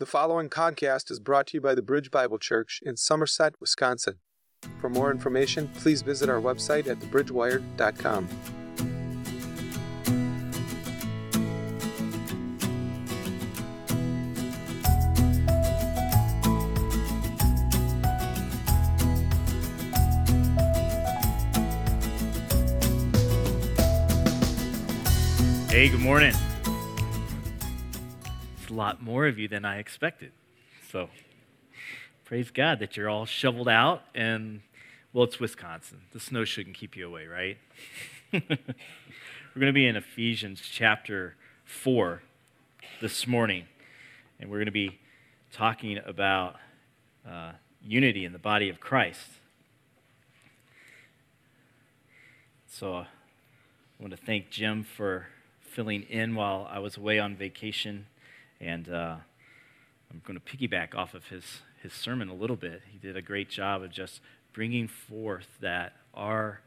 The 0.00 0.06
following 0.06 0.48
podcast 0.48 1.10
is 1.10 1.18
brought 1.18 1.48
to 1.48 1.56
you 1.56 1.60
by 1.60 1.74
the 1.74 1.82
Bridge 1.82 2.12
Bible 2.12 2.38
Church 2.38 2.80
in 2.86 2.96
Somerset, 2.96 3.54
Wisconsin. 3.60 4.20
For 4.80 4.88
more 4.88 5.10
information, 5.10 5.68
please 5.74 6.02
visit 6.02 6.28
our 6.28 6.40
website 6.40 6.86
at 6.86 7.00
thebridgewired.com. 7.00 8.28
Hey, 25.68 25.88
good 25.88 25.98
morning. 25.98 26.34
Lot 28.78 29.02
more 29.02 29.26
of 29.26 29.40
you 29.40 29.48
than 29.48 29.64
I 29.64 29.78
expected. 29.78 30.30
So, 30.92 31.08
praise 32.24 32.52
God 32.52 32.78
that 32.78 32.96
you're 32.96 33.08
all 33.08 33.26
shoveled 33.26 33.68
out. 33.68 34.04
And, 34.14 34.60
well, 35.12 35.24
it's 35.24 35.40
Wisconsin. 35.40 36.02
The 36.12 36.20
snow 36.20 36.44
shouldn't 36.44 36.76
keep 36.76 36.96
you 36.96 37.04
away, 37.04 37.26
right? 37.26 37.58
We're 38.32 38.40
going 39.56 39.66
to 39.66 39.72
be 39.72 39.88
in 39.88 39.96
Ephesians 39.96 40.62
chapter 40.62 41.34
4 41.64 42.22
this 43.00 43.26
morning. 43.26 43.64
And 44.38 44.48
we're 44.48 44.58
going 44.58 44.66
to 44.66 44.70
be 44.70 45.00
talking 45.52 45.98
about 46.06 46.54
uh, 47.28 47.54
unity 47.82 48.24
in 48.24 48.32
the 48.32 48.38
body 48.38 48.68
of 48.68 48.78
Christ. 48.78 49.26
So, 52.68 52.94
I 52.94 53.06
want 53.98 54.12
to 54.12 54.24
thank 54.24 54.50
Jim 54.50 54.84
for 54.84 55.26
filling 55.62 56.04
in 56.04 56.36
while 56.36 56.68
I 56.70 56.78
was 56.78 56.96
away 56.96 57.18
on 57.18 57.34
vacation, 57.34 58.06
and 58.60 58.88
uh, 58.88 59.16
I'm 60.10 60.22
going 60.26 60.38
to 60.38 60.56
piggyback 60.56 60.94
off 60.94 61.14
of 61.14 61.26
his, 61.28 61.62
his 61.82 61.92
sermon 61.92 62.28
a 62.28 62.34
little 62.34 62.56
bit. 62.56 62.82
He 62.90 62.98
did 62.98 63.16
a 63.16 63.22
great 63.22 63.50
job 63.50 63.82
of 63.82 63.90
just 63.90 64.20
bringing 64.52 64.88
forth 64.88 65.46
that 65.60 65.94
our 66.14 66.60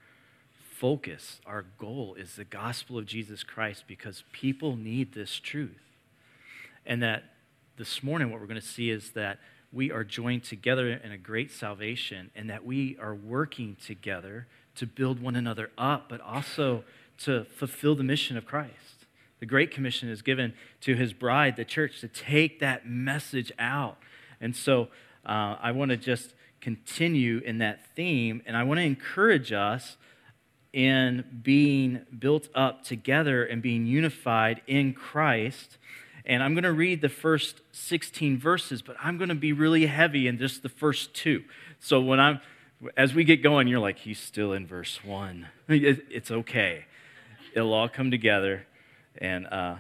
focus, 0.78 1.42
our 1.46 1.66
goal 1.78 2.16
is 2.16 2.36
the 2.36 2.44
gospel 2.44 2.98
of 2.98 3.06
Jesus 3.06 3.44
Christ 3.44 3.84
because 3.88 4.24
people 4.32 4.76
need 4.76 5.14
this 5.14 5.40
truth. 5.40 5.82
And 6.86 7.04
that 7.04 7.24
this 7.78 8.02
morning, 8.02 8.32
what 8.32 8.40
we're 8.40 8.48
going 8.48 8.60
to 8.60 8.66
see 8.66 8.90
is 8.90 9.12
that 9.12 9.40
we 9.74 9.92
are 9.92 10.04
joined 10.04 10.44
together 10.44 10.90
in 10.90 11.12
a 11.12 11.18
great 11.18 11.52
salvation 11.52 12.32
and 12.36 12.50
that 12.50 12.66
we 12.66 12.98
are 13.00 13.16
working 13.16 13.78
together 13.86 14.48
to 14.76 14.86
build 14.86 15.22
one 15.22 15.36
another 15.36 15.72
up, 15.78 16.10
but 16.10 16.20
also 16.22 16.84
to 17.20 17.46
fulfill 17.46 17.96
the 17.96 18.04
mission 18.04 18.38
of 18.38 18.46
Christ. 18.46 19.01
The 19.42 19.48
Great 19.48 19.72
Commission 19.72 20.08
is 20.08 20.22
given 20.22 20.54
to 20.82 20.96
his 20.96 21.14
bride, 21.14 21.56
the 21.56 21.66
church, 21.66 22.00
to 22.02 22.08
take 22.08 22.60
that 22.60 22.88
message 22.88 23.52
out. 23.58 23.98
And 24.40 24.56
so 24.56 24.90
uh, 25.26 25.58
I 25.60 25.72
want 25.72 25.90
to 25.90 25.98
just 25.98 26.36
continue 26.62 27.40
in 27.40 27.58
that 27.58 27.84
theme, 27.96 28.44
and 28.46 28.56
I 28.56 28.62
want 28.62 28.78
to 28.78 28.84
encourage 28.84 29.52
us 29.52 29.98
in 30.74 31.26
being 31.42 32.06
built 32.18 32.50
up 32.54 32.84
together 32.84 33.44
and 33.44 33.64
being 33.64 33.88
unified 33.88 34.62
in 34.68 34.94
Christ. 34.94 35.80
And 36.24 36.44
I'm 36.44 36.54
going 36.54 36.64
to 36.64 36.72
read 36.72 37.02
the 37.02 37.10
first 37.10 37.62
16 37.72 38.38
verses, 38.38 38.84
but 38.84 38.96
I'm 39.02 39.18
going 39.18 39.30
to 39.30 39.36
be 39.36 39.54
really 39.54 39.88
heavy 39.88 40.28
in 40.28 40.38
just 40.38 40.62
the 40.62 40.70
first 40.70 41.16
two. 41.16 41.44
So 41.80 42.00
when 42.00 42.20
I'm, 42.20 42.42
as 42.96 43.16
we 43.16 43.24
get 43.24 43.42
going, 43.42 43.68
you're 43.68 43.80
like, 43.80 43.98
he's 43.98 44.20
still 44.20 44.54
in 44.54 44.68
verse 44.68 45.04
one. 45.04 45.48
It's 45.68 46.30
okay. 46.30 46.86
It'll 47.56 47.74
all 47.74 47.90
come 47.90 48.12
together 48.12 48.68
and 49.18 49.48
uh, 49.48 49.76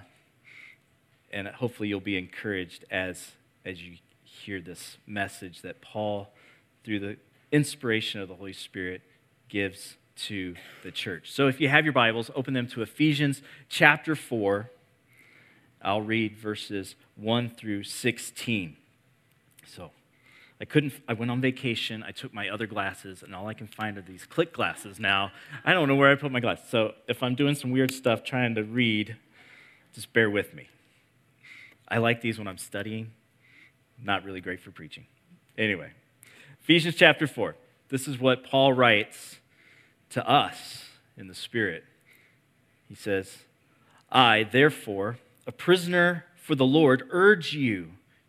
and 1.32 1.48
hopefully 1.48 1.90
you'll 1.90 2.00
be 2.00 2.18
encouraged 2.18 2.86
as 2.90 3.32
as 3.66 3.82
you 3.82 3.98
hear 4.24 4.60
this 4.60 4.98
message 5.06 5.62
that 5.62 5.82
Paul, 5.82 6.34
through 6.84 7.00
the 7.00 7.18
inspiration 7.52 8.22
of 8.22 8.28
the 8.28 8.36
Holy 8.36 8.54
Spirit, 8.54 9.02
gives 9.50 9.98
to 10.16 10.56
the 10.84 10.92
church. 10.92 11.32
So 11.32 11.48
if 11.48 11.62
you 11.62 11.70
have 11.70 11.86
your 11.86 11.94
Bibles, 11.94 12.32
open 12.36 12.54
them 12.54 12.68
to 12.68 12.82
Ephesians 12.82 13.42
chapter 13.70 14.16
four. 14.16 14.70
I'll 15.82 16.02
read 16.02 16.38
verses 16.38 16.96
one 17.16 17.50
through 17.50 17.84
sixteen. 17.84 18.78
So. 19.66 19.92
I 20.62 20.66
couldn't, 20.66 20.94
I 21.08 21.14
went 21.14 21.32
on 21.32 21.42
vacation. 21.42 22.04
I 22.04 22.12
took 22.12 22.36
my 22.36 22.48
other 22.48 22.68
glasses, 22.68 23.24
and 23.24 23.34
all 23.34 23.48
I 23.48 23.56
can 23.56 23.66
find 23.66 23.98
are 23.98 24.04
these 24.04 24.28
click 24.28 24.54
glasses 24.54 25.00
now. 25.00 25.32
I 25.66 25.74
don't 25.74 25.88
know 25.88 25.96
where 25.96 26.12
I 26.12 26.16
put 26.16 26.32
my 26.32 26.40
glasses. 26.40 26.70
So 26.70 26.94
if 27.08 27.24
I'm 27.24 27.34
doing 27.34 27.56
some 27.56 27.72
weird 27.72 27.92
stuff 27.92 28.24
trying 28.24 28.54
to 28.54 28.64
read, 28.64 29.16
just 29.96 30.14
bear 30.14 30.30
with 30.30 30.54
me. 30.54 30.70
I 31.88 31.98
like 31.98 32.22
these 32.22 32.38
when 32.38 32.48
I'm 32.48 32.60
studying, 32.60 33.10
not 34.02 34.24
really 34.24 34.40
great 34.40 34.60
for 34.60 34.70
preaching. 34.70 35.08
Anyway, 35.58 35.94
Ephesians 36.62 36.94
chapter 36.94 37.26
4. 37.26 37.56
This 37.90 38.08
is 38.08 38.20
what 38.20 38.44
Paul 38.44 38.72
writes 38.72 39.38
to 40.12 40.26
us 40.30 40.86
in 41.18 41.28
the 41.28 41.34
Spirit. 41.34 41.86
He 42.88 42.94
says, 42.94 43.40
I, 44.12 44.44
therefore, 44.44 45.18
a 45.48 45.52
prisoner 45.52 46.26
for 46.36 46.54
the 46.54 46.66
Lord, 46.66 47.08
urge 47.10 47.54
you 47.54 47.94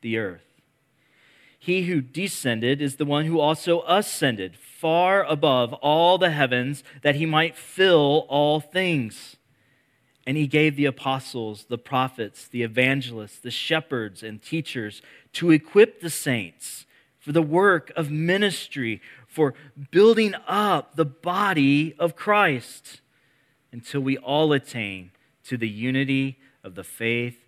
The 0.00 0.18
earth. 0.18 0.42
He 1.58 1.82
who 1.82 2.00
descended 2.00 2.80
is 2.80 2.96
the 2.96 3.04
one 3.04 3.24
who 3.26 3.40
also 3.40 3.82
ascended 3.82 4.56
far 4.56 5.24
above 5.24 5.72
all 5.74 6.16
the 6.16 6.30
heavens 6.30 6.84
that 7.02 7.16
he 7.16 7.26
might 7.26 7.56
fill 7.56 8.26
all 8.28 8.60
things. 8.60 9.36
And 10.26 10.36
he 10.36 10.46
gave 10.46 10.76
the 10.76 10.84
apostles, 10.84 11.66
the 11.68 11.78
prophets, 11.78 12.46
the 12.46 12.62
evangelists, 12.62 13.38
the 13.40 13.50
shepherds, 13.50 14.22
and 14.22 14.40
teachers 14.40 15.02
to 15.34 15.50
equip 15.50 16.00
the 16.00 16.10
saints 16.10 16.86
for 17.18 17.32
the 17.32 17.42
work 17.42 17.92
of 17.96 18.10
ministry, 18.10 19.00
for 19.26 19.54
building 19.90 20.34
up 20.46 20.96
the 20.96 21.04
body 21.04 21.94
of 21.98 22.14
Christ 22.14 23.00
until 23.72 24.00
we 24.00 24.16
all 24.16 24.52
attain 24.52 25.10
to 25.44 25.56
the 25.56 25.68
unity 25.68 26.38
of 26.62 26.74
the 26.74 26.84
faith 26.84 27.47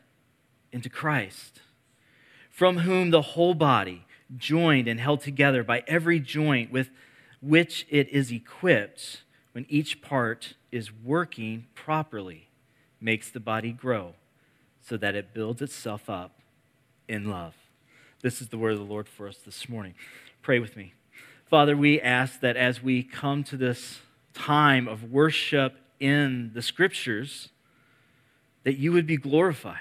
into 0.71 0.89
Christ, 0.89 1.61
from 2.49 2.79
whom 2.79 3.11
the 3.11 3.21
whole 3.21 3.53
body, 3.53 4.05
joined 4.37 4.87
and 4.87 4.99
held 4.99 5.21
together 5.21 5.63
by 5.63 5.83
every 5.87 6.19
joint 6.19 6.71
with 6.71 6.89
which 7.41 7.85
it 7.89 8.07
is 8.09 8.31
equipped, 8.31 9.23
when 9.51 9.65
each 9.67 10.01
part 10.01 10.53
is 10.71 10.91
working 10.93 11.65
properly, 11.75 12.47
makes 13.01 13.29
the 13.29 13.39
body 13.39 13.71
grow 13.71 14.13
so 14.79 14.95
that 14.97 15.15
it 15.15 15.33
builds 15.33 15.61
itself 15.61 16.09
up 16.09 16.39
in 17.07 17.29
love. 17.29 17.55
This 18.21 18.41
is 18.41 18.49
the 18.49 18.57
word 18.57 18.73
of 18.73 18.79
the 18.79 18.85
Lord 18.85 19.09
for 19.09 19.27
us 19.27 19.37
this 19.37 19.67
morning. 19.67 19.95
Pray 20.41 20.59
with 20.59 20.77
me. 20.77 20.93
Father, 21.49 21.75
we 21.75 21.99
ask 21.99 22.39
that 22.39 22.55
as 22.55 22.81
we 22.81 23.03
come 23.03 23.43
to 23.45 23.57
this 23.57 23.99
time 24.33 24.87
of 24.87 25.11
worship 25.11 25.75
in 25.99 26.51
the 26.53 26.61
scriptures, 26.61 27.49
that 28.63 28.77
you 28.77 28.91
would 28.91 29.05
be 29.05 29.17
glorified. 29.17 29.79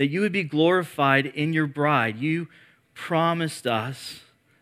That 0.00 0.08
you 0.08 0.22
would 0.22 0.32
be 0.32 0.44
glorified 0.44 1.26
in 1.26 1.52
your 1.52 1.66
bride. 1.66 2.16
You 2.16 2.48
promised 2.94 3.66
us 3.66 4.20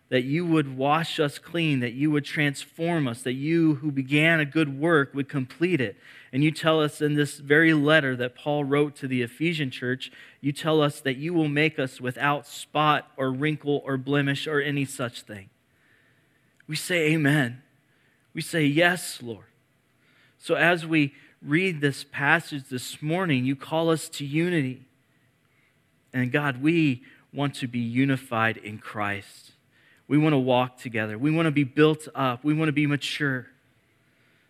that 0.09 0.25
you 0.25 0.45
would 0.45 0.77
wash 0.77 1.21
us 1.21 1.39
clean, 1.39 1.79
that 1.79 1.93
you 1.93 2.11
would 2.11 2.25
transform 2.25 3.07
us, 3.07 3.23
that 3.23 3.35
you 3.35 3.77
who 3.77 3.93
began 3.93 4.41
a 4.41 4.45
good 4.45 4.81
work 4.81 5.15
would 5.15 5.29
complete 5.29 5.81
it. 5.81 5.95
And 6.33 6.43
you 6.43 6.51
tell 6.51 6.81
us 6.81 7.01
in 7.01 7.15
this 7.15 7.39
very 7.39 7.73
letter 7.73 8.17
that 8.17 8.35
Paul 8.35 8.65
wrote 8.65 8.97
to 8.97 9.07
the 9.07 9.23
Ephesian 9.23 9.71
church, 9.71 10.11
you 10.41 10.51
tell 10.51 10.83
us 10.83 11.01
that 11.03 11.19
you 11.19 11.33
will 11.33 11.47
make 11.47 11.79
us 11.79 12.01
without 12.01 12.45
spot 12.45 13.09
or 13.17 13.31
wrinkle 13.31 13.81
or 13.85 13.97
blemish 13.97 14.49
or 14.49 14.61
any 14.61 14.85
such 14.85 15.23
thing. 15.23 15.51
We 16.67 16.75
say, 16.75 17.13
Amen. 17.13 17.63
We 18.35 18.41
say, 18.41 18.65
Yes, 18.65 19.21
Lord. 19.23 19.47
So 20.37 20.57
as 20.57 20.85
we 20.85 21.15
read 21.41 21.81
this 21.81 22.03
passage 22.03 22.65
this 22.71 23.01
morning, 23.01 23.45
you 23.45 23.55
call 23.55 23.89
us 23.89 24.09
to 24.09 24.27
unity. 24.27 24.88
And 26.13 26.33
God, 26.33 26.63
we 26.63 27.03
want 27.33 27.55
to 27.57 27.67
be 27.67 27.79
unified 27.79 28.57
in 28.57 28.79
Christ. 28.79 29.53
We 30.07 30.17
want 30.17 30.33
to 30.33 30.39
walk 30.39 30.79
together. 30.79 31.19
We 31.19 31.31
want 31.31 31.47
to 31.47 31.53
be 31.53 31.65
built 31.65 32.09
up. 32.15 32.43
We 32.43 32.55
want 32.55 32.69
to 32.69 32.73
be 32.73 32.87
mature. 32.87 33.49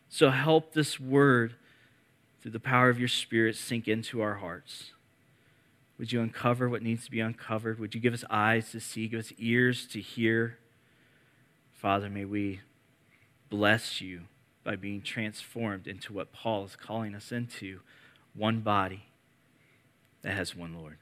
So 0.08 0.30
help 0.30 0.72
this 0.72 1.00
word 1.00 1.54
through 2.40 2.52
the 2.52 2.60
power 2.60 2.88
of 2.88 2.98
your 2.98 3.08
Spirit 3.08 3.56
sink 3.56 3.88
into 3.88 4.20
our 4.20 4.34
hearts. 4.34 4.92
Would 5.98 6.12
you 6.12 6.20
uncover 6.20 6.68
what 6.68 6.82
needs 6.82 7.04
to 7.06 7.10
be 7.10 7.20
uncovered? 7.20 7.80
Would 7.80 7.94
you 7.94 8.00
give 8.00 8.14
us 8.14 8.24
eyes 8.30 8.70
to 8.70 8.80
see, 8.80 9.08
give 9.08 9.18
us 9.18 9.32
ears 9.36 9.86
to 9.88 10.00
hear? 10.00 10.58
Father, 11.72 12.08
may 12.08 12.24
we 12.24 12.60
bless 13.50 14.00
you 14.00 14.22
by 14.62 14.76
being 14.76 15.02
transformed 15.02 15.88
into 15.88 16.12
what 16.12 16.32
Paul 16.32 16.64
is 16.64 16.76
calling 16.76 17.14
us 17.14 17.32
into 17.32 17.80
one 18.34 18.60
body 18.60 19.06
that 20.22 20.34
has 20.34 20.54
one 20.54 20.74
Lord. 20.74 20.98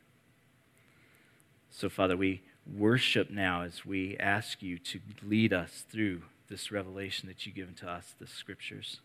So, 1.78 1.90
Father, 1.90 2.16
we 2.16 2.40
worship 2.74 3.28
now 3.28 3.60
as 3.60 3.84
we 3.84 4.16
ask 4.16 4.62
you 4.62 4.78
to 4.78 4.98
lead 5.22 5.52
us 5.52 5.84
through 5.90 6.22
this 6.48 6.72
revelation 6.72 7.28
that 7.28 7.44
you've 7.44 7.54
given 7.54 7.74
to 7.74 7.86
us, 7.86 8.14
the 8.18 8.26
scriptures. 8.26 9.00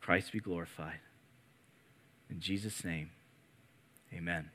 Christ 0.00 0.32
be 0.32 0.40
glorified. 0.40 1.00
In 2.30 2.40
Jesus' 2.40 2.86
name, 2.86 3.10
amen. 4.14 4.48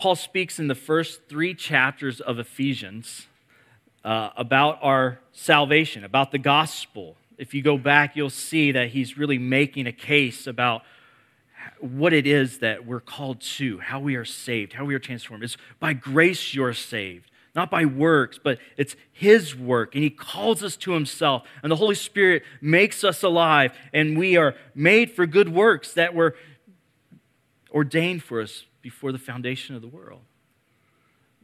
Paul 0.00 0.16
speaks 0.16 0.58
in 0.58 0.66
the 0.66 0.74
first 0.74 1.28
three 1.28 1.54
chapters 1.54 2.20
of 2.20 2.40
Ephesians 2.40 3.28
uh, 4.04 4.30
about 4.36 4.80
our 4.82 5.20
salvation, 5.30 6.02
about 6.02 6.32
the 6.32 6.38
gospel. 6.38 7.14
If 7.38 7.54
you 7.54 7.62
go 7.62 7.78
back, 7.78 8.16
you'll 8.16 8.30
see 8.30 8.72
that 8.72 8.88
he's 8.88 9.16
really 9.16 9.38
making 9.38 9.86
a 9.86 9.92
case 9.92 10.48
about 10.48 10.82
what 11.80 12.12
it 12.12 12.26
is 12.26 12.58
that 12.58 12.86
we're 12.86 13.00
called 13.00 13.40
to, 13.40 13.78
how 13.78 14.00
we 14.00 14.16
are 14.16 14.24
saved, 14.24 14.72
how 14.72 14.84
we 14.84 14.94
are 14.94 14.98
transformed. 14.98 15.44
It's 15.44 15.56
by 15.78 15.92
grace 15.92 16.54
you're 16.54 16.72
saved, 16.72 17.30
not 17.54 17.70
by 17.70 17.84
works, 17.84 18.38
but 18.42 18.58
it's 18.76 18.96
His 19.12 19.56
work. 19.56 19.94
And 19.94 20.02
He 20.02 20.10
calls 20.10 20.62
us 20.62 20.76
to 20.78 20.92
Himself. 20.92 21.42
And 21.62 21.70
the 21.70 21.76
Holy 21.76 21.94
Spirit 21.94 22.42
makes 22.60 23.04
us 23.04 23.22
alive. 23.22 23.72
And 23.92 24.18
we 24.18 24.36
are 24.36 24.54
made 24.74 25.10
for 25.10 25.26
good 25.26 25.48
works 25.48 25.92
that 25.94 26.14
were 26.14 26.36
ordained 27.70 28.22
for 28.22 28.40
us 28.40 28.64
before 28.82 29.12
the 29.12 29.18
foundation 29.18 29.74
of 29.74 29.82
the 29.82 29.88
world. 29.88 30.22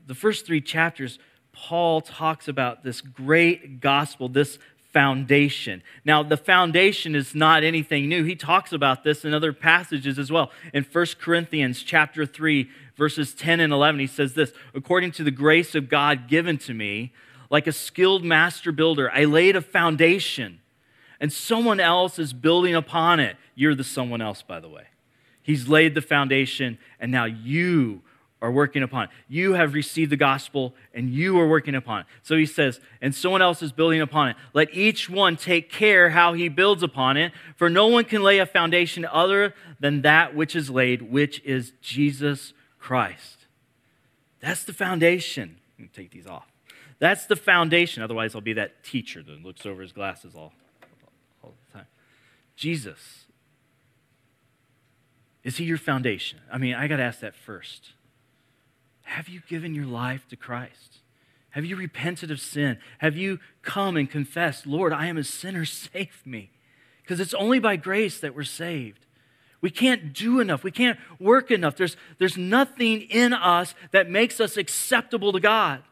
The 0.07 0.15
first 0.15 0.47
three 0.47 0.61
chapters, 0.61 1.19
Paul 1.53 2.01
talks 2.01 2.49
about 2.49 2.83
this 2.83 3.01
great 3.01 3.81
gospel, 3.81 4.29
this 4.29 4.59
foundation. 4.93 5.83
Now, 6.05 6.23
the 6.23 6.37
foundation 6.37 7.15
is 7.15 7.35
not 7.35 7.65
anything 7.65 8.09
new. 8.09 8.25
He 8.25 8.37
talks 8.37 8.73
about 8.73 9.05
this 9.05 9.25
in 9.25 9.33
other 9.33 9.53
passages 9.53 10.19
as 10.19 10.31
well. 10.31 10.51
In 10.73 10.85
1 10.85 11.07
Corinthians 11.21 11.83
chapter 11.83 12.27
3, 12.27 12.69
verses 12.97 13.35
10 13.35 13.61
and 13.61 13.73
11, 13.73 14.01
he 14.01 14.07
says 14.07 14.35
this, 14.35 14.53
according 14.75 15.13
to 15.13 15.25
the 15.25 15.31
grace 15.31 15.75
of 15.75 15.89
God 15.89 16.29
given 16.29 16.59
to 16.59 16.75
me, 16.75 17.13
like 17.51 17.67
a 17.67 17.73
skilled 17.73 18.25
master 18.25 18.73
builder, 18.73 19.11
I 19.11 19.25
laid 19.25 19.57
a 19.57 19.63
foundation 19.63 20.61
and 21.23 21.33
someone 21.33 21.79
else 21.79 22.19
is 22.19 22.33
building 22.33 22.75
upon 22.75 23.21
it. 23.21 23.37
You're 23.55 23.77
the 23.77 23.85
someone 23.85 24.21
else, 24.21 24.43
by 24.43 24.59
the 24.59 24.69
way. 24.69 24.87
He's 25.41 25.69
laid 25.69 25.95
the 25.95 26.03
foundation, 26.03 26.79
and 26.99 27.13
now 27.13 27.27
you 27.27 28.03
are 28.43 28.51
working 28.51 28.83
upon. 28.83 29.09
You 29.29 29.55
have 29.55 29.73
received 29.73 30.11
the 30.11 30.17
gospel 30.17 30.75
and 30.93 31.09
you 31.09 31.39
are 31.39 31.47
working 31.47 31.77
upon 31.77 32.01
it. 32.01 32.07
So 32.23 32.37
he 32.37 32.45
says, 32.45 32.81
and 33.01 33.15
someone 33.15 33.41
else 33.41 33.63
is 33.63 33.71
building 33.71 34.01
upon 34.01 34.31
it. 34.31 34.37
Let 34.53 34.75
each 34.75 35.09
one 35.09 35.37
take 35.37 35.71
care 35.71 36.11
how 36.11 36.33
he 36.33 36.49
builds 36.49 36.83
upon 36.83 37.17
it, 37.17 37.33
for 37.57 37.71
no 37.71 37.87
one 37.87 38.05
can 38.05 38.23
lay 38.23 38.41
a 38.41 38.47
foundation 38.47 39.07
other 39.11 39.55
than 39.79 40.03
that 40.03 40.35
which 40.35 40.57
is 40.57 40.69
laid, 40.69 41.03
which 41.03 41.41
is 41.45 41.73
Jesus 41.81 42.53
Christ. 42.81 43.47
That's 44.41 44.65
the 44.65 44.73
foundation. 44.73 45.59
take 45.95 46.11
these 46.11 46.27
off. 46.27 46.49
That's 46.99 47.27
the 47.27 47.37
foundation. 47.37 48.03
Otherwise, 48.03 48.35
I'll 48.35 48.41
be 48.41 48.53
that 48.55 48.83
teacher 48.83 49.23
that 49.23 49.43
looks 49.43 49.65
over 49.65 49.83
his 49.83 49.93
glasses 49.93 50.35
all, 50.35 50.53
all 51.45 51.55
the 51.69 51.79
time. 51.79 51.87
Jesus. 52.57 53.25
Is 55.45 55.57
he 55.59 55.65
your 55.65 55.79
foundation? 55.79 56.41
I 56.53 56.59
mean, 56.59 56.75
I 56.75 56.89
got 56.89 56.97
to 56.97 57.03
ask 57.05 57.21
that 57.21 57.37
first. 57.37 57.93
Have 59.13 59.29
you 59.29 59.43
given 59.47 59.75
your 59.75 59.85
life 59.85 60.27
to 60.29 60.37
Christ? 60.37 61.01
Have 61.51 61.67
you 61.67 61.77
repented 61.77 62.31
of 62.31 62.41
sin? 62.41 62.79
Have 62.97 63.15
you 63.15 63.41
come 63.61 63.99
and 63.99 64.11
confessed, 64.11 64.67
Lord, 64.67 64.91
I 64.91 65.07
am 65.07 65.19
a 65.19 65.25
sinner, 65.25 65.65
save 65.67 66.23
me? 66.25 66.51
Because 67.03 67.21
it's 67.21 67.35
only 67.35 67.59
by 67.59 67.77
grace 67.77 68.19
that 68.21 68.35
we're 68.35 68.45
saved. 68.45 69.05
We 69.61 69.69
can't 69.69 70.15
do 70.15 70.41
enough. 70.41 70.65
We 70.65 70.71
can't 70.71 70.99
work 71.21 71.51
enough. 71.51 71.77
There's, 71.77 71.99
there's 72.19 72.39
nothing 72.39 73.03
in 73.03 73.35
us 73.35 73.75
that 73.91 74.09
makes 74.09 74.41
us 74.41 74.57
acceptable 74.57 75.31
to 75.33 75.41
God. 75.41 75.83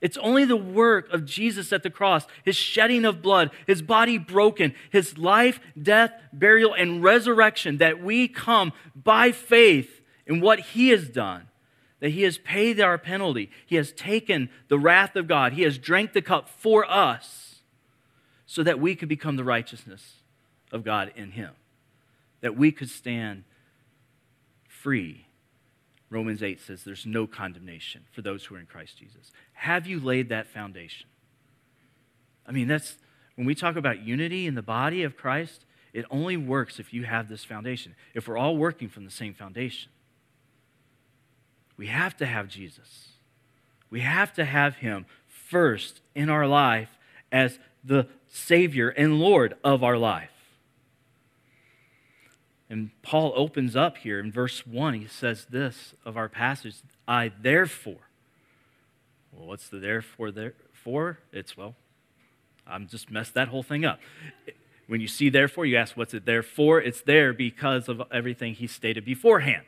It's 0.00 0.16
only 0.16 0.46
the 0.46 0.56
work 0.56 1.12
of 1.12 1.26
Jesus 1.26 1.70
at 1.70 1.82
the 1.82 1.90
cross, 1.90 2.26
his 2.46 2.56
shedding 2.56 3.04
of 3.04 3.20
blood, 3.20 3.50
his 3.66 3.82
body 3.82 4.16
broken, 4.16 4.74
his 4.90 5.18
life, 5.18 5.60
death, 5.80 6.12
burial, 6.32 6.72
and 6.72 7.02
resurrection 7.02 7.76
that 7.76 8.02
we 8.02 8.26
come 8.26 8.72
by 8.96 9.32
faith 9.32 10.00
in 10.26 10.40
what 10.40 10.60
he 10.60 10.88
has 10.88 11.10
done 11.10 11.48
that 12.04 12.10
he 12.10 12.24
has 12.24 12.36
paid 12.36 12.82
our 12.82 12.98
penalty. 12.98 13.50
He 13.64 13.76
has 13.76 13.90
taken 13.90 14.50
the 14.68 14.78
wrath 14.78 15.16
of 15.16 15.26
God. 15.26 15.54
He 15.54 15.62
has 15.62 15.78
drank 15.78 16.12
the 16.12 16.20
cup 16.20 16.50
for 16.50 16.84
us 16.84 17.62
so 18.44 18.62
that 18.62 18.78
we 18.78 18.94
could 18.94 19.08
become 19.08 19.36
the 19.36 19.42
righteousness 19.42 20.16
of 20.70 20.84
God 20.84 21.14
in 21.16 21.30
him, 21.30 21.52
that 22.42 22.58
we 22.58 22.72
could 22.72 22.90
stand 22.90 23.44
free. 24.68 25.24
Romans 26.10 26.42
8 26.42 26.60
says 26.60 26.84
there's 26.84 27.06
no 27.06 27.26
condemnation 27.26 28.02
for 28.12 28.20
those 28.20 28.44
who 28.44 28.56
are 28.56 28.60
in 28.60 28.66
Christ 28.66 28.98
Jesus. 28.98 29.32
Have 29.54 29.86
you 29.86 29.98
laid 29.98 30.28
that 30.28 30.46
foundation? 30.46 31.06
I 32.46 32.52
mean, 32.52 32.68
that's 32.68 32.98
when 33.34 33.46
we 33.46 33.54
talk 33.54 33.76
about 33.76 34.00
unity 34.00 34.46
in 34.46 34.56
the 34.56 34.62
body 34.62 35.04
of 35.04 35.16
Christ, 35.16 35.64
it 35.94 36.04
only 36.10 36.36
works 36.36 36.78
if 36.78 36.92
you 36.92 37.04
have 37.04 37.30
this 37.30 37.44
foundation, 37.44 37.94
if 38.12 38.28
we're 38.28 38.36
all 38.36 38.58
working 38.58 38.90
from 38.90 39.06
the 39.06 39.10
same 39.10 39.32
foundation. 39.32 39.90
We 41.76 41.88
have 41.88 42.16
to 42.18 42.26
have 42.26 42.48
Jesus. 42.48 43.08
We 43.90 44.00
have 44.00 44.32
to 44.34 44.44
have 44.44 44.76
him 44.76 45.06
first 45.26 46.00
in 46.14 46.30
our 46.30 46.46
life 46.46 46.90
as 47.30 47.58
the 47.82 48.06
Savior 48.28 48.88
and 48.88 49.18
Lord 49.18 49.54
of 49.62 49.82
our 49.82 49.98
life. 49.98 50.30
And 52.70 52.90
Paul 53.02 53.32
opens 53.36 53.76
up 53.76 53.98
here 53.98 54.18
in 54.18 54.32
verse 54.32 54.66
1. 54.66 54.94
He 54.94 55.06
says 55.06 55.46
this 55.50 55.94
of 56.04 56.16
our 56.16 56.28
passage 56.28 56.76
I 57.06 57.30
therefore. 57.40 58.08
Well, 59.32 59.46
what's 59.46 59.68
the 59.68 59.78
therefore 59.78 60.30
there 60.30 60.54
for? 60.72 61.18
It's, 61.32 61.56
well, 61.56 61.74
I'm 62.66 62.88
just 62.88 63.10
messed 63.10 63.34
that 63.34 63.48
whole 63.48 63.62
thing 63.62 63.84
up. 63.84 64.00
When 64.86 65.00
you 65.00 65.08
see 65.08 65.28
therefore, 65.28 65.66
you 65.66 65.76
ask, 65.76 65.96
what's 65.96 66.14
it 66.14 66.26
there 66.26 66.42
for? 66.42 66.80
It's 66.80 67.00
there 67.00 67.32
because 67.32 67.88
of 67.88 68.02
everything 68.10 68.54
he 68.54 68.66
stated 68.66 69.04
beforehand. 69.04 69.66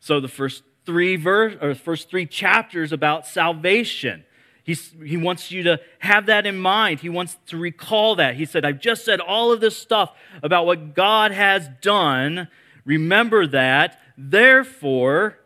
So 0.00 0.20
the 0.20 0.28
first 0.28 0.62
three 0.84 1.16
verse 1.16 1.54
or 1.60 1.74
first 1.74 2.10
three 2.10 2.26
chapters 2.26 2.92
about 2.92 3.26
salvation. 3.26 4.24
He's, 4.64 4.92
he 5.04 5.16
wants 5.16 5.50
you 5.50 5.64
to 5.64 5.80
have 5.98 6.26
that 6.26 6.46
in 6.46 6.58
mind. 6.58 7.00
He 7.00 7.08
wants 7.08 7.36
to 7.46 7.56
recall 7.56 8.16
that. 8.16 8.36
He 8.36 8.44
said, 8.44 8.64
I've 8.64 8.80
just 8.80 9.04
said 9.04 9.20
all 9.20 9.52
of 9.52 9.60
this 9.60 9.76
stuff 9.76 10.12
about 10.42 10.66
what 10.66 10.94
God 10.94 11.32
has 11.32 11.68
done. 11.80 12.48
Remember 12.84 13.46
that. 13.48 14.00
Therefore, 14.16 15.38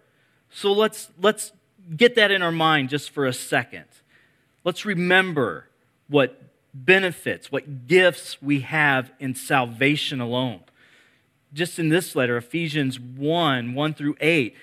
so 0.50 0.72
let's, 0.72 1.08
let's 1.20 1.52
get 1.94 2.14
that 2.16 2.30
in 2.30 2.42
our 2.42 2.52
mind 2.52 2.90
just 2.90 3.10
for 3.10 3.26
a 3.26 3.32
second. 3.32 3.86
Let's 4.64 4.84
remember 4.84 5.68
what 6.08 6.42
benefits, 6.74 7.50
what 7.50 7.86
gifts 7.86 8.42
we 8.42 8.60
have 8.60 9.12
in 9.18 9.34
salvation 9.34 10.20
alone. 10.20 10.60
Just 11.54 11.78
in 11.78 11.88
this 11.88 12.14
letter, 12.14 12.36
Ephesians 12.36 13.00
1 13.00 13.72
1 13.72 13.94
through 13.94 14.16
8, 14.20 14.54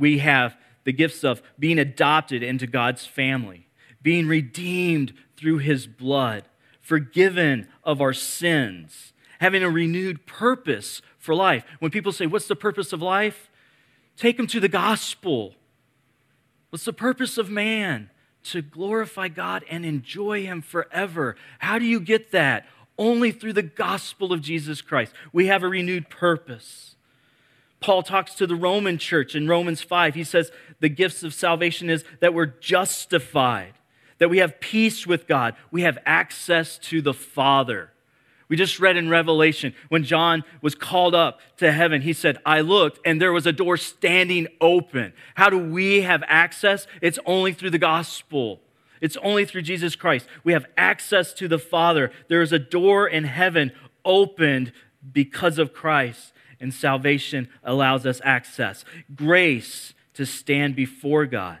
We 0.00 0.18
have 0.18 0.56
the 0.84 0.92
gifts 0.92 1.22
of 1.22 1.42
being 1.58 1.78
adopted 1.78 2.42
into 2.42 2.66
God's 2.66 3.06
family, 3.06 3.68
being 4.02 4.26
redeemed 4.26 5.12
through 5.36 5.58
his 5.58 5.86
blood, 5.86 6.44
forgiven 6.80 7.68
of 7.84 8.00
our 8.00 8.12
sins, 8.12 9.12
having 9.38 9.62
a 9.62 9.70
renewed 9.70 10.26
purpose 10.26 11.02
for 11.18 11.34
life. 11.34 11.64
When 11.78 11.90
people 11.90 12.12
say, 12.12 12.26
What's 12.26 12.48
the 12.48 12.56
purpose 12.56 12.92
of 12.92 13.02
life? 13.02 13.50
Take 14.16 14.36
them 14.36 14.46
to 14.48 14.60
the 14.60 14.68
gospel. 14.68 15.54
What's 16.70 16.84
the 16.84 16.92
purpose 16.92 17.38
of 17.38 17.50
man? 17.50 18.10
To 18.44 18.62
glorify 18.62 19.28
God 19.28 19.64
and 19.70 19.84
enjoy 19.84 20.44
Him 20.44 20.62
forever. 20.62 21.36
How 21.58 21.78
do 21.78 21.84
you 21.84 22.00
get 22.00 22.32
that? 22.32 22.66
Only 22.98 23.32
through 23.32 23.54
the 23.54 23.62
gospel 23.62 24.32
of 24.32 24.40
Jesus 24.40 24.82
Christ. 24.82 25.12
We 25.32 25.46
have 25.46 25.62
a 25.62 25.68
renewed 25.68 26.10
purpose. 26.10 26.96
Paul 27.80 28.02
talks 28.02 28.34
to 28.34 28.46
the 28.46 28.56
Roman 28.56 28.98
church 28.98 29.34
in 29.34 29.48
Romans 29.48 29.82
5. 29.82 30.14
He 30.14 30.24
says 30.24 30.52
the 30.80 30.88
gifts 30.88 31.22
of 31.22 31.34
salvation 31.34 31.88
is 31.90 32.04
that 32.20 32.34
we're 32.34 32.46
justified, 32.46 33.72
that 34.18 34.30
we 34.30 34.38
have 34.38 34.60
peace 34.60 35.06
with 35.06 35.26
God, 35.26 35.54
we 35.70 35.82
have 35.82 35.98
access 36.04 36.78
to 36.78 37.00
the 37.00 37.14
Father. 37.14 37.90
We 38.50 38.56
just 38.56 38.80
read 38.80 38.96
in 38.96 39.08
Revelation 39.08 39.74
when 39.90 40.02
John 40.02 40.42
was 40.60 40.74
called 40.74 41.14
up 41.14 41.40
to 41.58 41.70
heaven, 41.70 42.02
he 42.02 42.12
said, 42.12 42.38
I 42.44 42.62
looked 42.62 42.98
and 43.06 43.22
there 43.22 43.32
was 43.32 43.46
a 43.46 43.52
door 43.52 43.76
standing 43.76 44.48
open. 44.60 45.12
How 45.36 45.50
do 45.50 45.56
we 45.56 46.02
have 46.02 46.24
access? 46.26 46.88
It's 47.00 47.20
only 47.24 47.52
through 47.52 47.70
the 47.70 47.78
gospel. 47.78 48.60
It's 49.00 49.16
only 49.18 49.44
through 49.44 49.62
Jesus 49.62 49.94
Christ. 49.94 50.26
We 50.42 50.52
have 50.52 50.66
access 50.76 51.32
to 51.34 51.46
the 51.46 51.60
Father. 51.60 52.10
There 52.28 52.42
is 52.42 52.52
a 52.52 52.58
door 52.58 53.06
in 53.06 53.22
heaven 53.22 53.70
opened 54.04 54.72
because 55.12 55.58
of 55.58 55.72
Christ, 55.72 56.32
and 56.60 56.72
salvation 56.72 57.48
allows 57.64 58.04
us 58.06 58.20
access. 58.24 58.84
Grace 59.14 59.94
to 60.14 60.26
stand 60.26 60.76
before 60.76 61.26
God. 61.26 61.58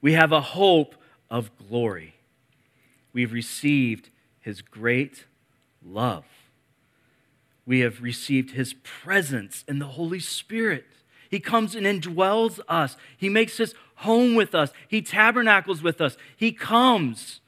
We 0.00 0.12
have 0.12 0.32
a 0.32 0.40
hope 0.40 0.94
of 1.30 1.50
glory. 1.56 2.14
We've 3.12 3.32
received 3.32 4.10
his 4.40 4.60
great 4.60 5.24
love. 5.82 6.24
We 7.64 7.80
have 7.80 8.02
received 8.02 8.50
his 8.50 8.74
presence 8.74 9.64
in 9.66 9.78
the 9.78 9.86
Holy 9.86 10.20
Spirit. 10.20 10.84
He 11.30 11.40
comes 11.40 11.74
and 11.74 11.86
indwells 11.86 12.60
us. 12.68 12.96
He 13.16 13.28
makes 13.28 13.56
his 13.56 13.74
home 13.96 14.34
with 14.34 14.54
us. 14.54 14.70
He 14.88 15.00
tabernacles 15.00 15.82
with 15.82 16.00
us. 16.00 16.16
He 16.36 16.52
comes 16.52 17.40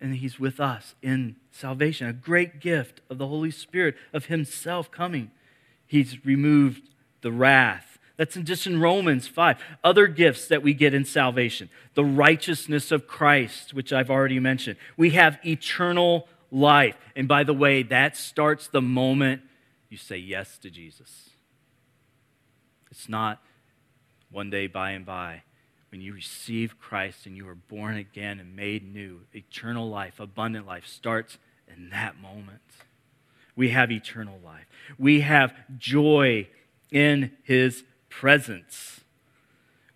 and 0.00 0.16
he's 0.16 0.38
with 0.38 0.60
us 0.60 0.94
in 1.02 1.36
salvation. 1.50 2.06
A 2.06 2.12
great 2.12 2.60
gift 2.60 3.00
of 3.08 3.18
the 3.18 3.26
Holy 3.26 3.50
Spirit, 3.50 3.94
of 4.12 4.26
himself 4.26 4.90
coming. 4.90 5.30
He's 5.92 6.24
removed 6.24 6.88
the 7.20 7.30
wrath. 7.30 7.98
That's 8.16 8.34
just 8.36 8.66
in 8.66 8.80
Romans 8.80 9.28
5. 9.28 9.58
Other 9.84 10.06
gifts 10.06 10.48
that 10.48 10.62
we 10.62 10.72
get 10.72 10.94
in 10.94 11.04
salvation 11.04 11.68
the 11.92 12.02
righteousness 12.02 12.90
of 12.90 13.06
Christ, 13.06 13.74
which 13.74 13.92
I've 13.92 14.08
already 14.08 14.40
mentioned. 14.40 14.78
We 14.96 15.10
have 15.10 15.38
eternal 15.44 16.28
life. 16.50 16.96
And 17.14 17.28
by 17.28 17.44
the 17.44 17.52
way, 17.52 17.82
that 17.82 18.16
starts 18.16 18.68
the 18.68 18.80
moment 18.80 19.42
you 19.90 19.98
say 19.98 20.16
yes 20.16 20.56
to 20.62 20.70
Jesus. 20.70 21.28
It's 22.90 23.06
not 23.06 23.42
one 24.30 24.48
day 24.48 24.68
by 24.68 24.92
and 24.92 25.04
by. 25.04 25.42
When 25.90 26.00
you 26.00 26.14
receive 26.14 26.80
Christ 26.80 27.26
and 27.26 27.36
you 27.36 27.46
are 27.50 27.54
born 27.54 27.98
again 27.98 28.40
and 28.40 28.56
made 28.56 28.94
new, 28.94 29.26
eternal 29.34 29.90
life, 29.90 30.20
abundant 30.20 30.66
life 30.66 30.86
starts 30.86 31.36
in 31.68 31.90
that 31.90 32.18
moment. 32.18 32.62
We 33.56 33.70
have 33.70 33.90
eternal 33.90 34.38
life. 34.44 34.66
We 34.98 35.20
have 35.20 35.54
joy 35.78 36.48
in 36.90 37.32
his 37.42 37.84
presence. 38.08 39.00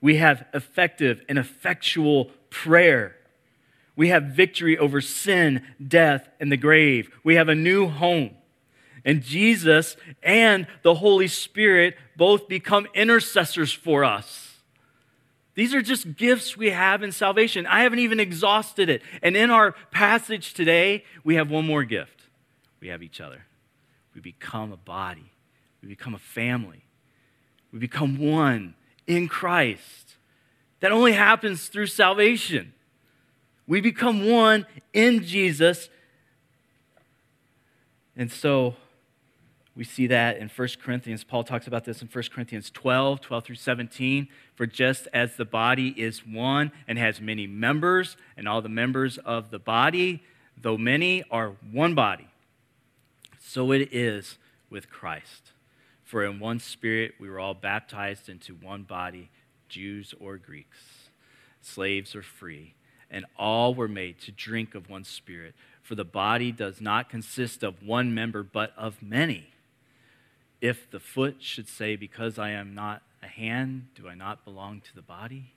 We 0.01 0.17
have 0.17 0.47
effective 0.53 1.23
and 1.29 1.39
effectual 1.39 2.27
prayer. 2.51 3.17
We 3.97 4.09
have 4.09 4.25
victory 4.25 4.77
over 4.77 5.01
sin, 5.01 5.63
death, 5.87 6.29
and 6.39 6.53
the 6.53 6.57
grave. 6.57 7.11
We 7.25 7.37
have 7.37 7.49
a 7.49 7.55
new 7.55 7.89
home. 7.89 8.31
And 9.05 9.23
Jesus 9.23 9.97
and 10.23 10.67
the 10.83 10.95
Holy 10.95 11.29
Spirit 11.29 11.97
both 12.17 12.49
become 12.49 12.87
intercessors 12.95 13.73
for 13.73 14.05
us. 14.05 14.59
These 15.55 15.75
are 15.75 15.81
just 15.81 16.17
gifts 16.17 16.57
we 16.57 16.71
have 16.71 17.03
in 17.03 17.13
salvation. 17.13 17.67
I 17.67 17.83
haven't 17.83 18.01
even 18.01 18.21
exhausted 18.21 18.91
it. 18.91 19.03
And 19.23 19.37
in 19.37 19.51
our 19.51 19.73
passage 19.91 20.53
today, 20.53 21.05
we 21.25 21.37
have 21.37 21.51
one 21.51 21.67
more 21.67 21.85
gift 21.85 22.16
we 22.81 22.89
have 22.89 23.03
each 23.03 23.21
other. 23.21 23.45
We 24.15 24.21
become 24.21 24.73
a 24.73 24.77
body, 24.77 25.31
we 25.83 25.89
become 25.89 26.15
a 26.15 26.19
family, 26.19 26.85
we 27.73 27.79
become 27.79 28.19
one 28.19 28.75
in 29.07 29.29
Christ. 29.29 30.17
That 30.81 30.93
only 30.93 31.13
happens 31.13 31.69
through 31.69 31.87
salvation. 31.87 32.73
We 33.67 33.81
become 33.81 34.29
one 34.29 34.67
in 34.93 35.25
Jesus. 35.25 35.89
And 38.17 38.31
so 38.31 38.77
we 39.75 39.85
see 39.85 40.07
that 40.07 40.39
in 40.39 40.49
1 40.49 40.69
Corinthians. 40.83 41.23
Paul 41.23 41.45
talks 41.45 41.67
about 41.67 41.85
this 41.85 42.01
in 42.01 42.09
1 42.09 42.25
Corinthians 42.33 42.71
12, 42.71 43.21
12 43.21 43.45
through 43.45 43.57
17. 43.57 44.29
For 44.55 44.67
just 44.67 45.07
as 45.13 45.37
the 45.37 45.45
body 45.45 45.89
is 45.89 46.27
one 46.27 46.73
and 46.89 46.99
has 46.99 47.21
many 47.21 47.47
members, 47.47 48.17
and 48.37 48.49
all 48.49 48.63
the 48.63 48.71
members 48.71 49.19
of 49.19 49.51
the 49.51 49.59
body, 49.59 50.23
though 50.61 50.79
many, 50.79 51.25
are 51.31 51.53
one 51.71 51.95
body, 51.95 52.29
so 53.57 53.73
it 53.73 53.89
is 53.91 54.37
with 54.69 54.91
Christ. 54.91 55.53
For 56.05 56.23
in 56.23 56.41
one 56.41 56.61
spirit 56.61 57.15
we 57.19 57.31
were 57.31 57.41
all 57.41 57.55
baptized 57.55 58.29
into 58.29 58.53
one 58.53 58.83
body, 58.83 59.31
Jews 59.67 60.13
or 60.21 60.37
Greeks, 60.37 61.09
slaves 61.63 62.15
or 62.15 62.21
free 62.21 62.75
and 63.11 63.25
all 63.39 63.75
were 63.75 63.89
made 63.89 64.21
to 64.21 64.31
drink 64.31 64.75
of 64.75 64.91
one 64.91 65.05
spirit. 65.05 65.55
For 65.81 65.95
the 65.95 66.05
body 66.05 66.53
does 66.53 66.83
not 66.83 67.09
consist 67.09 67.63
of 67.63 67.83
one 67.83 68.15
member, 68.15 68.43
but 68.43 68.75
of 68.77 69.03
many. 69.03 69.47
If 70.61 70.91
the 70.91 71.01
foot 71.01 71.37
should 71.39 71.67
say, 71.67 71.97
Because 71.97 72.39
I 72.39 72.51
am 72.51 72.75
not 72.75 73.01
a 73.23 73.27
hand, 73.27 73.87
do 73.95 74.07
I 74.07 74.15
not 74.15 74.45
belong 74.45 74.83
to 74.83 74.95
the 74.95 75.01
body? 75.01 75.55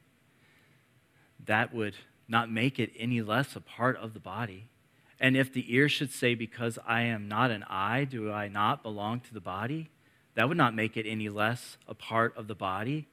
That 1.45 1.75
would 1.75 1.95
not 2.29 2.49
make 2.49 2.79
it 2.79 2.91
any 2.97 3.21
less 3.21 3.57
a 3.57 3.61
part 3.61 3.97
of 3.97 4.13
the 4.13 4.21
body. 4.21 4.69
And 5.19 5.35
if 5.35 5.51
the 5.51 5.73
ear 5.73 5.89
should 5.89 6.11
say, 6.11 6.35
Because 6.35 6.79
I 6.85 7.01
am 7.01 7.27
not 7.27 7.51
an 7.51 7.63
eye, 7.63 8.05
do 8.05 8.31
I 8.31 8.47
not 8.47 8.83
belong 8.83 9.19
to 9.21 9.33
the 9.33 9.41
body? 9.41 9.89
That 10.35 10.47
would 10.47 10.57
not 10.57 10.73
make 10.73 10.95
it 10.95 11.05
any 11.05 11.27
less 11.27 11.77
a 11.87 11.93
part 11.93 12.35
of 12.37 12.47
the 12.47 12.55
body. 12.55 13.07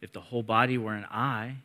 If 0.00 0.12
the 0.12 0.20
whole 0.20 0.42
body 0.42 0.76
were 0.76 0.94
an 0.94 1.06
eye, 1.06 1.56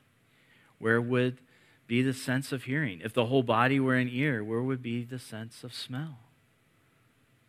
where 0.79 1.01
would 1.01 1.39
be 1.87 2.01
the 2.01 2.13
sense 2.13 2.51
of 2.51 2.63
hearing? 2.63 3.01
If 3.03 3.13
the 3.13 3.25
whole 3.25 3.43
body 3.43 3.79
were 3.79 3.95
an 3.95 4.09
ear, 4.09 4.43
where 4.43 4.61
would 4.61 4.81
be 4.81 5.03
the 5.03 5.19
sense 5.19 5.63
of 5.63 5.73
smell? 5.73 6.19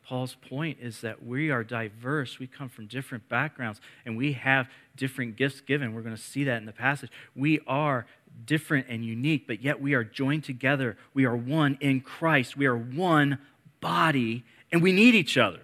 Paul's 0.06 0.36
point 0.48 0.78
is 0.80 1.00
that 1.00 1.24
we 1.24 1.50
are 1.50 1.64
diverse. 1.64 2.38
We 2.38 2.46
come 2.46 2.68
from 2.68 2.86
different 2.86 3.28
backgrounds 3.28 3.80
and 4.04 4.16
we 4.16 4.32
have 4.34 4.68
different 4.96 5.36
gifts 5.36 5.60
given. 5.62 5.94
We're 5.94 6.02
going 6.02 6.16
to 6.16 6.20
see 6.20 6.44
that 6.44 6.58
in 6.58 6.66
the 6.66 6.72
passage. 6.72 7.10
We 7.34 7.60
are 7.66 8.06
different 8.44 8.86
and 8.88 9.04
unique, 9.04 9.46
but 9.46 9.62
yet 9.62 9.80
we 9.80 9.94
are 9.94 10.04
joined 10.04 10.44
together. 10.44 10.98
We 11.14 11.24
are 11.24 11.34
one 11.34 11.78
in 11.80 12.02
Christ. 12.02 12.56
We 12.56 12.66
are 12.66 12.76
one 12.76 13.38
body 13.80 14.44
and 14.70 14.82
we 14.82 14.92
need 14.92 15.14
each 15.14 15.38
other. 15.38 15.62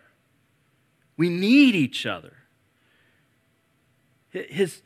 We 1.16 1.28
need 1.28 1.74
each 1.74 2.06
other. 2.06 2.32
His, 4.30 4.80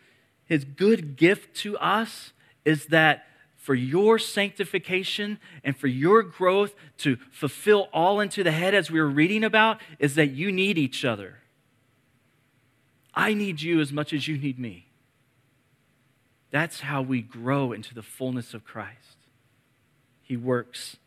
his 0.47 0.65
good 0.65 1.17
gift 1.17 1.55
to 1.59 1.79
us 1.79 2.33
is 2.65 2.87
that 2.87 3.27
for 3.65 3.75
your 3.75 4.19
sanctification 4.19 5.39
and 5.65 5.75
for 5.75 5.87
your 5.87 6.23
growth 6.23 6.75
to 6.99 7.17
fulfill 7.31 7.89
all 7.95 8.21
into 8.21 8.45
the 8.45 8.51
head, 8.51 8.75
as 8.75 8.91
we 8.91 9.01
were 9.01 9.09
reading 9.09 9.43
about, 9.43 9.81
is 9.99 10.17
that 10.17 10.33
you 10.33 10.53
need 10.53 10.77
each 10.77 11.03
other. 11.03 11.39
I 13.15 13.33
need 13.33 13.63
you 13.63 13.81
as 13.81 13.91
much 13.91 14.13
as 14.13 14.29
you 14.29 14.37
need 14.37 14.59
me. 14.59 14.89
That's 16.51 16.81
how 16.81 17.01
we 17.01 17.23
grow 17.23 17.73
into 17.73 17.95
the 17.95 18.03
fullness 18.03 18.53
of 18.53 18.67
Christ. 18.67 19.17
He 20.21 20.37
works 20.37 20.99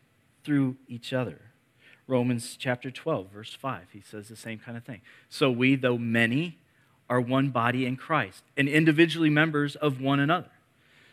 through 0.42 0.78
each 0.88 1.12
other. 1.12 1.38
Romans 2.08 2.56
chapter 2.58 2.90
12, 2.90 3.30
verse 3.30 3.54
5, 3.54 3.82
he 3.92 4.00
says 4.00 4.26
the 4.26 4.34
same 4.34 4.58
kind 4.58 4.76
of 4.76 4.82
thing. 4.82 5.02
So 5.28 5.48
we, 5.48 5.76
though 5.76 5.96
many, 5.96 6.58
are 7.08 7.20
one 7.20 7.50
body 7.50 7.86
in 7.86 7.94
Christ 7.94 8.42
and 8.56 8.68
individually 8.68 9.30
members 9.30 9.76
of 9.76 10.00
one 10.00 10.18
another. 10.18 10.50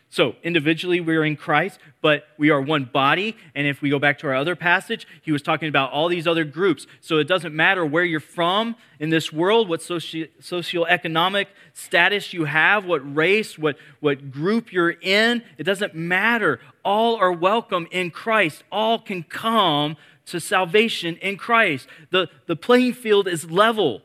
So, 0.08 0.36
individually, 0.44 1.00
we're 1.00 1.24
in 1.24 1.36
Christ, 1.36 1.80
but 2.00 2.28
we 2.38 2.50
are 2.50 2.60
one 2.60 2.84
body. 2.84 3.36
And 3.54 3.66
if 3.66 3.82
we 3.82 3.90
go 3.90 3.98
back 3.98 4.18
to 4.20 4.28
our 4.28 4.34
other 4.34 4.54
passage, 4.54 5.06
he 5.20 5.32
was 5.32 5.42
talking 5.42 5.68
about 5.68 5.90
all 5.90 6.08
these 6.08 6.28
other 6.28 6.44
groups. 6.44 6.86
So, 7.00 7.18
it 7.18 7.26
doesn't 7.26 7.54
matter 7.54 7.84
where 7.84 8.04
you're 8.04 8.20
from 8.20 8.76
in 9.00 9.10
this 9.10 9.32
world, 9.32 9.68
what 9.68 9.82
socio- 9.82 10.28
socioeconomic 10.40 11.46
status 11.72 12.32
you 12.32 12.44
have, 12.44 12.84
what 12.84 13.16
race, 13.16 13.58
what, 13.58 13.76
what 14.00 14.30
group 14.30 14.72
you're 14.72 14.90
in. 14.90 15.42
It 15.58 15.64
doesn't 15.64 15.94
matter. 15.94 16.60
All 16.84 17.16
are 17.16 17.32
welcome 17.32 17.88
in 17.90 18.10
Christ, 18.12 18.62
all 18.70 19.00
can 19.00 19.24
come 19.24 19.96
to 20.26 20.40
salvation 20.40 21.16
in 21.16 21.36
Christ. 21.36 21.88
The, 22.10 22.28
the 22.46 22.56
playing 22.56 22.94
field 22.94 23.26
is 23.26 23.50
level. 23.50 24.02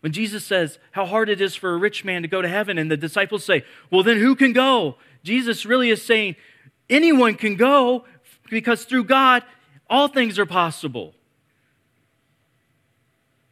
When 0.00 0.12
Jesus 0.12 0.44
says 0.44 0.78
how 0.92 1.06
hard 1.06 1.28
it 1.28 1.40
is 1.40 1.54
for 1.54 1.72
a 1.72 1.76
rich 1.76 2.04
man 2.04 2.22
to 2.22 2.28
go 2.28 2.42
to 2.42 2.48
heaven, 2.48 2.78
and 2.78 2.90
the 2.90 2.96
disciples 2.96 3.44
say, 3.44 3.64
Well, 3.90 4.02
then 4.02 4.18
who 4.18 4.36
can 4.36 4.52
go? 4.52 4.96
Jesus 5.24 5.66
really 5.66 5.90
is 5.90 6.02
saying, 6.02 6.36
Anyone 6.88 7.34
can 7.34 7.56
go 7.56 8.04
because 8.50 8.84
through 8.84 9.04
God, 9.04 9.42
all 9.88 10.08
things 10.08 10.38
are 10.38 10.46
possible. 10.46 11.14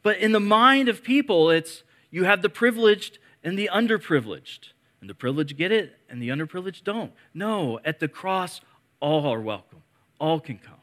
But 0.02 0.18
in 0.18 0.32
the 0.32 0.40
mind 0.40 0.88
of 0.88 1.02
people, 1.02 1.50
it's 1.50 1.82
you 2.10 2.24
have 2.24 2.42
the 2.42 2.48
privileged 2.48 3.18
and 3.42 3.58
the 3.58 3.70
underprivileged. 3.72 4.70
And 5.00 5.10
the 5.10 5.14
privileged 5.14 5.56
get 5.56 5.70
it, 5.70 5.98
and 6.08 6.22
the 6.22 6.28
underprivileged 6.28 6.84
don't. 6.84 7.12
No, 7.34 7.78
at 7.84 8.00
the 8.00 8.08
cross, 8.08 8.60
all 9.00 9.26
are 9.26 9.40
welcome. 9.40 9.82
All 10.18 10.40
can 10.40 10.56
come. 10.56 10.80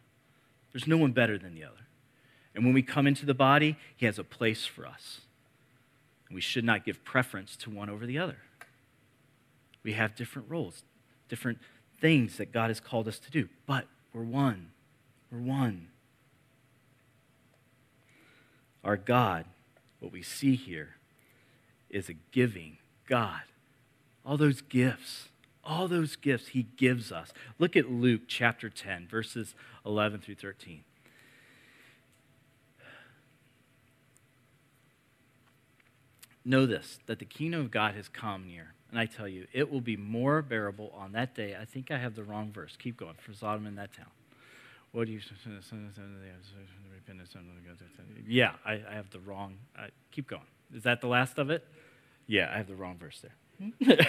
There's 0.72 0.86
no 0.86 0.98
one 0.98 1.12
better 1.12 1.38
than 1.38 1.56
the 1.56 1.63
other. 1.63 1.88
And 2.53 2.63
when 2.63 2.74
we 2.74 2.84
come 2.84 3.08
into 3.08 3.25
the 3.25 3.34
body, 3.34 3.77
He 3.96 4.06
has 4.06 4.20
a 4.20 4.24
place 4.24 4.65
for 4.65 4.86
us. 4.86 5.22
We 6.34 6.42
should 6.42 6.64
not 6.64 6.86
give 6.86 7.04
preference 7.04 7.56
to 7.58 7.70
one 7.70 7.90
over 7.90 8.06
the 8.06 8.18
other. 8.18 8.38
We 9.84 9.94
have 9.94 10.16
different 10.16 10.50
roles, 10.50 10.84
different 11.30 11.60
things 12.00 12.38
that 12.38 12.52
God 12.52 12.70
has 12.70 12.80
called 12.80 13.08
us 13.08 13.20
to 13.20 13.32
do, 13.32 13.50
but 13.66 13.88
we're 14.14 14.24
one. 14.24 14.72
We're 15.32 15.40
one. 15.40 15.88
Our 18.84 18.98
God, 18.98 19.46
what 20.00 20.12
we 20.12 20.22
see 20.22 20.56
here, 20.56 20.96
is 21.90 22.10
a 22.10 22.14
giving 22.14 22.78
God. 23.08 23.42
All 24.26 24.38
those 24.38 24.62
gifts, 24.62 25.30
all 25.64 25.88
those 25.88 26.16
gifts 26.16 26.50
He 26.50 26.64
gives 26.64 27.12
us. 27.12 27.32
Look 27.60 27.76
at 27.76 27.92
Luke 27.92 28.22
chapter 28.28 28.70
10, 28.70 29.08
verses 29.08 29.56
11 29.86 30.22
through 30.22 30.36
13. 30.36 30.84
Know 36.43 36.65
this 36.65 37.00
that 37.05 37.19
the 37.19 37.25
kingdom 37.25 37.62
of 37.62 37.71
God 37.71 37.95
has 37.95 38.10
come 38.10 38.48
near. 38.48 38.74
And 38.89 39.00
I 39.00 39.05
tell 39.05 39.27
you, 39.27 39.48
it 39.53 39.71
will 39.71 39.81
be 39.81 39.95
more 39.95 40.41
bearable 40.41 40.91
on 40.95 41.13
that 41.13 41.33
day. 41.33 41.55
I 41.60 41.65
think 41.65 41.91
I 41.91 41.98
have 41.98 42.15
the 42.15 42.24
wrong 42.24 42.51
verse. 42.51 42.75
Keep 42.77 42.98
going. 42.98 43.15
For 43.19 43.33
Sodom 43.33 43.65
and 43.65 43.77
that 43.77 43.93
town. 43.93 44.07
What 44.91 45.07
do 45.07 45.13
you? 45.13 45.21
Yeah, 48.27 48.53
I, 48.65 48.74
I 48.89 48.95
have 48.95 49.10
the 49.10 49.19
wrong. 49.19 49.55
I, 49.77 49.88
keep 50.12 50.27
going. 50.27 50.41
Is 50.75 50.83
that 50.83 51.00
the 51.00 51.07
last 51.07 51.38
of 51.38 51.50
it? 51.50 51.65
Yeah, 52.27 52.51
I 52.53 52.57
have 52.57 52.67
the 52.67 52.75
wrong 52.75 52.98
verse 52.98 53.24
there. 53.88 53.98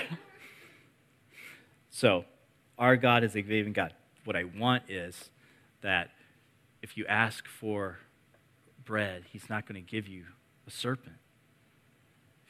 so, 1.91 2.25
our 2.79 2.97
God 2.97 3.23
is 3.23 3.37
a 3.37 3.43
giving 3.43 3.73
God. 3.73 3.95
What 4.25 4.35
I 4.35 4.45
want 4.45 4.85
is 4.89 5.31
that 5.83 6.11
if 6.83 6.97
you 6.97 7.07
ask 7.07 7.47
for 7.47 7.99
bread, 8.85 9.25
He's 9.33 9.49
not 9.49 9.67
going 9.67 9.83
to 9.83 9.89
give 9.89 10.09
you 10.09 10.25
a 10.67 10.71
serpent. 10.71 11.17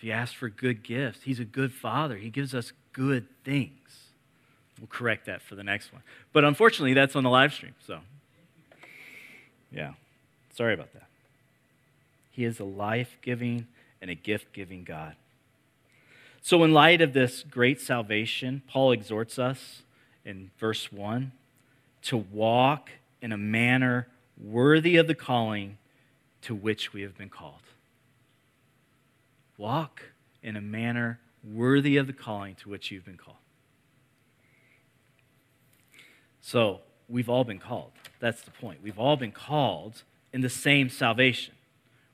If 0.02 0.06
you 0.06 0.12
ask 0.14 0.34
for 0.34 0.48
good 0.48 0.82
gifts, 0.82 1.20
He's 1.22 1.38
a 1.38 1.44
good 1.44 1.72
Father. 1.72 2.16
He 2.16 2.28
gives 2.28 2.56
us 2.56 2.72
good 2.92 3.28
things. 3.44 4.08
We'll 4.80 4.88
correct 4.88 5.26
that 5.26 5.42
for 5.42 5.54
the 5.54 5.62
next 5.62 5.92
one. 5.92 6.02
But 6.32 6.42
unfortunately, 6.42 6.92
that's 6.92 7.14
on 7.14 7.22
the 7.22 7.30
live 7.30 7.54
stream, 7.54 7.76
so 7.86 8.00
yeah, 9.70 9.92
sorry 10.56 10.74
about 10.74 10.92
that. 10.94 11.06
He 12.32 12.44
is 12.44 12.58
a 12.58 12.64
life 12.64 13.16
giving 13.22 13.68
and 14.00 14.10
a 14.10 14.16
gift 14.16 14.52
giving 14.52 14.82
God. 14.82 15.14
So, 16.42 16.64
in 16.64 16.72
light 16.72 17.00
of 17.00 17.12
this 17.12 17.44
great 17.48 17.80
salvation, 17.80 18.62
Paul 18.66 18.90
exhorts 18.90 19.38
us 19.38 19.82
in 20.24 20.50
verse 20.58 20.90
1 20.90 21.30
to 22.02 22.16
walk 22.16 22.90
in 23.20 23.30
a 23.30 23.38
manner 23.38 24.08
worthy 24.36 24.96
of 24.96 25.06
the 25.06 25.14
calling 25.14 25.78
to 26.40 26.56
which 26.56 26.92
we 26.92 27.02
have 27.02 27.16
been 27.16 27.28
called. 27.28 27.62
Walk 29.62 30.02
in 30.42 30.56
a 30.56 30.60
manner 30.60 31.20
worthy 31.44 31.96
of 31.96 32.08
the 32.08 32.12
calling 32.12 32.56
to 32.56 32.68
which 32.68 32.90
you've 32.90 33.04
been 33.04 33.16
called. 33.16 33.36
So, 36.40 36.80
we've 37.08 37.28
all 37.28 37.44
been 37.44 37.60
called. 37.60 37.92
That's 38.18 38.42
the 38.42 38.50
point. 38.50 38.80
We've 38.82 38.98
all 38.98 39.16
been 39.16 39.30
called 39.30 40.02
in 40.32 40.40
the 40.40 40.50
same 40.50 40.88
salvation. 40.88 41.54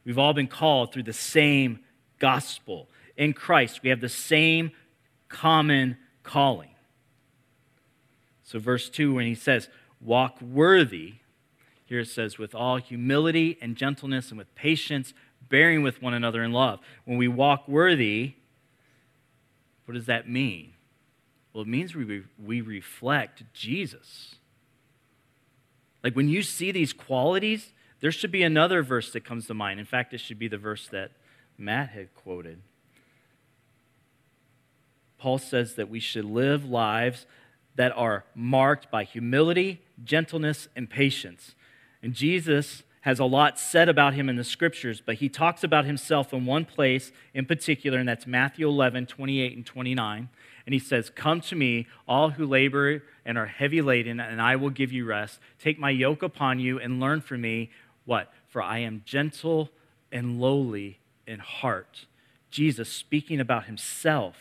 We've 0.05 0.19
all 0.19 0.35
been 0.35 0.47
called 0.47 0.93
through 0.93 1.05
the 1.05 1.15
same 1.15 1.79
gospel. 2.19 2.91
In 3.17 3.33
Christ, 3.33 3.81
we 3.83 3.89
have 3.89 4.03
the 4.03 4.11
same 4.11 4.71
common 5.31 5.97
calling. 6.23 6.75
So, 8.45 8.59
verse 8.59 8.91
2, 8.91 9.15
when 9.15 9.25
he 9.25 9.35
says, 9.35 9.71
walk 10.03 10.39
worthy, 10.43 11.15
here 11.87 12.01
it 12.01 12.09
says, 12.09 12.37
with 12.37 12.55
all 12.55 12.77
humility 12.77 13.57
and 13.63 13.75
gentleness 13.75 14.29
and 14.29 14.37
with 14.37 14.55
patience, 14.55 15.15
bearing 15.49 15.83
with 15.83 16.03
one 16.03 16.15
another 16.15 16.43
in 16.43 16.53
love. 16.53 16.81
When 17.05 17.19
we 17.19 17.29
walk 17.29 17.69
worthy, 17.69 18.35
what 19.85 19.95
does 19.95 20.07
that 20.07 20.29
mean? 20.29 20.75
Well, 21.53 21.63
it 21.63 21.69
means 21.69 21.95
we, 21.95 22.25
we 22.43 22.61
reflect 22.61 23.45
Jesus. 23.53 24.37
Like 26.05 26.15
when 26.15 26.29
you 26.29 26.43
see 26.43 26.71
these 26.71 26.93
qualities, 26.93 27.73
there 28.01 28.13
should 28.13 28.31
be 28.31 28.43
another 28.43 28.83
verse 28.83 29.13
that 29.13 29.25
comes 29.25 29.47
to 29.47 29.55
mind. 29.55 29.81
In 29.81 29.87
fact, 29.87 30.15
it 30.15 30.19
should 30.19 30.39
be 30.39 30.49
the 30.49 30.59
verse 30.59 30.89
that 30.89 31.13
Matt 31.57 31.91
had 31.91 32.15
quoted. 32.15 32.61
Paul 35.19 35.39
says 35.39 35.75
that 35.75 35.89
we 35.89 35.99
should 35.99 36.25
live 36.25 36.65
lives 36.65 37.27
that 37.75 37.93
are 37.97 38.25
marked 38.35 38.91
by 38.91 39.05
humility, 39.05 39.83
gentleness, 40.05 40.69
and 40.77 40.89
patience. 40.89 41.55
And 42.03 42.15
Jesus 42.15 42.85
has 43.03 43.19
a 43.19 43.25
lot 43.25 43.59
said 43.59 43.89
about 43.89 44.15
him 44.15 44.29
in 44.29 44.37
the 44.37 44.45
scriptures, 44.45 45.03
but 45.05 45.17
he 45.17 45.29
talks 45.29 45.63
about 45.63 45.85
himself 45.85 46.33
in 46.33 46.45
one 46.45 46.65
place 46.65 47.13
in 47.33 47.47
particular, 47.47 47.99
and 47.99 48.09
that's 48.09 48.27
Matthew 48.27 48.69
11, 48.69 49.07
28 49.07 49.57
and 49.57 49.65
29. 49.65 50.29
And 50.67 50.73
he 50.73 50.79
says, 50.79 51.11
Come 51.11 51.41
to 51.43 51.57
me, 51.57 51.87
all 52.07 52.31
who 52.31 52.45
labor 52.45 53.03
and 53.25 53.39
are 53.39 53.47
heavy 53.47 53.81
laden, 53.81 54.21
and 54.21 54.43
I 54.43 54.57
will 54.57 54.71
give 54.71 54.93
you 54.93 55.05
rest. 55.05 55.39
Take 55.59 55.79
my 55.79 55.91
yoke 55.91 56.23
upon 56.23 56.59
you 56.59 56.79
and 56.79 57.01
learn 57.01 57.21
from 57.21 57.41
me. 57.41 57.71
What? 58.05 58.33
For 58.49 58.61
I 58.61 58.79
am 58.79 59.03
gentle 59.05 59.71
and 60.11 60.41
lowly 60.41 60.99
in 61.27 61.39
heart. 61.39 62.07
Jesus 62.51 62.91
speaking 62.91 63.41
about 63.41 63.67
himself. 63.67 64.37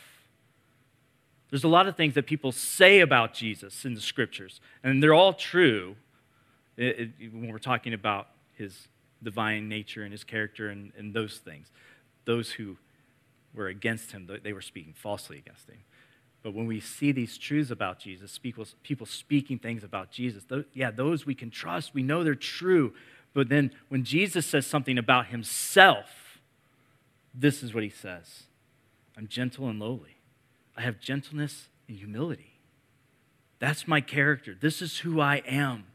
There's 1.50 1.64
a 1.64 1.70
lot 1.70 1.88
of 1.88 1.96
things 1.96 2.16
that 2.16 2.26
people 2.26 2.52
say 2.52 3.00
about 3.00 3.34
Jesus 3.34 3.86
in 3.86 3.94
the 3.94 4.02
scriptures, 4.02 4.60
and 4.84 5.02
they're 5.02 5.14
all 5.14 5.34
true 5.34 5.96
when 6.76 7.50
we're 7.52 7.58
talking 7.58 7.94
about 7.94 8.28
his 8.58 8.88
divine 9.22 9.68
nature 9.70 10.04
and 10.04 10.12
his 10.12 10.24
character 10.24 10.70
and, 10.70 10.92
and 10.98 11.14
those 11.14 11.38
things. 11.38 11.72
Those 12.26 12.52
who 12.52 12.78
were 13.54 13.68
against 13.68 14.12
him, 14.12 14.30
they 14.44 14.54
were 14.54 14.62
speaking 14.62 14.94
falsely 14.94 15.38
against 15.38 15.70
him. 15.70 15.78
But 16.44 16.54
when 16.54 16.68
we 16.68 16.80
see 16.80 17.12
these 17.12 17.38
truths 17.38 17.72
about 17.72 18.00
Jesus, 18.00 18.38
people 18.38 19.06
speaking 19.06 19.60
things 19.60 19.84
about 19.84 20.12
Jesus, 20.12 20.44
those, 20.46 20.66
yeah, 20.74 20.92
those 20.92 21.26
we 21.26 21.36
can 21.36 21.50
trust. 21.50 21.94
We 21.94 22.04
know 22.04 22.24
they're 22.24 22.36
true. 22.36 22.94
But 23.34 23.50
then 23.50 23.72
when 23.90 24.04
Jesus 24.04 24.46
says 24.46 24.66
something 24.66 24.98
about 24.98 25.28
himself, 25.28 26.40
this 27.34 27.64
is 27.64 27.74
what 27.74 27.84
he 27.84 27.90
says 27.90 28.44
I'm 29.18 29.28
gentle 29.28 29.68
and 29.68 29.80
lowly. 29.80 30.18
I 30.76 30.82
have 30.82 31.00
gentleness 31.00 31.70
and 31.88 31.98
humility. 31.98 32.60
That's 33.60 33.88
my 33.88 34.02
character. 34.02 34.56
This 34.60 34.82
is 34.82 35.00
who 35.00 35.20
I 35.20 35.38
am. 35.48 35.86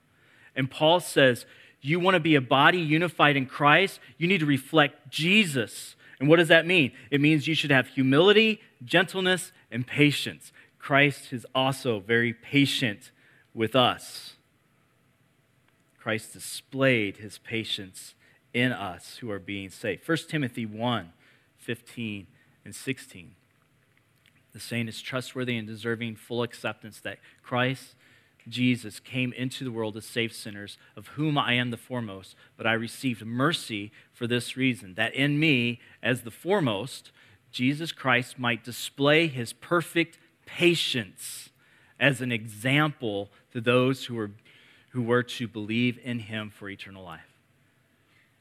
And 0.57 0.71
Paul 0.71 1.01
says, 1.01 1.47
You 1.83 1.99
want 1.99 2.15
to 2.15 2.21
be 2.21 2.37
a 2.37 2.41
body 2.41 2.79
unified 2.79 3.37
in 3.37 3.47
Christ? 3.47 3.99
You 4.17 4.29
need 4.29 4.39
to 4.39 4.47
reflect 4.47 5.11
Jesus. 5.11 5.97
And 6.21 6.29
what 6.29 6.37
does 6.37 6.49
that 6.49 6.65
mean? 6.65 6.93
It 7.11 7.21
means 7.21 7.49
you 7.49 7.57
should 7.57 7.73
have 7.73 7.89
humility, 7.89 8.61
gentleness, 8.85 9.51
and 9.71 9.85
patience. 9.85 10.53
Christ 10.79 11.33
is 11.33 11.45
also 11.55 11.99
very 11.99 12.33
patient 12.33 13.11
with 13.53 13.75
us. 13.75 14.35
Christ 15.99 16.33
displayed 16.33 17.19
his 17.19 17.39
patience 17.39 18.15
in 18.55 18.73
us 18.73 19.17
who 19.17 19.31
are 19.31 19.39
being 19.39 19.71
saved. 19.71 20.07
1 20.09 20.19
Timothy 20.29 20.67
1 20.67 21.13
15 21.59 22.27
and 22.65 22.75
16. 22.75 23.35
The 24.53 24.61
saying 24.61 24.89
is 24.89 25.01
trustworthy 25.01 25.57
and 25.57 25.67
deserving 25.67 26.17
full 26.17 26.43
acceptance 26.43 27.01
that 27.01 27.19
Christ 27.43 27.95
Jesus 28.49 29.01
came 29.01 29.33
into 29.33 29.65
the 29.65 29.71
world 29.71 29.95
to 29.95 30.01
save 30.01 30.33
sinners, 30.33 30.79
of 30.97 31.09
whom 31.09 31.39
I 31.39 31.55
am 31.55 31.71
the 31.71 31.77
foremost, 31.77 32.35
but 32.57 32.67
I 32.67 32.73
received 32.73 33.25
mercy 33.25 33.93
for 34.13 34.27
this 34.27 34.57
reason, 34.57 34.95
that 34.95 35.15
in 35.15 35.39
me, 35.39 35.81
as 36.03 36.23
the 36.23 36.31
foremost, 36.31 37.13
Jesus 37.51 37.93
Christ 37.93 38.39
might 38.39 38.65
display 38.65 39.27
his 39.27 39.53
perfect 39.53 40.19
patience 40.47 41.51
as 42.01 42.21
an 42.21 42.33
example 42.33 43.31
to 43.53 43.61
those 43.61 44.07
who 44.07 44.15
were, 44.15 44.31
who 44.91 45.03
were 45.03 45.23
to 45.23 45.47
believe 45.47 45.99
in 46.03 46.19
him 46.21 46.51
for 46.51 46.69
eternal 46.69 47.05
life. 47.05 47.21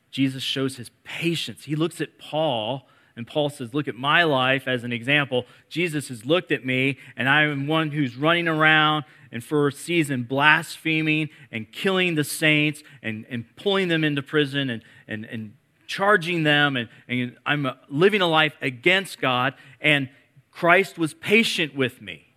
Jesus 0.10 0.44
shows 0.44 0.78
his 0.78 0.90
patience. 1.04 1.66
He 1.66 1.76
looks 1.76 2.02
at 2.02 2.18
Paul 2.18 2.88
and 3.16 3.28
Paul 3.28 3.50
says, 3.50 3.74
Look 3.74 3.88
at 3.88 3.96
my 3.96 4.24
life 4.24 4.68
as 4.68 4.84
an 4.84 4.92
example. 4.92 5.46
Jesus 5.70 6.08
has 6.08 6.26
looked 6.26 6.52
at 6.52 6.66
me, 6.66 6.98
and 7.16 7.28
I 7.28 7.44
am 7.44 7.68
one 7.68 7.92
who's 7.92 8.16
running 8.16 8.48
around 8.48 9.06
and 9.32 9.44
for 9.44 9.68
a 9.68 9.72
season 9.72 10.24
blaspheming 10.24 11.30
and 11.52 11.72
killing 11.72 12.16
the 12.16 12.24
saints 12.24 12.84
and, 13.02 13.26
and 13.30 13.46
pulling 13.56 13.88
them 13.88 14.04
into 14.04 14.22
prison 14.22 14.70
and, 14.70 14.84
and, 15.08 15.26
and 15.26 15.54
charging 15.88 16.44
them 16.44 16.78
and, 16.78 16.90
and 17.08 17.38
I'm 17.46 17.68
living 17.90 18.22
a 18.22 18.28
life 18.28 18.56
against 18.62 19.20
God, 19.20 19.54
and 19.80 20.10
Christ 20.52 20.98
was 20.98 21.14
patient 21.14 21.76
with 21.76 22.02
me. 22.02 22.36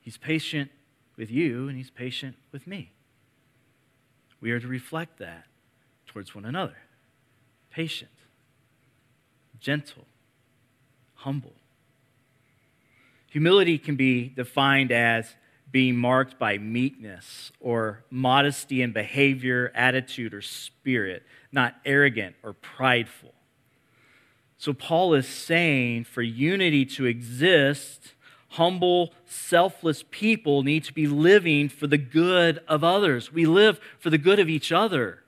He's 0.00 0.16
patient 0.16 0.70
with 1.16 1.30
you, 1.30 1.68
and 1.68 1.76
He's 1.76 1.90
patient 1.90 2.36
with 2.52 2.66
me. 2.66 2.92
We 4.40 4.52
are 4.52 4.60
to 4.60 4.68
reflect 4.68 5.18
that 5.18 5.46
towards 6.06 6.34
one 6.34 6.44
another 6.44 6.76
patient, 7.70 8.10
gentle, 9.60 10.06
humble. 11.14 11.54
Humility 13.28 13.78
can 13.78 13.96
be 13.96 14.28
defined 14.28 14.92
as 14.92 15.34
being 15.70 15.96
marked 15.96 16.38
by 16.38 16.58
meekness 16.58 17.52
or 17.60 18.04
modesty 18.10 18.82
in 18.82 18.92
behavior, 18.92 19.72
attitude, 19.74 20.32
or 20.32 20.40
spirit, 20.40 21.22
not 21.52 21.74
arrogant 21.84 22.36
or 22.42 22.52
prideful. 22.54 23.34
So, 24.58 24.72
Paul 24.72 25.12
is 25.14 25.28
saying 25.28 26.04
for 26.04 26.22
unity 26.22 26.86
to 26.86 27.04
exist, 27.04 28.14
humble, 28.50 29.12
selfless 29.26 30.04
people 30.10 30.62
need 30.62 30.84
to 30.84 30.94
be 30.94 31.06
living 31.06 31.68
for 31.68 31.86
the 31.86 31.98
good 31.98 32.60
of 32.66 32.82
others. 32.82 33.32
We 33.32 33.44
live 33.44 33.78
for 33.98 34.08
the 34.08 34.18
good 34.18 34.38
of 34.38 34.48
each 34.48 34.72
other. 34.72 35.24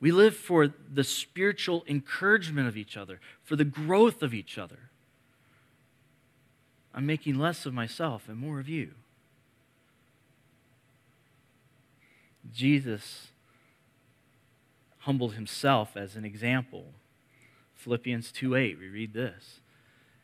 We 0.00 0.12
live 0.12 0.34
for 0.34 0.66
the 0.66 1.04
spiritual 1.04 1.84
encouragement 1.86 2.66
of 2.66 2.76
each 2.76 2.96
other, 2.96 3.20
for 3.42 3.54
the 3.54 3.64
growth 3.64 4.22
of 4.22 4.32
each 4.32 4.56
other. 4.56 4.90
I'm 6.94 7.06
making 7.06 7.38
less 7.38 7.66
of 7.66 7.74
myself 7.74 8.28
and 8.28 8.38
more 8.38 8.58
of 8.58 8.68
you. 8.68 8.92
Jesus 12.52 13.28
humbled 15.00 15.34
himself 15.34 15.96
as 15.96 16.16
an 16.16 16.24
example. 16.24 16.94
Philippians 17.74 18.32
2:8 18.32 18.78
we 18.78 18.88
read 18.88 19.12
this. 19.12 19.60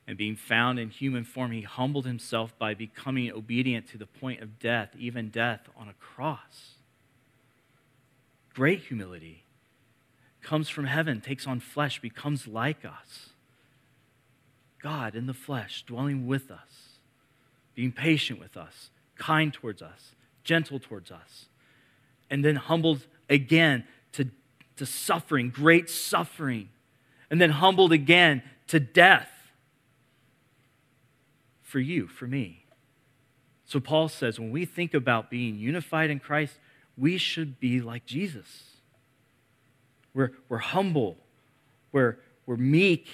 And 0.08 0.16
being 0.16 0.36
found 0.36 0.78
in 0.78 0.90
human 0.90 1.24
form 1.24 1.52
he 1.52 1.62
humbled 1.62 2.06
himself 2.06 2.56
by 2.58 2.74
becoming 2.74 3.30
obedient 3.30 3.88
to 3.88 3.98
the 3.98 4.06
point 4.06 4.40
of 4.40 4.58
death, 4.58 4.94
even 4.96 5.30
death 5.30 5.68
on 5.76 5.88
a 5.88 5.94
cross. 5.94 6.76
Great 8.54 8.84
humility 8.84 9.45
comes 10.46 10.68
from 10.68 10.85
heaven, 10.85 11.20
takes 11.20 11.46
on 11.46 11.59
flesh, 11.59 12.00
becomes 12.00 12.46
like 12.46 12.85
us. 12.85 13.30
God 14.80 15.16
in 15.16 15.26
the 15.26 15.35
flesh, 15.35 15.82
dwelling 15.85 16.28
with 16.28 16.52
us, 16.52 17.00
being 17.74 17.90
patient 17.90 18.38
with 18.38 18.56
us, 18.56 18.90
kind 19.16 19.52
towards 19.52 19.82
us, 19.82 20.14
gentle 20.44 20.78
towards 20.78 21.11
us, 21.11 21.46
and 22.30 22.44
then 22.44 22.54
humbled 22.54 23.06
again 23.28 23.85
to, 24.12 24.30
to 24.76 24.87
suffering, 24.87 25.50
great 25.50 25.90
suffering, 25.90 26.68
and 27.28 27.40
then 27.40 27.50
humbled 27.50 27.90
again 27.90 28.40
to 28.68 28.78
death 28.78 29.28
for 31.61 31.80
you, 31.80 32.06
for 32.06 32.28
me. 32.28 32.64
So 33.64 33.80
Paul 33.80 34.09
says 34.09 34.38
when 34.38 34.52
we 34.52 34.64
think 34.64 34.94
about 34.94 35.28
being 35.28 35.56
unified 35.56 36.09
in 36.09 36.20
Christ, 36.20 36.54
we 36.96 37.18
should 37.18 37.59
be 37.59 37.80
like 37.80 38.06
Jesus. 38.06 38.75
We're, 40.16 40.33
we're 40.48 40.59
humble, 40.59 41.18
we're, 41.92 42.16
we're 42.46 42.57
meek, 42.57 43.07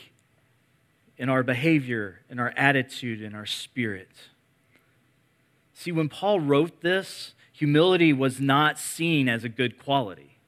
in 1.18 1.28
our 1.28 1.42
behavior, 1.42 2.20
in 2.30 2.38
our 2.38 2.52
attitude, 2.56 3.20
in 3.20 3.34
our 3.34 3.44
spirit. 3.46 4.10
See, 5.74 5.92
when 5.92 6.08
Paul 6.08 6.40
wrote 6.40 6.80
this, 6.80 7.34
humility 7.52 8.12
was 8.12 8.40
not 8.40 8.78
seen 8.78 9.28
as 9.28 9.42
a 9.42 9.48
good 9.48 9.78
quality. 9.78 10.38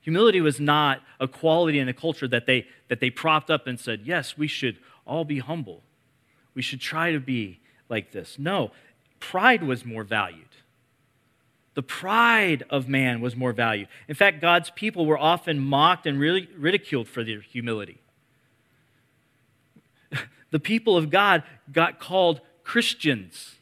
Humility 0.00 0.40
was 0.40 0.58
not 0.58 1.02
a 1.20 1.28
quality 1.28 1.78
in 1.78 1.86
the 1.86 1.92
culture 1.92 2.28
that 2.28 2.46
they, 2.46 2.66
that 2.88 3.00
they 3.00 3.10
propped 3.10 3.50
up 3.50 3.66
and 3.66 3.78
said, 3.78 4.02
yes, 4.04 4.36
we 4.36 4.48
should 4.48 4.78
all 5.06 5.24
be 5.24 5.38
humble. 5.38 5.82
We 6.54 6.62
should 6.62 6.80
try 6.80 7.12
to 7.12 7.20
be 7.20 7.60
like 7.88 8.10
this. 8.10 8.36
No, 8.36 8.72
pride 9.20 9.62
was 9.62 9.84
more 9.84 10.02
valued. 10.02 10.47
The 11.78 11.82
pride 11.84 12.64
of 12.70 12.88
man 12.88 13.20
was 13.20 13.36
more 13.36 13.52
valued. 13.52 13.86
In 14.08 14.16
fact, 14.16 14.40
God's 14.40 14.68
people 14.70 15.06
were 15.06 15.16
often 15.16 15.60
mocked 15.60 16.08
and 16.08 16.18
really 16.18 16.48
ridiculed 16.58 17.06
for 17.06 17.22
their 17.22 17.40
humility 17.40 18.00
the 20.50 20.58
people 20.58 20.96
of 20.96 21.08
God 21.08 21.44
got 21.70 22.00
called 22.00 22.40
Christians, 22.64 23.54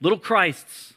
little 0.00 0.20
Christs, 0.20 0.94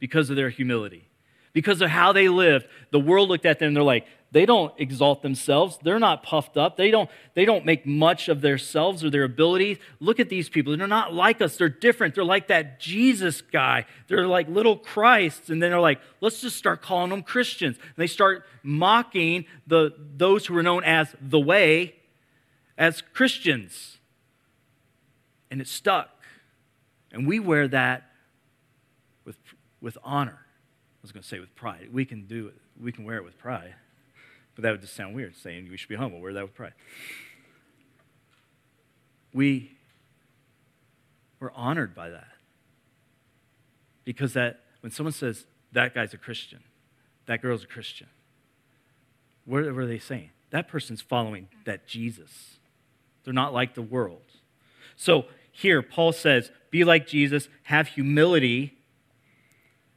because 0.00 0.28
of 0.28 0.34
their 0.34 0.50
humility, 0.50 1.06
because 1.52 1.80
of 1.80 1.88
how 1.88 2.12
they 2.12 2.28
lived. 2.28 2.66
The 2.90 2.98
world 2.98 3.28
looked 3.28 3.46
at 3.46 3.60
them 3.60 3.68
and 3.68 3.76
they're 3.76 3.84
like, 3.84 4.08
they 4.32 4.46
don't 4.46 4.72
exalt 4.78 5.22
themselves. 5.22 5.78
They're 5.82 5.98
not 5.98 6.22
puffed 6.22 6.56
up. 6.56 6.76
They 6.76 6.92
don't, 6.92 7.10
they 7.34 7.44
don't 7.44 7.64
make 7.64 7.84
much 7.84 8.28
of 8.28 8.40
themselves 8.40 9.02
or 9.02 9.10
their 9.10 9.24
abilities. 9.24 9.78
Look 9.98 10.20
at 10.20 10.28
these 10.28 10.48
people. 10.48 10.76
They're 10.76 10.86
not 10.86 11.12
like 11.12 11.40
us. 11.40 11.56
They're 11.56 11.68
different. 11.68 12.14
They're 12.14 12.22
like 12.22 12.46
that 12.46 12.78
Jesus 12.78 13.40
guy. 13.40 13.86
They're 14.06 14.28
like 14.28 14.48
little 14.48 14.76
Christs. 14.76 15.50
And 15.50 15.60
then 15.60 15.70
they're 15.70 15.80
like, 15.80 16.00
let's 16.20 16.40
just 16.40 16.56
start 16.56 16.80
calling 16.80 17.10
them 17.10 17.22
Christians. 17.22 17.76
And 17.76 17.96
they 17.96 18.06
start 18.06 18.44
mocking 18.62 19.46
the, 19.66 19.92
those 20.16 20.46
who 20.46 20.54
were 20.54 20.62
known 20.62 20.84
as 20.84 21.14
the 21.20 21.40
way 21.40 21.96
as 22.78 23.02
Christians. 23.12 23.98
And 25.50 25.60
it 25.60 25.66
stuck. 25.66 26.08
And 27.10 27.26
we 27.26 27.40
wear 27.40 27.66
that 27.66 28.12
with, 29.24 29.36
with 29.80 29.98
honor. 30.04 30.38
I 30.38 31.02
was 31.02 31.10
going 31.10 31.22
to 31.22 31.28
say 31.28 31.40
with 31.40 31.56
pride. 31.56 31.88
We 31.92 32.04
can 32.04 32.26
do 32.26 32.46
it. 32.46 32.54
We 32.80 32.92
can 32.92 33.04
wear 33.04 33.16
it 33.16 33.24
with 33.24 33.36
pride. 33.36 33.74
But 34.60 34.66
that 34.66 34.72
would 34.72 34.82
just 34.82 34.94
sound 34.94 35.14
weird 35.14 35.34
saying 35.36 35.70
we 35.70 35.78
should 35.78 35.88
be 35.88 35.94
humble. 35.94 36.20
Wear 36.20 36.34
that 36.34 36.42
with 36.42 36.54
pride. 36.54 36.74
We 39.32 39.72
we're 41.38 41.50
honored 41.52 41.94
by 41.94 42.10
that. 42.10 42.28
Because 44.04 44.34
that 44.34 44.60
when 44.82 44.92
someone 44.92 45.14
says 45.14 45.46
that 45.72 45.94
guy's 45.94 46.12
a 46.12 46.18
Christian, 46.18 46.62
that 47.24 47.40
girl's 47.40 47.64
a 47.64 47.66
Christian, 47.66 48.08
what 49.46 49.62
are 49.62 49.86
they 49.86 49.98
saying? 49.98 50.28
That 50.50 50.68
person's 50.68 51.00
following 51.00 51.48
that 51.64 51.86
Jesus. 51.86 52.58
They're 53.24 53.32
not 53.32 53.54
like 53.54 53.74
the 53.74 53.80
world. 53.80 54.20
So 54.94 55.24
here, 55.52 55.80
Paul 55.80 56.12
says, 56.12 56.50
be 56.70 56.84
like 56.84 57.06
Jesus, 57.06 57.48
have 57.62 57.88
humility. 57.88 58.76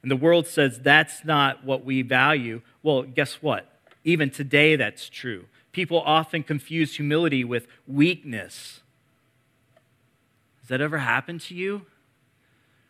And 0.02 0.10
the 0.10 0.16
world 0.16 0.48
says 0.48 0.80
that's 0.80 1.26
not 1.26 1.66
what 1.66 1.84
we 1.84 2.02
value. 2.02 2.62
Well, 2.82 3.02
guess 3.02 3.42
what? 3.42 3.70
Even 4.04 4.30
today, 4.30 4.76
that's 4.76 5.10
true. 5.10 5.46
People 5.72 6.02
often 6.02 6.44
confuse 6.44 6.96
humility 6.96 7.44
with 7.44 7.68
weakness. 7.88 8.82
Has 10.62 10.70
that 10.70 10.82
ever 10.82 11.00
happened 11.00 11.42
to 11.42 11.56
you? 11.56 11.86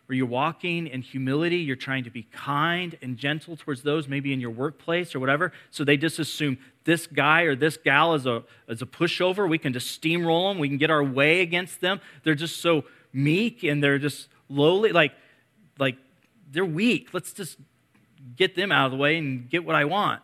where 0.05 0.17
you're 0.17 0.25
walking 0.25 0.87
in 0.87 1.01
humility, 1.01 1.57
you're 1.57 1.75
trying 1.75 2.03
to 2.03 2.09
be 2.09 2.23
kind 2.23 2.97
and 3.01 3.17
gentle 3.17 3.55
towards 3.55 3.83
those, 3.83 4.07
maybe 4.07 4.33
in 4.33 4.41
your 4.41 4.49
workplace 4.49 5.15
or 5.15 5.19
whatever. 5.19 5.53
So 5.71 5.83
they 5.83 5.95
just 5.95 6.19
assume 6.19 6.57
this 6.83 7.07
guy 7.07 7.43
or 7.43 7.55
this 7.55 7.77
gal 7.77 8.13
is 8.13 8.25
a, 8.25 8.43
is 8.67 8.81
a 8.81 8.85
pushover. 8.85 9.49
We 9.49 9.57
can 9.57 9.71
just 9.71 10.01
steamroll 10.01 10.51
them, 10.51 10.59
we 10.59 10.67
can 10.67 10.77
get 10.77 10.91
our 10.91 11.03
way 11.03 11.41
against 11.41 11.79
them. 11.79 12.01
They're 12.23 12.35
just 12.35 12.57
so 12.61 12.83
meek 13.13 13.63
and 13.63 13.81
they're 13.81 13.97
just 13.97 14.27
lowly, 14.49 14.91
like, 14.91 15.13
like 15.79 15.95
they're 16.51 16.65
weak. 16.65 17.09
Let's 17.13 17.31
just 17.31 17.57
get 18.35 18.55
them 18.55 18.71
out 18.71 18.87
of 18.87 18.91
the 18.91 18.97
way 18.97 19.17
and 19.17 19.49
get 19.49 19.63
what 19.65 19.75
I 19.75 19.85
want. 19.85 20.21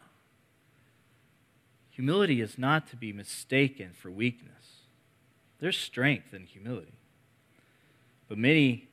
Humility 1.99 2.39
is 2.39 2.57
not 2.57 2.89
to 2.91 2.95
be 2.95 3.11
mistaken 3.11 3.89
for 3.93 4.09
weakness. 4.09 4.85
There's 5.59 5.77
strength 5.77 6.33
in 6.33 6.45
humility. 6.45 6.93
But 8.29 8.37
many 8.37 8.87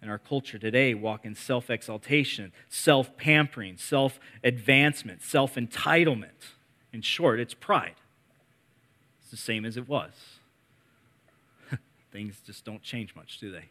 in 0.00 0.08
our 0.08 0.18
culture 0.18 0.60
today 0.60 0.94
walk 0.94 1.24
in 1.24 1.34
self 1.34 1.70
exaltation, 1.70 2.52
self 2.68 3.16
pampering, 3.16 3.78
self 3.78 4.20
advancement, 4.44 5.24
self 5.24 5.56
entitlement. 5.56 6.52
In 6.92 7.02
short, 7.02 7.40
it's 7.40 7.52
pride. 7.52 7.96
It's 9.20 9.32
the 9.32 9.36
same 9.36 9.64
as 9.64 9.76
it 9.76 9.88
was. 9.88 10.12
Things 12.12 12.36
just 12.46 12.64
don't 12.64 12.80
change 12.80 13.16
much, 13.16 13.40
do 13.40 13.50
they? 13.50 13.70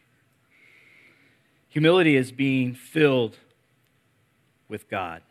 Humility 1.70 2.14
is 2.14 2.30
being 2.30 2.74
filled 2.74 3.38
with 4.68 4.86
God. 4.90 5.22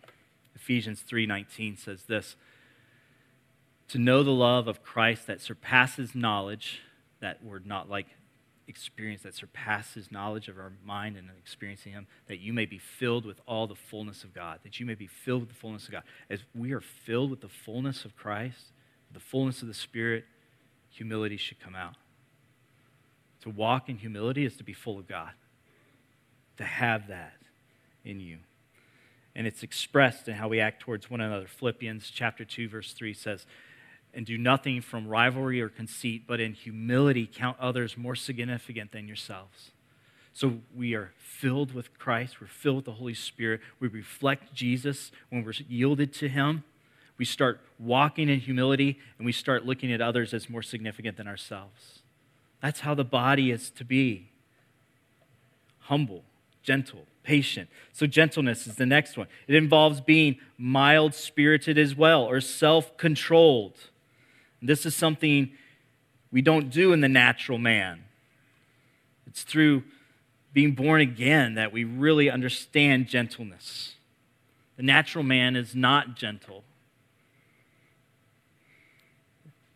Ephesians 0.56 1.04
3:19 1.08 1.78
says 1.78 2.06
this, 2.06 2.36
to 3.92 3.98
know 3.98 4.24
the 4.24 4.32
love 4.32 4.68
of 4.70 4.82
Christ 4.82 5.28
that 5.28 5.42
surpasses 5.42 6.16
knowledge, 6.16 6.82
that 7.20 7.44
word 7.44 7.66
not 7.66 7.90
like 7.90 8.08
experience 8.68 9.24
that 9.24 9.36
surpasses 9.36 10.10
knowledge 10.10 10.48
of 10.48 10.58
our 10.58 10.72
mind 10.86 11.18
and 11.18 11.30
experiencing 11.38 11.92
Him, 11.92 12.08
that 12.28 12.40
you 12.40 12.54
may 12.54 12.66
be 12.66 12.78
filled 12.78 13.26
with 13.26 13.42
all 13.46 13.68
the 13.68 13.76
fullness 13.76 14.24
of 14.24 14.34
God, 14.34 14.60
that 14.64 14.80
you 14.80 14.86
may 14.86 14.96
be 14.96 15.08
filled 15.08 15.42
with 15.42 15.50
the 15.50 15.56
fullness 15.56 15.88
of 15.88 15.92
God. 15.92 16.04
As 16.30 16.40
we 16.56 16.72
are 16.72 16.80
filled 16.80 17.30
with 17.32 17.42
the 17.42 17.50
fullness 17.50 18.06
of 18.06 18.16
Christ, 18.16 18.72
the 19.12 19.20
fullness 19.20 19.62
of 19.62 19.68
the 19.68 19.74
Spirit, 19.74 20.24
humility 20.90 21.36
should 21.36 21.60
come 21.60 21.76
out. 21.76 21.96
To 23.42 23.50
walk 23.50 23.90
in 23.90 23.98
humility 23.98 24.46
is 24.46 24.56
to 24.56 24.64
be 24.64 24.72
full 24.74 25.00
of 25.00 25.08
God, 25.08 25.32
to 26.56 26.64
have 26.64 27.10
that 27.10 27.34
in 28.06 28.22
you. 28.22 28.38
and 29.36 29.48
it's 29.48 29.64
expressed 29.64 30.28
in 30.28 30.36
how 30.36 30.48
we 30.48 30.60
act 30.60 30.82
towards 30.82 31.10
one 31.10 31.22
another. 31.22 31.48
Philippians 31.48 32.10
chapter 32.10 32.44
2 32.44 32.70
verse 32.70 32.94
3 32.94 33.14
says, 33.14 33.46
"And 34.14 34.26
do 34.26 34.38
nothing 34.38 34.82
from 34.82 35.08
rivalry 35.08 35.62
or 35.62 35.70
conceit, 35.70 36.24
but 36.28 36.40
in 36.40 36.54
humility 36.54 37.30
count 37.32 37.58
others 37.60 37.98
more 37.98 38.16
significant 38.16 38.92
than 38.92 39.08
yourselves." 39.08 39.72
So 40.34 40.62
we 40.74 40.94
are 40.96 41.12
filled 41.18 41.74
with 41.74 41.98
Christ, 41.98 42.40
we're 42.40 42.48
filled 42.48 42.78
with 42.78 42.86
the 42.86 42.94
Holy 42.94 43.14
Spirit. 43.14 43.62
We 43.80 43.88
reflect 43.88 44.54
Jesus 44.54 45.12
when 45.30 45.44
we're 45.44 45.54
yielded 45.68 46.14
to 46.16 46.30
him. 46.30 46.64
We 47.18 47.26
start 47.26 47.62
walking 47.78 48.30
in 48.30 48.40
humility 48.40 49.00
and 49.18 49.26
we 49.26 49.32
start 49.32 49.66
looking 49.66 49.92
at 49.92 50.02
others 50.02 50.34
as 50.34 50.50
more 50.50 50.64
significant 50.64 51.18
than 51.18 51.28
ourselves. 51.28 52.02
That's 52.62 52.82
how 52.82 52.94
the 52.94 53.04
body 53.04 53.52
is 53.52 53.70
to 53.72 53.84
be. 53.84 54.30
Humble, 55.82 56.24
gentle, 56.64 57.06
patient. 57.24 57.70
So, 57.92 58.08
gentleness 58.08 58.68
is 58.68 58.76
the 58.76 58.86
next 58.86 59.18
one. 59.18 59.28
It 59.48 59.56
involves 59.56 60.00
being 60.00 60.38
mild 60.58 61.14
spirited 61.14 61.78
as 61.78 61.96
well, 61.96 62.24
or 62.24 62.40
self 62.40 62.98
controlled. 62.98 63.91
This 64.62 64.86
is 64.86 64.96
something 64.96 65.52
we 66.32 66.42
don't 66.42 66.70
do 66.70 66.94
in 66.94 67.02
the 67.02 67.10
natural 67.10 67.58
man. 67.58 68.04
It's 69.28 69.44
through 69.44 69.84
being 70.54 70.74
born 70.74 71.02
again 71.02 71.56
that 71.56 71.72
we 71.72 71.84
really 71.84 72.30
understand 72.30 73.08
gentleness. 73.08 73.96
The 74.78 74.84
natural 74.84 75.24
man 75.24 75.56
is 75.56 75.76
not 75.76 76.16
gentle. 76.16 76.64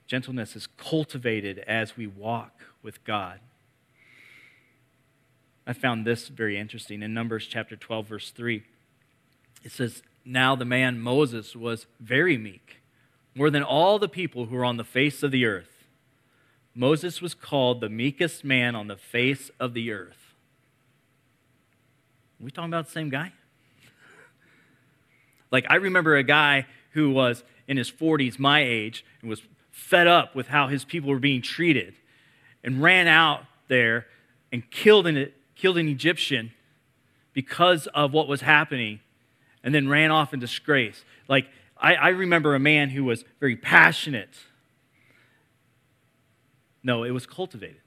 Gentleness 0.08 0.56
is 0.56 0.68
cultivated 0.78 1.60
as 1.60 1.98
we 1.98 2.08
walk 2.08 2.64
with 2.84 3.04
God. 3.04 3.40
I 5.66 5.74
found 5.74 6.06
this 6.06 6.28
very 6.28 6.60
interesting. 6.60 7.02
In 7.02 7.14
Numbers 7.14 7.48
chapter 7.48 7.76
12, 7.76 8.08
verse 8.08 8.32
3, 8.32 8.64
it 9.64 9.72
says, 9.72 10.04
Now 10.24 10.56
the 10.56 10.66
man 10.66 11.00
Moses 11.00 11.56
was 11.56 11.88
very 12.00 12.38
meek, 12.38 12.82
more 13.36 13.50
than 13.50 13.64
all 13.64 14.00
the 14.00 14.08
people 14.08 14.46
who 14.46 14.56
were 14.56 14.66
on 14.66 14.78
the 14.78 14.84
face 14.84 15.22
of 15.22 15.32
the 15.32 15.46
earth. 15.46 15.70
Moses 16.74 17.22
was 17.22 17.34
called 17.34 17.82
the 17.82 17.90
meekest 17.90 18.44
man 18.44 18.76
on 18.76 18.88
the 18.88 18.96
face 18.96 19.52
of 19.60 19.74
the 19.74 19.92
earth. 19.92 20.34
Are 22.40 22.46
we 22.46 22.52
talking 22.52 22.70
about 22.70 22.86
the 22.86 22.92
same 22.92 23.10
guy? 23.10 23.34
like, 25.52 25.66
I 25.70 25.76
remember 25.76 26.16
a 26.16 26.24
guy 26.24 26.66
who 26.92 27.12
was 27.12 27.44
in 27.68 27.78
his 27.78 27.92
40s, 27.92 28.40
my 28.40 28.62
age, 28.62 29.06
and 29.22 29.30
was 29.30 29.42
fed 29.72 30.08
up 30.08 30.36
with 30.36 30.48
how 30.48 30.68
his 30.68 30.86
people 30.86 31.10
were 31.10 31.20
being 31.20 31.42
treated 31.42 31.96
and 32.64 32.82
ran 32.82 33.08
out 33.08 33.42
there 33.68 34.06
and 34.52 34.70
killed 34.70 35.08
an, 35.08 35.32
killed 35.56 35.78
an 35.78 35.88
Egyptian 35.88 36.52
because 37.34 37.88
of 37.88 38.14
what 38.14 38.28
was 38.28 38.42
happening 38.42 39.00
and 39.64 39.74
then 39.74 39.88
ran 39.88 40.12
off 40.12 40.34
in 40.34 40.40
disgrace. 40.40 41.04
Like, 41.28 41.48
I, 41.78 41.96
I 41.96 42.10
remember 42.10 42.56
a 42.56 42.60
man 42.60 42.90
who 42.90 43.04
was 43.04 43.24
very 43.40 43.56
passionate. 43.56 44.36
No, 46.84 47.04
it 47.04 47.12
was 47.12 47.26
cultivated. 47.26 47.82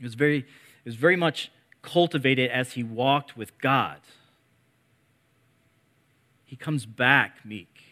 It 0.00 0.04
was 0.04 0.14
very, 0.14 0.38
it 0.38 0.84
was 0.84 0.94
very 0.94 1.16
much 1.16 1.50
cultivated 1.82 2.50
as 2.50 2.72
he 2.72 2.82
walked 2.82 3.36
with 3.36 3.58
God. 3.58 4.00
He 6.44 6.56
comes 6.56 6.86
back 6.86 7.44
meek. 7.44 7.82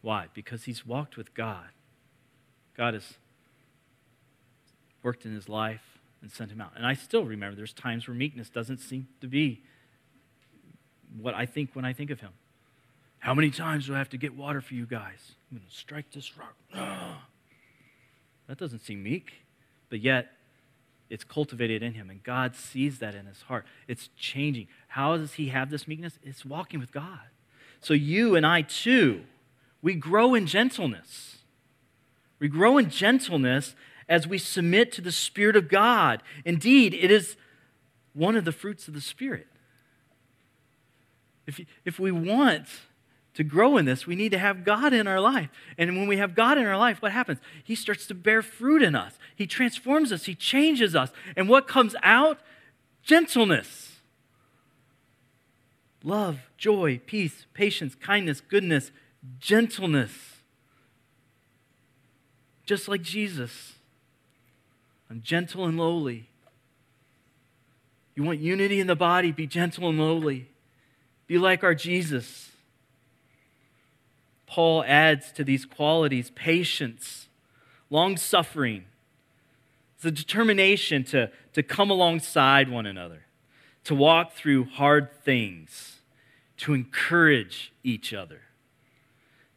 Why? 0.00 0.26
Because 0.34 0.64
he's 0.64 0.86
walked 0.86 1.16
with 1.16 1.34
God. 1.34 1.68
God 2.76 2.94
has 2.94 3.14
worked 5.02 5.24
in 5.24 5.34
his 5.34 5.48
life 5.48 5.98
and 6.20 6.30
sent 6.30 6.50
him 6.50 6.60
out. 6.60 6.72
And 6.76 6.86
I 6.86 6.94
still 6.94 7.24
remember 7.24 7.56
there's 7.56 7.72
times 7.72 8.08
where 8.08 8.14
meekness 8.14 8.48
doesn't 8.48 8.78
seem 8.78 9.08
to 9.20 9.26
be 9.26 9.62
what 11.20 11.34
I 11.34 11.46
think 11.46 11.70
when 11.74 11.84
I 11.84 11.92
think 11.92 12.10
of 12.10 12.20
him. 12.20 12.30
How 13.22 13.34
many 13.34 13.52
times 13.52 13.86
do 13.86 13.94
I 13.94 13.98
have 13.98 14.08
to 14.10 14.16
get 14.16 14.34
water 14.34 14.60
for 14.60 14.74
you 14.74 14.84
guys? 14.84 15.36
I'm 15.48 15.58
going 15.58 15.68
to 15.68 15.74
strike 15.74 16.10
this 16.12 16.32
rock. 16.36 16.56
That 18.48 18.58
doesn't 18.58 18.80
seem 18.80 19.04
meek, 19.04 19.32
but 19.88 20.00
yet 20.00 20.32
it's 21.08 21.22
cultivated 21.22 21.82
in 21.82 21.94
him, 21.94 22.10
and 22.10 22.22
God 22.22 22.56
sees 22.56 22.98
that 22.98 23.14
in 23.14 23.24
his 23.24 23.42
heart. 23.42 23.64
It's 23.86 24.10
changing. 24.16 24.66
How 24.88 25.16
does 25.16 25.34
he 25.34 25.48
have 25.48 25.70
this 25.70 25.86
meekness? 25.86 26.18
It's 26.22 26.44
walking 26.44 26.80
with 26.80 26.90
God. 26.90 27.20
So 27.80 27.94
you 27.94 28.34
and 28.34 28.44
I 28.44 28.62
too, 28.62 29.22
we 29.80 29.94
grow 29.94 30.34
in 30.34 30.46
gentleness. 30.46 31.38
We 32.40 32.48
grow 32.48 32.76
in 32.76 32.90
gentleness 32.90 33.74
as 34.08 34.26
we 34.26 34.36
submit 34.36 34.90
to 34.92 35.00
the 35.00 35.12
Spirit 35.12 35.54
of 35.54 35.68
God. 35.68 36.22
Indeed, 36.44 36.92
it 36.92 37.10
is 37.12 37.36
one 38.12 38.36
of 38.36 38.44
the 38.44 38.52
fruits 38.52 38.88
of 38.88 38.92
the 38.92 39.00
Spirit. 39.00 39.46
If, 41.46 41.60
if 41.86 41.98
we 42.00 42.10
want 42.10 42.66
to 43.34 43.44
grow 43.44 43.78
in 43.78 43.86
this, 43.86 44.06
we 44.06 44.14
need 44.14 44.32
to 44.32 44.38
have 44.38 44.64
God 44.64 44.92
in 44.92 45.06
our 45.06 45.20
life. 45.20 45.48
And 45.78 45.96
when 45.96 46.06
we 46.06 46.18
have 46.18 46.34
God 46.34 46.58
in 46.58 46.66
our 46.66 46.76
life, 46.76 47.00
what 47.00 47.12
happens? 47.12 47.38
He 47.64 47.74
starts 47.74 48.06
to 48.08 48.14
bear 48.14 48.42
fruit 48.42 48.82
in 48.82 48.94
us. 48.94 49.18
He 49.34 49.46
transforms 49.46 50.12
us, 50.12 50.24
He 50.24 50.34
changes 50.34 50.94
us. 50.94 51.10
And 51.36 51.48
what 51.48 51.66
comes 51.66 51.94
out? 52.02 52.40
Gentleness, 53.02 53.96
love, 56.04 56.38
joy, 56.56 57.00
peace, 57.04 57.46
patience, 57.52 57.96
kindness, 57.96 58.40
goodness, 58.40 58.92
gentleness. 59.40 60.12
Just 62.64 62.86
like 62.86 63.02
Jesus. 63.02 63.72
I'm 65.10 65.20
gentle 65.20 65.64
and 65.64 65.76
lowly. 65.76 66.28
You 68.14 68.22
want 68.22 68.38
unity 68.38 68.78
in 68.78 68.86
the 68.86 68.94
body? 68.94 69.32
Be 69.32 69.48
gentle 69.48 69.88
and 69.88 69.98
lowly. 69.98 70.48
Be 71.26 71.38
like 71.38 71.64
our 71.64 71.74
Jesus. 71.74 72.51
Paul 74.52 74.84
adds 74.86 75.32
to 75.32 75.44
these 75.44 75.64
qualities 75.64 76.30
patience, 76.34 77.28
long 77.88 78.18
suffering. 78.18 78.84
It's 79.96 80.04
a 80.04 80.10
determination 80.10 81.04
to, 81.04 81.30
to 81.54 81.62
come 81.62 81.88
alongside 81.88 82.68
one 82.68 82.84
another, 82.84 83.22
to 83.84 83.94
walk 83.94 84.34
through 84.34 84.64
hard 84.64 85.10
things, 85.24 86.00
to 86.58 86.74
encourage 86.74 87.72
each 87.82 88.12
other, 88.12 88.42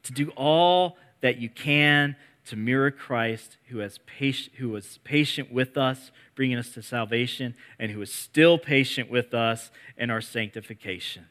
to 0.04 0.14
do 0.14 0.30
all 0.30 0.96
that 1.20 1.40
you 1.40 1.50
can 1.50 2.16
to 2.46 2.56
mirror 2.56 2.90
Christ 2.90 3.58
who, 3.66 3.80
has 3.80 3.98
patient, 4.06 4.56
who 4.60 4.70
was 4.70 5.00
patient 5.04 5.52
with 5.52 5.78
us, 5.78 6.12
bringing 6.36 6.58
us 6.58 6.70
to 6.70 6.82
salvation, 6.82 7.54
and 7.78 7.92
who 7.92 8.02
is 8.02 8.14
still 8.14 8.58
patient 8.58 9.12
with 9.12 9.34
us 9.34 9.72
in 9.98 10.10
our 10.10 10.22
sanctification. 10.22 11.26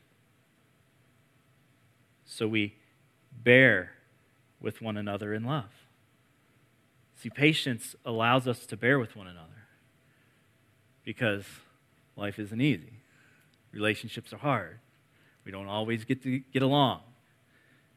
So 2.26 2.46
we 2.46 2.74
bear 3.44 3.92
with 4.60 4.80
one 4.82 4.96
another 4.96 5.34
in 5.34 5.44
love. 5.44 5.70
See, 7.16 7.30
patience 7.30 7.94
allows 8.04 8.48
us 8.48 8.66
to 8.66 8.76
bear 8.76 8.98
with 8.98 9.14
one 9.14 9.26
another 9.26 9.68
because 11.04 11.44
life 12.16 12.38
isn't 12.38 12.60
easy. 12.60 13.00
Relationships 13.72 14.32
are 14.32 14.38
hard. 14.38 14.78
We 15.44 15.52
don't 15.52 15.68
always 15.68 16.04
get 16.04 16.22
to 16.22 16.38
get 16.52 16.62
along. 16.62 17.00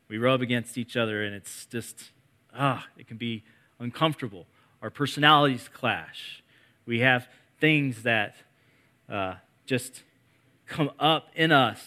We 0.09 0.17
rub 0.17 0.41
against 0.41 0.77
each 0.77 0.95
other, 0.95 1.23
and 1.23 1.35
it's 1.35 1.65
just 1.65 2.11
ah, 2.53 2.85
it 2.97 3.07
can 3.07 3.17
be 3.17 3.43
uncomfortable. 3.79 4.45
Our 4.81 4.89
personalities 4.89 5.69
clash. 5.73 6.43
We 6.85 6.99
have 6.99 7.27
things 7.59 8.03
that 8.03 8.35
uh, 9.09 9.35
just 9.65 10.03
come 10.65 10.91
up 10.99 11.29
in 11.35 11.51
us 11.51 11.81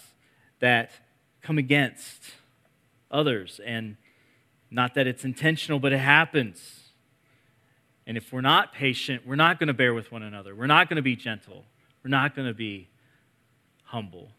that 0.61 0.90
come 1.42 1.59
against 1.59 2.23
others. 3.11 3.61
And 3.64 3.96
not 4.70 4.94
that 4.94 5.07
it's 5.07 5.25
intentional, 5.25 5.79
but 5.79 5.92
it 5.92 5.99
happens. 5.99 6.90
And 8.07 8.16
if 8.16 8.33
we're 8.33 8.40
not 8.40 8.73
patient, 8.73 9.27
we're 9.27 9.37
not 9.37 9.59
going 9.59 9.68
to 9.68 9.75
bear 9.75 9.94
with 9.94 10.11
one 10.11 10.23
another. 10.23 10.55
We're 10.55 10.66
not 10.66 10.88
going 10.88 10.96
to 10.96 11.03
be 11.03 11.16
gentle. 11.16 11.64
We're 12.03 12.11
not 12.11 12.35
going 12.35 12.49
to 12.49 12.55
be 12.55 12.88
humble. 13.85 14.31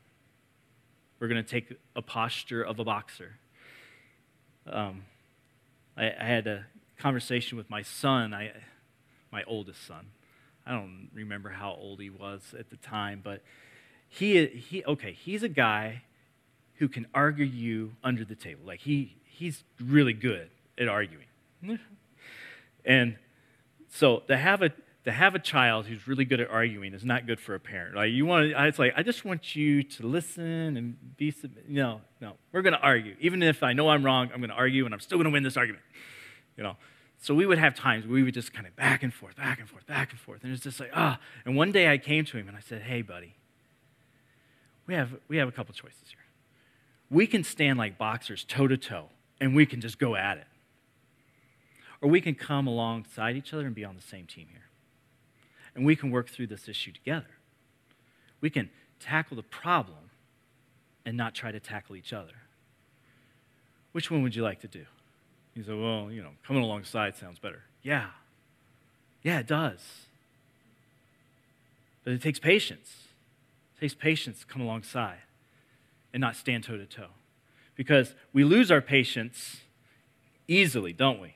We're 1.19 1.27
going 1.27 1.43
to 1.43 1.49
take 1.49 1.73
a 1.95 2.01
posture 2.01 2.63
of 2.63 2.79
a 2.79 2.83
boxer. 2.83 3.37
Um, 4.65 5.03
I, 5.95 6.11
I 6.19 6.25
had 6.25 6.47
a 6.47 6.65
conversation 6.97 7.57
with 7.57 7.69
my 7.69 7.81
son, 7.81 8.33
I, 8.33 8.51
my 9.31 9.43
oldest 9.43 9.85
son. 9.85 10.07
I 10.65 10.71
don't 10.71 11.09
remember 11.13 11.49
how 11.49 11.71
old 11.73 11.99
he 11.99 12.09
was 12.09 12.53
at 12.57 12.69
the 12.69 12.77
time, 12.77 13.21
but 13.23 13.41
he, 14.07 14.45
he 14.47 14.83
okay, 14.85 15.13
he's 15.13 15.43
a 15.43 15.49
guy 15.49 16.03
who 16.81 16.89
can 16.89 17.05
argue 17.13 17.45
you 17.45 17.93
under 18.03 18.25
the 18.25 18.33
table. 18.33 18.61
Like 18.65 18.79
he, 18.79 19.15
he's 19.23 19.63
really 19.79 20.13
good 20.13 20.49
at 20.79 20.87
arguing. 20.87 21.27
and 22.83 23.17
so 23.87 24.21
to 24.21 24.35
have 24.35 24.63
a 24.63 24.71
to 25.05 25.11
have 25.11 25.35
a 25.35 25.39
child 25.39 25.85
who's 25.85 26.07
really 26.07 26.25
good 26.25 26.39
at 26.39 26.49
arguing 26.49 26.95
is 26.95 27.05
not 27.05 27.27
good 27.27 27.39
for 27.39 27.53
a 27.53 27.59
parent. 27.59 27.95
Like 27.95 28.11
you 28.11 28.25
want 28.25 28.49
to, 28.49 28.65
it's 28.65 28.79
like 28.79 28.93
I 28.97 29.03
just 29.03 29.23
want 29.23 29.55
you 29.55 29.83
to 29.83 30.07
listen 30.07 30.75
and 30.75 31.17
be. 31.17 31.31
No, 31.67 32.01
no, 32.19 32.33
we're 32.51 32.63
going 32.63 32.73
to 32.73 32.79
argue. 32.79 33.15
Even 33.19 33.43
if 33.43 33.61
I 33.61 33.73
know 33.73 33.89
I'm 33.89 34.03
wrong, 34.03 34.31
I'm 34.33 34.39
going 34.39 34.49
to 34.49 34.55
argue, 34.55 34.85
and 34.85 34.93
I'm 34.93 34.99
still 34.99 35.19
going 35.19 35.25
to 35.25 35.31
win 35.31 35.43
this 35.43 35.57
argument. 35.57 35.83
You 36.57 36.63
know. 36.63 36.77
So 37.19 37.35
we 37.35 37.45
would 37.45 37.59
have 37.59 37.75
times 37.75 38.07
we 38.07 38.23
would 38.23 38.33
just 38.33 38.53
kind 38.53 38.65
of 38.65 38.75
back 38.75 39.03
and 39.03 39.13
forth, 39.13 39.35
back 39.35 39.59
and 39.59 39.69
forth, 39.69 39.85
back 39.85 40.09
and 40.09 40.19
forth, 40.19 40.43
and 40.43 40.51
it's 40.51 40.63
just 40.63 40.79
like 40.79 40.89
ah. 40.95 41.19
And 41.45 41.55
one 41.55 41.71
day 41.71 41.91
I 41.91 41.99
came 41.99 42.25
to 42.25 42.37
him 42.37 42.47
and 42.47 42.57
I 42.57 42.61
said, 42.61 42.81
"Hey, 42.81 43.03
buddy, 43.03 43.35
we 44.87 44.95
have, 44.95 45.11
we 45.27 45.37
have 45.37 45.47
a 45.47 45.51
couple 45.51 45.75
choices 45.75 46.09
here. 46.09 46.20
We 47.11 47.27
can 47.27 47.43
stand 47.43 47.77
like 47.77 47.97
boxers 47.97 48.45
toe 48.45 48.69
to 48.69 48.77
toe 48.77 49.09
and 49.41 49.53
we 49.53 49.65
can 49.65 49.81
just 49.81 49.99
go 49.99 50.15
at 50.15 50.37
it. 50.37 50.47
Or 52.01 52.09
we 52.09 52.21
can 52.21 52.33
come 52.33 52.65
alongside 52.65 53.35
each 53.35 53.53
other 53.53 53.65
and 53.65 53.75
be 53.75 53.83
on 53.83 53.95
the 53.95 54.01
same 54.01 54.25
team 54.25 54.47
here. 54.49 54.69
And 55.75 55.85
we 55.85 55.95
can 55.95 56.09
work 56.09 56.29
through 56.29 56.47
this 56.47 56.69
issue 56.69 56.93
together. 56.93 57.27
We 58.39 58.49
can 58.49 58.69
tackle 58.99 59.35
the 59.35 59.43
problem 59.43 60.09
and 61.05 61.17
not 61.17 61.35
try 61.35 61.51
to 61.51 61.59
tackle 61.59 61.97
each 61.97 62.13
other. 62.13 62.33
Which 63.91 64.09
one 64.09 64.23
would 64.23 64.35
you 64.35 64.41
like 64.41 64.61
to 64.61 64.67
do? 64.67 64.85
He 65.53 65.63
said, 65.63 65.75
well, 65.75 66.09
you 66.09 66.23
know, 66.23 66.31
coming 66.47 66.63
alongside 66.63 67.17
sounds 67.17 67.39
better. 67.39 67.63
Yeah. 67.83 68.07
Yeah, 69.21 69.39
it 69.39 69.47
does. 69.47 70.05
But 72.05 72.13
it 72.13 72.21
takes 72.21 72.39
patience. 72.39 72.89
It 73.75 73.81
takes 73.81 73.93
patience 73.93 74.39
to 74.39 74.45
come 74.45 74.61
alongside 74.61 75.19
and 76.13 76.21
not 76.21 76.35
stand 76.35 76.63
toe 76.63 76.77
to 76.77 76.85
toe. 76.85 77.11
Because 77.75 78.15
we 78.33 78.43
lose 78.43 78.71
our 78.71 78.81
patience 78.81 79.61
easily, 80.47 80.93
don't 80.93 81.21
we? 81.21 81.35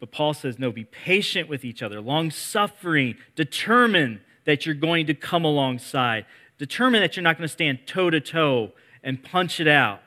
But 0.00 0.12
Paul 0.12 0.34
says, 0.34 0.58
no, 0.58 0.70
be 0.70 0.84
patient 0.84 1.48
with 1.48 1.64
each 1.64 1.82
other, 1.82 2.00
long 2.00 2.30
suffering, 2.30 3.16
determine 3.34 4.20
that 4.44 4.66
you're 4.66 4.74
going 4.74 5.06
to 5.06 5.14
come 5.14 5.44
alongside, 5.44 6.26
determine 6.58 7.00
that 7.00 7.16
you're 7.16 7.22
not 7.22 7.38
going 7.38 7.48
to 7.48 7.52
stand 7.52 7.86
toe 7.86 8.10
to 8.10 8.20
toe 8.20 8.72
and 9.02 9.22
punch 9.22 9.60
it 9.60 9.68
out 9.68 10.00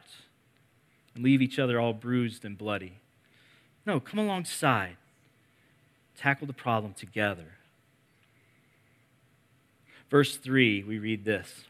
and 1.15 1.23
leave 1.23 1.41
each 1.41 1.57
other 1.59 1.79
all 1.79 1.93
bruised 1.93 2.45
and 2.45 2.57
bloody. 2.57 2.93
No, 3.85 3.99
come 3.99 4.19
alongside, 4.19 4.97
tackle 6.15 6.45
the 6.45 6.53
problem 6.53 6.93
together. 6.93 7.55
Verse 10.09 10.37
3, 10.37 10.83
we 10.83 10.99
read 10.99 11.25
this 11.25 11.65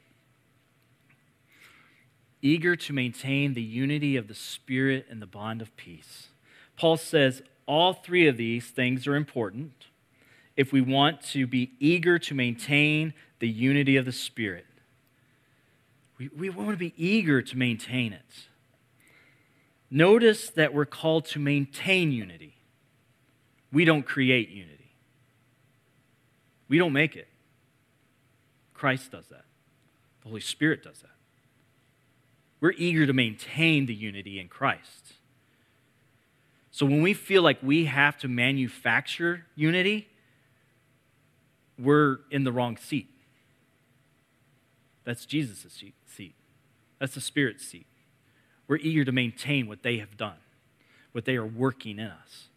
eager 2.41 2.75
to 2.75 2.93
maintain 2.93 3.53
the 3.53 3.61
unity 3.61 4.15
of 4.15 4.27
the 4.27 4.35
Spirit 4.35 5.05
and 5.09 5.21
the 5.21 5.27
bond 5.27 5.61
of 5.61 5.75
peace. 5.75 6.27
Paul 6.77 6.97
says 6.97 7.41
all 7.65 7.93
three 7.93 8.27
of 8.27 8.37
these 8.37 8.67
things 8.67 9.07
are 9.07 9.15
important 9.15 9.87
if 10.55 10.71
we 10.71 10.81
want 10.81 11.21
to 11.21 11.45
be 11.45 11.71
eager 11.79 12.17
to 12.17 12.33
maintain 12.33 13.13
the 13.39 13.47
unity 13.47 13.95
of 13.97 14.05
the 14.05 14.11
Spirit. 14.11 14.65
We, 16.17 16.29
we 16.29 16.49
want 16.49 16.71
to 16.71 16.77
be 16.77 16.93
eager 16.97 17.41
to 17.41 17.57
maintain 17.57 18.13
it. 18.13 18.47
Notice 19.89 20.49
that 20.49 20.73
we're 20.73 20.85
called 20.85 21.25
to 21.27 21.39
maintain 21.39 22.11
unity. 22.11 22.55
We 23.71 23.85
don't 23.85 24.03
create 24.03 24.49
unity, 24.49 24.91
we 26.67 26.77
don't 26.77 26.93
make 26.93 27.15
it. 27.15 27.27
Christ 28.73 29.11
does 29.11 29.27
that, 29.27 29.45
the 30.21 30.29
Holy 30.29 30.41
Spirit 30.41 30.83
does 30.83 30.99
that. 30.99 31.16
We're 32.59 32.73
eager 32.77 33.05
to 33.05 33.13
maintain 33.13 33.85
the 33.85 33.93
unity 33.93 34.39
in 34.39 34.47
Christ. 34.47 35.13
So 36.71 36.85
when 36.85 37.01
we 37.01 37.13
feel 37.13 37.41
like 37.41 37.57
we 37.61 37.85
have 37.85 38.17
to 38.19 38.27
manufacture 38.27 39.45
unity, 39.55 40.07
we're 41.79 42.19
in 42.29 42.43
the 42.43 42.51
wrong 42.51 42.77
seat. 42.77 43.07
That's 45.03 45.25
Jesus' 45.25 45.83
seat. 46.05 46.35
That's 46.99 47.13
the 47.13 47.21
Spirit's 47.21 47.65
seat. 47.65 47.87
We're 48.67 48.77
eager 48.77 49.05
to 49.05 49.11
maintain 49.11 49.67
what 49.67 49.83
they 49.83 49.97
have 49.97 50.17
done, 50.17 50.37
what 51.11 51.25
they 51.25 51.35
are 51.35 51.45
working 51.45 51.99
in 51.99 52.07
us. 52.07 52.49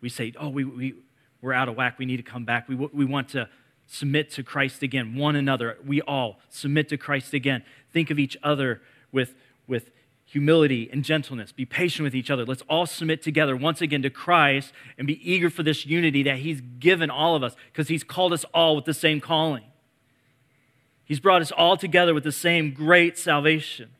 We 0.00 0.08
say, 0.08 0.32
oh, 0.38 0.48
we, 0.48 0.64
we, 0.64 0.94
we're 1.40 1.52
out 1.52 1.68
of 1.68 1.76
whack. 1.76 1.98
We 1.98 2.06
need 2.06 2.16
to 2.16 2.22
come 2.22 2.44
back. 2.44 2.68
We, 2.68 2.74
we 2.74 3.04
want 3.04 3.28
to 3.30 3.48
submit 3.86 4.30
to 4.32 4.42
Christ 4.42 4.82
again, 4.82 5.14
one 5.14 5.36
another. 5.36 5.76
We 5.86 6.00
all 6.02 6.40
submit 6.48 6.88
to 6.88 6.96
Christ 6.96 7.34
again. 7.34 7.62
Think 7.92 8.10
of 8.10 8.18
each 8.18 8.36
other 8.42 8.80
with, 9.12 9.34
with 9.66 9.90
humility 10.24 10.88
and 10.90 11.04
gentleness. 11.04 11.52
Be 11.52 11.66
patient 11.66 12.04
with 12.04 12.14
each 12.14 12.30
other. 12.30 12.44
Let's 12.44 12.62
all 12.68 12.86
submit 12.86 13.22
together 13.22 13.54
once 13.54 13.80
again 13.82 14.02
to 14.02 14.10
Christ 14.10 14.72
and 14.96 15.06
be 15.06 15.30
eager 15.30 15.50
for 15.50 15.62
this 15.62 15.84
unity 15.84 16.22
that 16.22 16.38
He's 16.38 16.62
given 16.78 17.10
all 17.10 17.36
of 17.36 17.42
us 17.42 17.54
because 17.70 17.88
He's 17.88 18.02
called 18.02 18.32
us 18.32 18.44
all 18.54 18.74
with 18.74 18.86
the 18.86 18.94
same 18.94 19.20
calling. 19.20 19.64
He's 21.04 21.20
brought 21.20 21.42
us 21.42 21.52
all 21.52 21.76
together 21.76 22.14
with 22.14 22.24
the 22.24 22.32
same 22.32 22.72
great 22.72 23.18
salvation. 23.18 23.90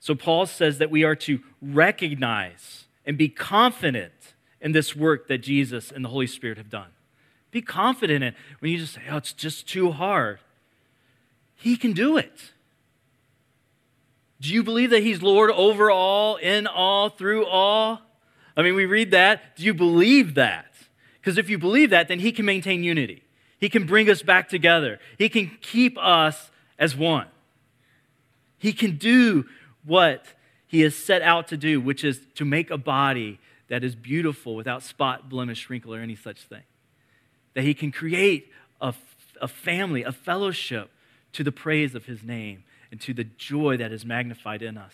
So, 0.00 0.14
Paul 0.14 0.46
says 0.46 0.78
that 0.78 0.90
we 0.90 1.04
are 1.04 1.16
to 1.16 1.40
recognize 1.60 2.86
and 3.04 3.18
be 3.18 3.28
confident 3.28 4.12
in 4.60 4.72
this 4.72 4.96
work 4.96 5.28
that 5.28 5.38
Jesus 5.38 5.92
and 5.92 6.04
the 6.04 6.08
Holy 6.08 6.26
Spirit 6.26 6.56
have 6.56 6.70
done. 6.70 6.88
Be 7.50 7.60
confident 7.60 8.24
in 8.24 8.28
it 8.28 8.34
when 8.60 8.72
you 8.72 8.78
just 8.78 8.94
say, 8.94 9.02
oh, 9.10 9.18
it's 9.18 9.34
just 9.34 9.68
too 9.68 9.92
hard. 9.92 10.40
He 11.54 11.76
can 11.76 11.92
do 11.92 12.16
it. 12.16 12.52
Do 14.40 14.52
you 14.52 14.62
believe 14.62 14.90
that 14.90 15.02
He's 15.02 15.22
Lord 15.22 15.50
over 15.50 15.90
all, 15.90 16.36
in 16.36 16.66
all, 16.66 17.08
through 17.08 17.46
all? 17.46 18.00
I 18.56 18.62
mean, 18.62 18.74
we 18.74 18.86
read 18.86 19.10
that. 19.12 19.56
Do 19.56 19.64
you 19.64 19.74
believe 19.74 20.34
that? 20.34 20.66
Because 21.20 21.38
if 21.38 21.48
you 21.48 21.58
believe 21.58 21.90
that, 21.90 22.08
then 22.08 22.20
He 22.20 22.32
can 22.32 22.44
maintain 22.44 22.84
unity. 22.84 23.22
He 23.58 23.68
can 23.68 23.86
bring 23.86 24.10
us 24.10 24.22
back 24.22 24.48
together. 24.48 24.98
He 25.16 25.28
can 25.28 25.56
keep 25.62 25.96
us 25.98 26.50
as 26.78 26.96
one. 26.96 27.26
He 28.58 28.72
can 28.72 28.96
do 28.96 29.46
what 29.84 30.24
He 30.66 30.80
has 30.82 30.94
set 30.94 31.22
out 31.22 31.48
to 31.48 31.56
do, 31.56 31.80
which 31.80 32.04
is 32.04 32.20
to 32.34 32.44
make 32.44 32.70
a 32.70 32.78
body 32.78 33.40
that 33.68 33.82
is 33.82 33.94
beautiful 33.94 34.54
without 34.54 34.82
spot, 34.82 35.28
blemish, 35.28 35.70
wrinkle, 35.70 35.94
or 35.94 36.00
any 36.00 36.16
such 36.16 36.42
thing. 36.42 36.62
That 37.54 37.62
He 37.62 37.72
can 37.72 37.90
create 37.90 38.52
a, 38.80 38.92
a 39.40 39.48
family, 39.48 40.02
a 40.02 40.12
fellowship 40.12 40.90
to 41.32 41.42
the 41.42 41.52
praise 41.52 41.94
of 41.94 42.04
His 42.04 42.22
name 42.22 42.64
and 42.94 43.00
to 43.00 43.12
the 43.12 43.24
joy 43.24 43.76
that 43.76 43.90
is 43.90 44.04
magnified 44.04 44.62
in 44.62 44.78
us. 44.78 44.92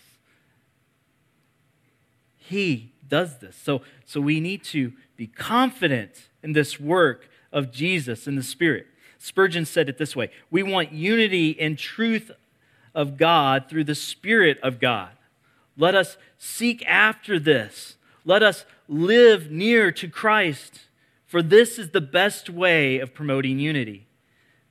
He 2.35 2.93
does 3.07 3.37
this. 3.37 3.55
So, 3.55 3.83
so 4.05 4.19
we 4.19 4.39
need 4.39 4.63
to 4.63 4.93
be 5.15 5.27
confident 5.27 6.29
in 6.41 6.53
this 6.53 6.79
work 6.79 7.29
of 7.53 7.71
Jesus 7.71 8.25
in 8.25 8.35
the 8.35 8.41
Spirit. 8.41 8.87
Spurgeon 9.19 9.65
said 9.65 9.87
it 9.87 9.99
this 9.99 10.15
way 10.15 10.31
We 10.49 10.63
want 10.63 10.93
unity 10.93 11.55
and 11.59 11.77
truth 11.77 12.31
of 12.95 13.17
God 13.17 13.69
through 13.69 13.83
the 13.83 13.93
Spirit 13.93 14.57
of 14.63 14.79
God. 14.79 15.11
Let 15.77 15.93
us 15.93 16.17
seek 16.39 16.83
after 16.87 17.37
this. 17.37 17.97
Let 18.25 18.41
us 18.41 18.65
live 18.87 19.51
near 19.51 19.91
to 19.91 20.07
Christ, 20.07 20.87
for 21.27 21.43
this 21.43 21.77
is 21.77 21.91
the 21.91 22.01
best 22.01 22.49
way 22.49 22.97
of 22.97 23.13
promoting 23.13 23.59
unity. 23.59 24.07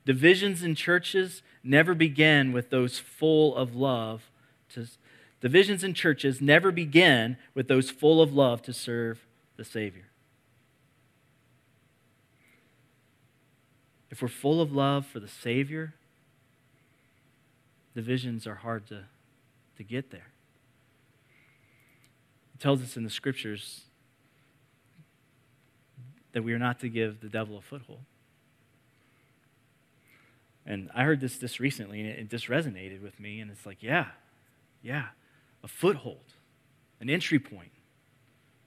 Divisions 0.03 0.63
in 0.63 0.75
churches 0.75 1.43
never 1.63 1.93
begin 1.93 2.51
with 2.51 2.69
those 2.69 2.99
full 2.99 3.55
of 3.55 3.75
love 3.75 4.29
to 4.73 4.87
divisions 5.41 5.83
in 5.83 5.93
churches 5.93 6.39
never 6.39 6.71
begin 6.71 7.37
with 7.53 7.67
those 7.67 7.89
full 7.89 8.21
of 8.21 8.33
love 8.33 8.61
to 8.61 8.73
serve 8.73 9.25
the 9.57 9.65
Savior. 9.65 10.05
If 14.09 14.21
we're 14.21 14.27
full 14.27 14.61
of 14.61 14.71
love 14.71 15.05
for 15.05 15.19
the 15.19 15.27
Savior, 15.27 15.93
divisions 17.95 18.45
are 18.45 18.55
hard 18.55 18.87
to, 18.87 19.05
to 19.77 19.83
get 19.83 20.11
there. 20.11 20.27
It 22.53 22.59
tells 22.59 22.81
us 22.83 22.97
in 22.97 23.03
the 23.03 23.09
scriptures 23.09 23.81
that 26.33 26.43
we 26.43 26.53
are 26.53 26.59
not 26.59 26.79
to 26.81 26.89
give 26.89 27.21
the 27.21 27.29
devil 27.29 27.57
a 27.57 27.61
foothold. 27.61 28.01
And 30.65 30.89
I 30.93 31.03
heard 31.03 31.21
this 31.21 31.37
just 31.39 31.59
recently, 31.59 32.01
and 32.01 32.09
it, 32.09 32.19
it 32.19 32.29
just 32.29 32.47
resonated 32.47 33.01
with 33.01 33.19
me. 33.19 33.39
And 33.39 33.49
it's 33.49 33.65
like, 33.65 33.81
yeah, 33.81 34.07
yeah, 34.81 35.07
a 35.63 35.67
foothold, 35.67 36.33
an 36.99 37.09
entry 37.09 37.39
point. 37.39 37.71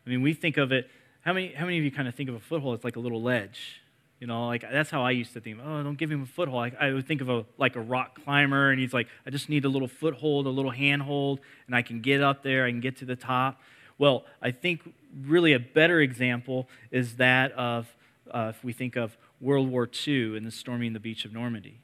I 0.07 0.11
mean, 0.11 0.23
we 0.23 0.35
think 0.35 0.57
of 0.57 0.73
it. 0.73 0.91
How 1.23 1.33
many, 1.33 1.53
how 1.55 1.65
many 1.65 1.79
of 1.79 1.85
you 1.85 1.91
kind 1.91 2.09
of 2.09 2.15
think 2.15 2.29
of 2.29 2.35
a 2.35 2.41
foothold 2.41 2.79
as 2.79 2.85
like 2.85 2.97
a 2.97 3.01
little 3.01 3.23
ledge? 3.23 3.81
You 4.21 4.27
know, 4.27 4.47
like 4.47 4.63
that's 4.63 4.91
how 4.91 5.03
I 5.03 5.11
used 5.11 5.33
to 5.35 5.41
think. 5.41 5.59
Oh, 5.63 5.83
don't 5.83 5.99
give 5.99 6.11
him 6.11 6.23
a 6.23 6.27
foothold. 6.27 6.73
I, 6.81 6.89
I 6.89 6.93
would 6.93 7.07
think 7.07 7.21
of 7.21 7.29
a 7.29 7.45
like 7.59 7.77
a 7.77 7.81
rock 7.81 8.23
climber, 8.25 8.71
and 8.71 8.81
he's 8.81 8.95
like, 8.95 9.09
I 9.27 9.31
just 9.31 9.49
need 9.49 9.65
a 9.65 9.69
little 9.69 9.88
foothold, 9.88 10.47
a 10.47 10.51
little 10.51 10.71
handhold, 10.71 11.40
and 11.67 11.75
I 11.75 11.83
can 11.83 12.01
get 12.01 12.23
up 12.23 12.42
there. 12.42 12.65
I 12.65 12.71
can 12.71 12.81
get 12.81 12.97
to 12.99 13.05
the 13.05 13.17
top. 13.17 13.61
Well, 13.99 14.25
I 14.40 14.51
think 14.51 14.95
really 15.25 15.53
a 15.53 15.59
better 15.59 16.01
example 16.01 16.69
is 16.90 17.17
that 17.17 17.53
of 17.53 17.95
uh, 18.31 18.53
if 18.55 18.65
we 18.65 18.73
think 18.73 18.97
of 18.97 19.17
World 19.45 19.71
War 19.71 19.88
II 20.07 20.37
and 20.37 20.47
the 20.47 20.51
storming 20.51 20.92
the 20.95 21.01
beach 21.01 21.25
of 21.25 21.33
Normandy 21.33 21.81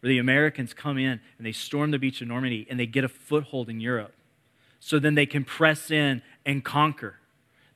where 0.00 0.08
the 0.08 0.18
Americans 0.18 0.74
come 0.74 0.98
in 0.98 1.20
and 1.38 1.46
they 1.46 1.52
storm 1.52 1.90
the 1.90 1.98
beach 1.98 2.20
of 2.20 2.28
Normandy 2.28 2.66
and 2.68 2.80
they 2.80 2.86
get 2.86 3.04
a 3.04 3.08
foothold 3.08 3.68
in 3.68 3.80
Europe. 3.80 4.14
So 4.80 4.98
then 4.98 5.14
they 5.14 5.26
can 5.26 5.44
press 5.44 5.90
in 5.90 6.22
and 6.46 6.64
conquer, 6.64 7.16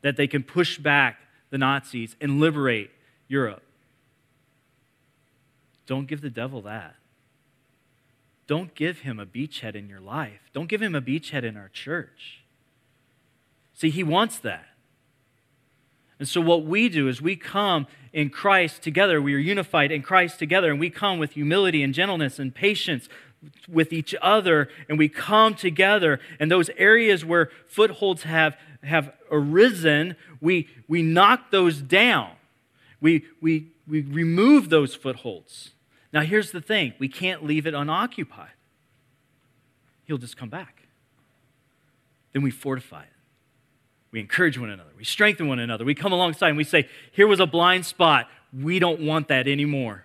that 0.01 0.16
they 0.16 0.26
can 0.26 0.43
push 0.43 0.78
back 0.78 1.18
the 1.51 1.59
Nazis 1.59 2.16
and 2.20 2.41
liberate 2.41 2.91
Europe. 3.28 3.62
Don't 5.87 6.07
give 6.07 6.22
the 6.22 6.30
devil 6.30 6.62
that. 6.62 6.97
Don't 8.47 8.74
give 8.74 9.01
him 9.01 9.20
a 9.20 9.26
beachhead 9.26 9.74
in 9.74 9.89
your 9.89 10.01
life. 10.01 10.41
Don't 10.55 10.68
give 10.68 10.82
him 10.82 10.95
a 10.95 11.03
beachhead 11.03 11.45
in 11.45 11.57
our 11.57 11.68
church. 11.68 12.43
See, 13.74 13.91
he 13.91 14.03
wants 14.03 14.39
that. 14.39 14.66
And 16.25 16.29
so, 16.31 16.41
what 16.41 16.64
we 16.64 16.89
do 16.89 17.07
is 17.07 17.20
we 17.20 17.37
come 17.37 17.87
in 18.14 18.31
Christ 18.31 18.81
together. 18.81 19.20
We 19.20 19.35
are 19.35 19.39
unified 19.39 19.93
in 19.93 20.01
Christ 20.01 20.39
together, 20.39 20.70
and 20.70 20.81
we 20.81 20.89
come 20.89 21.18
with 21.18 21.33
humility 21.33 21.83
and 21.83 21.93
gentleness 21.93 22.39
and 22.39 22.55
patience 22.55 23.11
with 23.68 23.93
each 23.93 24.14
other, 24.22 24.70
and 24.89 24.99
we 24.99 25.11
come 25.11 25.55
together. 25.55 26.18
And 26.41 26.51
those 26.51 26.70
areas 26.79 27.27
where 27.27 27.51
footholds 27.66 28.22
have, 28.22 28.57
have 28.83 29.12
arisen, 29.31 30.16
we, 30.41 30.66
we 30.89 31.03
knock 31.03 31.51
those 31.51 31.83
down. 31.83 32.31
We, 33.03 33.27
we, 33.43 33.66
we 33.87 34.01
remove 34.01 34.70
those 34.70 34.95
footholds. 34.95 35.72
Now, 36.11 36.22
here's 36.22 36.53
the 36.53 36.62
thing 36.62 36.95
we 36.99 37.09
can't 37.09 37.45
leave 37.45 37.66
it 37.66 37.75
unoccupied, 37.75 38.57
He'll 40.07 40.16
just 40.16 40.39
come 40.39 40.49
back. 40.49 40.87
Then 42.33 42.41
we 42.41 42.51
fortify 42.51 43.03
it. 43.03 43.09
We 44.14 44.20
encourage 44.20 44.56
one 44.56 44.70
another. 44.70 44.92
We 44.96 45.02
strengthen 45.02 45.48
one 45.48 45.58
another. 45.58 45.84
We 45.84 45.96
come 45.96 46.12
alongside 46.12 46.46
and 46.46 46.56
we 46.56 46.62
say, 46.62 46.88
Here 47.10 47.26
was 47.26 47.40
a 47.40 47.46
blind 47.46 47.84
spot. 47.84 48.28
We 48.56 48.78
don't 48.78 49.00
want 49.00 49.26
that 49.26 49.48
anymore. 49.48 50.04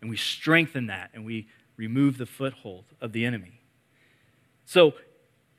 And 0.00 0.10
we 0.10 0.16
strengthen 0.16 0.88
that 0.88 1.10
and 1.14 1.24
we 1.24 1.46
remove 1.76 2.18
the 2.18 2.26
foothold 2.26 2.86
of 3.00 3.12
the 3.12 3.24
enemy. 3.24 3.60
So, 4.66 4.94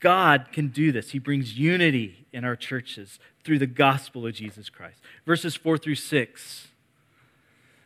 God 0.02 0.48
can 0.52 0.68
do 0.68 0.92
this. 0.92 1.12
He 1.12 1.20
brings 1.20 1.58
unity 1.58 2.28
in 2.34 2.44
our 2.44 2.58
churches 2.58 3.20
through 3.46 3.60
the 3.60 3.68
gospel 3.68 4.28
of 4.28 4.34
Jesus 4.34 4.70
Christ. 4.70 5.00
Verses 5.26 5.56
4 5.56 5.78
through 5.78 5.96
6. 5.96 6.68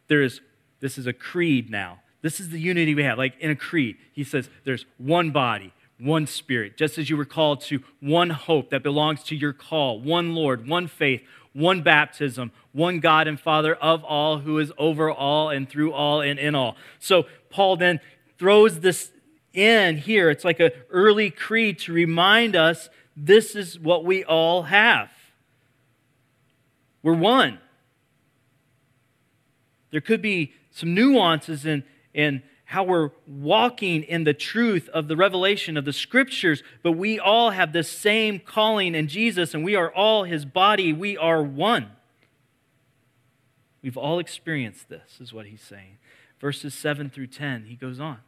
There 0.07 0.24
is, 0.24 0.41
this 0.80 0.97
is 0.97 1.05
a 1.05 1.13
creed 1.13 1.70
now. 1.70 1.99
This 2.24 2.39
is 2.39 2.49
the 2.49 2.59
unity 2.59 2.95
we 2.95 3.03
have. 3.03 3.20
Like 3.20 3.39
in 3.39 3.51
a 3.51 3.55
creed, 3.55 3.97
he 4.13 4.24
says 4.24 4.49
there's 4.63 4.88
one 4.97 5.30
body, 5.30 5.74
one 6.00 6.26
Spirit, 6.26 6.78
just 6.78 6.97
as 6.97 7.10
you 7.10 7.18
were 7.18 7.26
called 7.26 7.62
to 7.62 7.82
one 8.00 8.30
hope 8.30 8.70
that 8.70 8.84
belongs 8.84 9.24
to 9.24 9.36
your 9.36 9.54
call, 9.54 10.00
one 10.00 10.34
Lord, 10.34 10.68
one 10.68 10.88
faith, 10.88 11.22
one 11.54 11.82
baptism, 11.82 12.52
one 12.72 13.00
God 13.00 13.28
and 13.28 13.39
Father 13.39 13.76
of 13.76 14.04
all, 14.04 14.39
who 14.39 14.58
is 14.60 14.72
over 14.78 15.12
all 15.12 15.50
and 15.50 15.68
through 15.68 15.91
all 15.91 16.22
and 16.22 16.39
in 16.39 16.56
all. 16.56 16.76
So 17.00 17.26
Paul 17.50 17.76
then 17.76 18.00
throws 18.38 18.80
this 18.80 19.12
in 19.54 19.97
here. 19.97 20.30
It's 20.30 20.45
like 20.45 20.60
an 20.60 20.72
early 20.89 21.30
creed 21.30 21.80
to 21.80 21.93
remind 21.93 22.56
us 22.56 22.89
this 23.16 23.56
is 23.56 23.78
what 23.78 24.06
we 24.06 24.24
all 24.24 24.64
have. 24.64 25.10
We're 27.04 27.14
one. 27.14 27.60
There 29.91 30.02
could 30.02 30.22
be 30.22 30.54
some 30.72 30.93
nuances 30.93 31.66
in, 31.66 31.84
in 32.14 32.43
how 32.70 32.84
we're 32.84 33.09
walking 33.26 34.03
in 34.03 34.26
the 34.26 34.34
truth 34.34 34.88
of 34.89 35.07
the 35.07 35.15
revelation 35.15 35.76
of 35.76 35.86
the 35.86 35.91
scriptures, 35.91 36.61
but 36.84 36.91
we 36.91 37.17
all 37.17 37.49
have 37.49 37.74
the 37.74 37.84
same 37.84 38.38
calling 38.38 38.93
in 38.93 39.07
Jesus, 39.07 39.55
and 39.55 39.63
we 39.63 39.76
are 39.76 39.91
all 39.91 40.24
his 40.24 40.45
body. 40.45 40.93
We 40.93 41.17
are 41.17 41.41
one. 41.41 41.88
We've 43.82 43.97
all 43.97 44.20
experienced 44.20 44.88
this, 44.88 45.17
is 45.20 45.34
what 45.34 45.47
he's 45.47 45.63
saying. 45.63 45.97
Verses 46.39 46.76
7 46.76 47.09
through 47.09 47.28
10, 47.28 47.65
he 47.65 47.76
goes 47.76 47.99
on. 47.99 48.20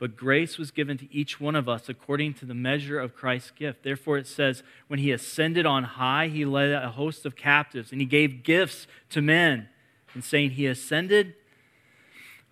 But 0.00 0.16
grace 0.16 0.58
was 0.58 0.72
given 0.72 0.98
to 0.98 1.14
each 1.14 1.38
one 1.38 1.54
of 1.54 1.68
us 1.68 1.88
according 1.88 2.34
to 2.34 2.46
the 2.46 2.54
measure 2.54 2.98
of 2.98 3.14
Christ's 3.14 3.52
gift. 3.52 3.84
Therefore, 3.84 4.18
it 4.18 4.26
says, 4.26 4.64
when 4.88 4.98
he 4.98 5.12
ascended 5.12 5.64
on 5.64 5.84
high, 5.84 6.26
he 6.26 6.44
led 6.44 6.72
a 6.72 6.90
host 6.90 7.24
of 7.24 7.36
captives, 7.36 7.92
and 7.92 8.00
he 8.00 8.06
gave 8.08 8.42
gifts 8.42 8.88
to 9.10 9.22
men. 9.22 9.68
And 10.12 10.24
saying 10.24 10.50
he 10.50 10.66
ascended, 10.66 11.34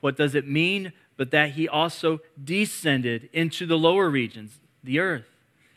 what 0.02 0.16
does 0.16 0.34
it 0.34 0.46
mean? 0.46 0.92
But 1.16 1.30
that 1.30 1.52
he 1.52 1.68
also 1.68 2.20
descended 2.42 3.30
into 3.32 3.66
the 3.66 3.78
lower 3.78 4.10
regions, 4.10 4.58
the 4.82 4.98
earth. 4.98 5.26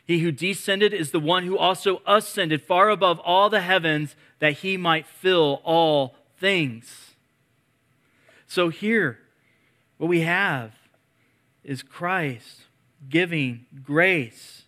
He 0.04 0.18
who 0.18 0.32
descended 0.32 0.92
is 0.92 1.12
the 1.12 1.20
one 1.20 1.44
who 1.44 1.56
also 1.56 2.02
ascended 2.06 2.62
far 2.62 2.90
above 2.90 3.20
all 3.20 3.48
the 3.48 3.60
heavens 3.60 4.16
that 4.40 4.54
he 4.54 4.76
might 4.76 5.06
fill 5.06 5.62
all 5.64 6.16
things. 6.38 7.14
So 8.48 8.68
here, 8.68 9.18
what 9.96 10.08
we 10.08 10.20
have 10.20 10.72
is 11.64 11.82
Christ 11.82 12.62
giving 13.08 13.66
grace. 13.84 14.64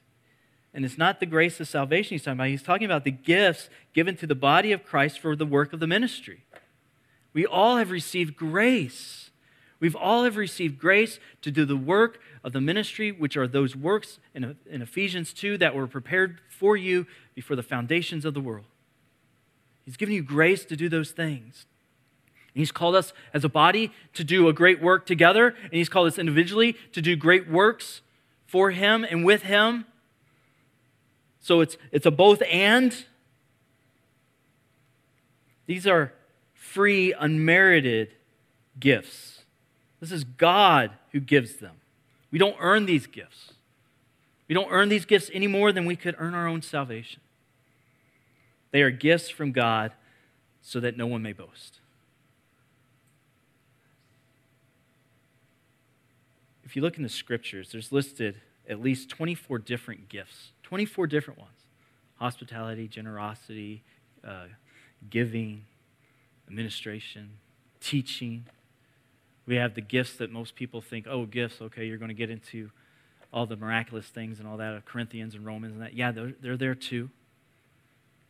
And 0.72 0.84
it's 0.84 0.98
not 0.98 1.18
the 1.18 1.26
grace 1.26 1.58
of 1.58 1.66
salvation 1.66 2.14
he's 2.14 2.22
talking 2.22 2.38
about. 2.38 2.48
He's 2.48 2.62
talking 2.62 2.84
about 2.84 3.04
the 3.04 3.10
gifts 3.10 3.68
given 3.92 4.16
to 4.16 4.26
the 4.26 4.34
body 4.36 4.70
of 4.70 4.84
Christ 4.84 5.18
for 5.18 5.34
the 5.34 5.46
work 5.46 5.72
of 5.72 5.80
the 5.80 5.86
ministry. 5.88 6.44
We 7.32 7.46
all 7.46 7.76
have 7.76 7.90
received 7.90 8.36
grace. 8.36 9.27
We've 9.80 9.96
all 9.96 10.24
have 10.24 10.36
received 10.36 10.78
grace 10.78 11.20
to 11.42 11.50
do 11.50 11.64
the 11.64 11.76
work 11.76 12.20
of 12.42 12.52
the 12.52 12.60
ministry, 12.60 13.12
which 13.12 13.36
are 13.36 13.46
those 13.46 13.76
works 13.76 14.18
in, 14.34 14.56
in 14.68 14.82
Ephesians 14.82 15.32
2 15.32 15.58
that 15.58 15.74
were 15.74 15.86
prepared 15.86 16.40
for 16.48 16.76
you 16.76 17.06
before 17.34 17.54
the 17.54 17.62
foundations 17.62 18.24
of 18.24 18.34
the 18.34 18.40
world. 18.40 18.66
He's 19.84 19.96
given 19.96 20.14
you 20.14 20.22
grace 20.22 20.64
to 20.66 20.76
do 20.76 20.88
those 20.88 21.12
things. 21.12 21.66
And 22.54 22.60
he's 22.60 22.72
called 22.72 22.96
us 22.96 23.12
as 23.32 23.44
a 23.44 23.48
body 23.48 23.92
to 24.14 24.24
do 24.24 24.48
a 24.48 24.52
great 24.52 24.82
work 24.82 25.06
together, 25.06 25.54
and 25.62 25.72
He's 25.72 25.88
called 25.88 26.08
us 26.08 26.18
individually 26.18 26.74
to 26.92 27.00
do 27.00 27.14
great 27.14 27.48
works 27.48 28.02
for 28.46 28.70
Him 28.70 29.06
and 29.08 29.24
with 29.24 29.42
Him. 29.42 29.84
So 31.40 31.60
it's, 31.60 31.76
it's 31.92 32.04
a 32.04 32.10
both 32.10 32.42
and. 32.50 33.04
These 35.66 35.86
are 35.86 36.12
free, 36.52 37.12
unmerited 37.12 38.14
gifts. 38.80 39.37
This 40.00 40.12
is 40.12 40.24
God 40.24 40.92
who 41.12 41.20
gives 41.20 41.56
them. 41.56 41.76
We 42.30 42.38
don't 42.38 42.56
earn 42.60 42.86
these 42.86 43.06
gifts. 43.06 43.52
We 44.48 44.54
don't 44.54 44.70
earn 44.70 44.88
these 44.88 45.04
gifts 45.04 45.30
any 45.32 45.46
more 45.46 45.72
than 45.72 45.84
we 45.84 45.96
could 45.96 46.14
earn 46.18 46.34
our 46.34 46.46
own 46.46 46.62
salvation. 46.62 47.20
They 48.70 48.82
are 48.82 48.90
gifts 48.90 49.28
from 49.28 49.52
God 49.52 49.92
so 50.62 50.80
that 50.80 50.96
no 50.96 51.06
one 51.06 51.22
may 51.22 51.32
boast. 51.32 51.80
If 56.64 56.76
you 56.76 56.82
look 56.82 56.98
in 56.98 57.02
the 57.02 57.08
scriptures, 57.08 57.72
there's 57.72 57.92
listed 57.92 58.42
at 58.68 58.82
least 58.82 59.08
24 59.08 59.58
different 59.60 60.08
gifts, 60.08 60.52
24 60.62 61.06
different 61.06 61.40
ones 61.40 61.52
hospitality, 62.18 62.88
generosity, 62.88 63.80
uh, 64.26 64.46
giving, 65.08 65.64
administration, 66.48 67.30
teaching, 67.80 68.44
we 69.48 69.56
have 69.56 69.74
the 69.74 69.80
gifts 69.80 70.16
that 70.16 70.30
most 70.30 70.54
people 70.54 70.82
think, 70.82 71.06
oh, 71.08 71.24
gifts, 71.24 71.62
okay, 71.62 71.86
you're 71.86 71.96
going 71.96 72.10
to 72.10 72.14
get 72.14 72.28
into 72.28 72.70
all 73.32 73.46
the 73.46 73.56
miraculous 73.56 74.04
things 74.04 74.40
and 74.40 74.46
all 74.46 74.58
that 74.58 74.74
of 74.74 74.84
Corinthians 74.84 75.34
and 75.34 75.46
Romans 75.46 75.72
and 75.72 75.82
that. 75.82 75.94
Yeah, 75.94 76.12
they're, 76.12 76.34
they're 76.42 76.58
there 76.58 76.74
too. 76.74 77.08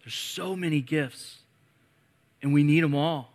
There's 0.05 0.15
so 0.15 0.55
many 0.55 0.81
gifts, 0.81 1.39
and 2.41 2.55
we 2.55 2.63
need 2.63 2.85
them 2.85 2.95
all. 2.95 3.33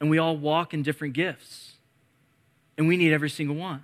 And 0.00 0.08
we 0.08 0.16
all 0.16 0.38
walk 0.38 0.72
in 0.72 0.82
different 0.82 1.12
gifts, 1.12 1.74
and 2.78 2.88
we 2.88 2.96
need 2.96 3.12
every 3.12 3.30
single 3.30 3.56
one 3.56 3.82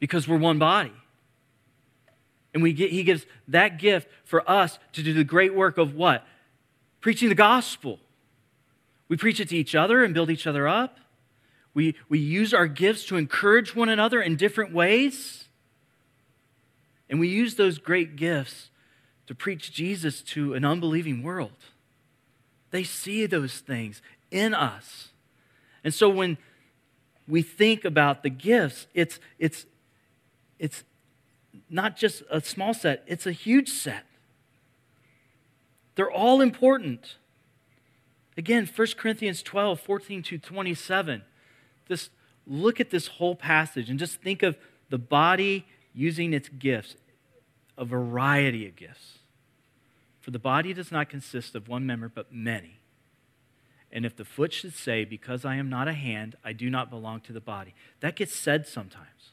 because 0.00 0.28
we're 0.28 0.36
one 0.36 0.58
body. 0.58 0.92
And 2.52 2.62
we 2.62 2.74
get, 2.74 2.90
he 2.90 3.02
gives 3.02 3.24
that 3.48 3.78
gift 3.78 4.08
for 4.24 4.48
us 4.48 4.78
to 4.92 5.02
do 5.02 5.14
the 5.14 5.24
great 5.24 5.54
work 5.54 5.78
of 5.78 5.94
what? 5.94 6.26
Preaching 7.00 7.30
the 7.30 7.34
gospel. 7.34 7.98
We 9.08 9.16
preach 9.16 9.40
it 9.40 9.48
to 9.48 9.56
each 9.56 9.74
other 9.74 10.04
and 10.04 10.12
build 10.12 10.28
each 10.28 10.46
other 10.46 10.68
up. 10.68 10.98
We, 11.74 11.96
we 12.08 12.20
use 12.20 12.54
our 12.54 12.68
gifts 12.68 13.04
to 13.06 13.16
encourage 13.16 13.74
one 13.74 13.88
another 13.88 14.22
in 14.22 14.36
different 14.36 14.72
ways. 14.72 15.48
And 17.10 17.18
we 17.18 17.28
use 17.28 17.56
those 17.56 17.78
great 17.78 18.16
gifts 18.16 18.70
to 19.26 19.34
preach 19.34 19.72
Jesus 19.72 20.22
to 20.22 20.54
an 20.54 20.64
unbelieving 20.64 21.22
world. 21.22 21.52
They 22.70 22.84
see 22.84 23.26
those 23.26 23.58
things 23.58 24.00
in 24.30 24.54
us. 24.54 25.08
And 25.82 25.92
so 25.92 26.08
when 26.08 26.38
we 27.26 27.42
think 27.42 27.84
about 27.84 28.22
the 28.22 28.30
gifts, 28.30 28.86
it's, 28.94 29.18
it's, 29.38 29.66
it's 30.58 30.84
not 31.68 31.96
just 31.96 32.22
a 32.30 32.40
small 32.40 32.72
set, 32.72 33.02
it's 33.06 33.26
a 33.26 33.32
huge 33.32 33.68
set. 33.68 34.04
They're 35.94 36.10
all 36.10 36.40
important. 36.40 37.16
Again, 38.36 38.68
1 38.74 38.88
Corinthians 38.96 39.42
12, 39.42 39.80
14 39.80 40.22
to 40.24 40.38
27 40.38 41.22
just 41.88 42.10
look 42.46 42.80
at 42.80 42.90
this 42.90 43.06
whole 43.06 43.34
passage 43.34 43.90
and 43.90 43.98
just 43.98 44.20
think 44.20 44.42
of 44.42 44.56
the 44.90 44.98
body 44.98 45.66
using 45.92 46.32
its 46.32 46.48
gifts, 46.48 46.96
a 47.78 47.84
variety 47.84 48.66
of 48.66 48.76
gifts. 48.76 49.18
For 50.20 50.30
the 50.30 50.38
body 50.38 50.72
does 50.72 50.90
not 50.90 51.08
consist 51.08 51.54
of 51.54 51.68
one 51.68 51.86
member, 51.86 52.08
but 52.08 52.32
many. 52.32 52.78
And 53.92 54.04
if 54.04 54.16
the 54.16 54.24
foot 54.24 54.52
should 54.52 54.74
say, 54.74 55.04
Because 55.04 55.44
I 55.44 55.56
am 55.56 55.68
not 55.68 55.86
a 55.86 55.92
hand, 55.92 56.36
I 56.44 56.52
do 56.52 56.68
not 56.68 56.90
belong 56.90 57.20
to 57.22 57.32
the 57.32 57.40
body, 57.40 57.74
that 58.00 58.16
gets 58.16 58.34
said 58.34 58.66
sometimes. 58.66 59.32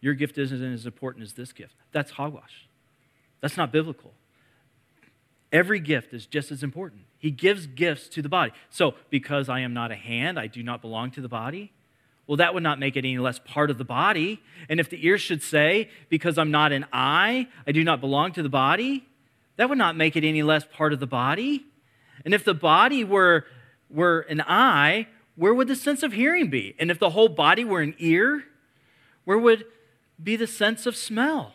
Your 0.00 0.14
gift 0.14 0.38
isn't 0.38 0.62
as 0.62 0.86
important 0.86 1.24
as 1.24 1.32
this 1.32 1.52
gift. 1.52 1.74
That's 1.92 2.12
hogwash. 2.12 2.68
That's 3.40 3.56
not 3.56 3.72
biblical. 3.72 4.12
Every 5.54 5.78
gift 5.78 6.12
is 6.12 6.26
just 6.26 6.50
as 6.50 6.64
important. 6.64 7.02
He 7.16 7.30
gives 7.30 7.68
gifts 7.68 8.08
to 8.08 8.22
the 8.22 8.28
body. 8.28 8.50
So, 8.70 8.94
because 9.08 9.48
I 9.48 9.60
am 9.60 9.72
not 9.72 9.92
a 9.92 9.94
hand, 9.94 10.36
I 10.36 10.48
do 10.48 10.64
not 10.64 10.82
belong 10.82 11.12
to 11.12 11.20
the 11.20 11.28
body. 11.28 11.72
Well, 12.26 12.38
that 12.38 12.54
would 12.54 12.64
not 12.64 12.80
make 12.80 12.96
it 12.96 13.04
any 13.04 13.18
less 13.18 13.38
part 13.38 13.70
of 13.70 13.78
the 13.78 13.84
body. 13.84 14.42
And 14.68 14.80
if 14.80 14.90
the 14.90 15.06
ear 15.06 15.16
should 15.16 15.42
say, 15.42 15.90
because 16.08 16.38
I'm 16.38 16.50
not 16.50 16.72
an 16.72 16.86
eye, 16.92 17.46
I 17.68 17.72
do 17.72 17.84
not 17.84 18.00
belong 18.00 18.32
to 18.32 18.42
the 18.42 18.48
body, 18.48 19.06
That 19.56 19.68
would 19.68 19.78
not 19.78 19.96
make 19.96 20.16
it 20.16 20.24
any 20.24 20.42
less 20.42 20.64
part 20.64 20.92
of 20.92 20.98
the 20.98 21.06
body. 21.06 21.64
And 22.24 22.34
if 22.34 22.44
the 22.44 22.54
body 22.54 23.04
were, 23.04 23.46
were 23.88 24.20
an 24.28 24.40
eye, 24.40 25.06
where 25.36 25.54
would 25.54 25.68
the 25.68 25.76
sense 25.76 26.02
of 26.02 26.12
hearing 26.12 26.50
be? 26.50 26.74
And 26.80 26.90
if 26.90 26.98
the 26.98 27.10
whole 27.10 27.28
body 27.28 27.64
were 27.64 27.80
an 27.80 27.94
ear, 27.98 28.44
where 29.24 29.38
would 29.38 29.64
be 30.20 30.34
the 30.34 30.48
sense 30.48 30.86
of 30.86 30.96
smell? 30.96 31.54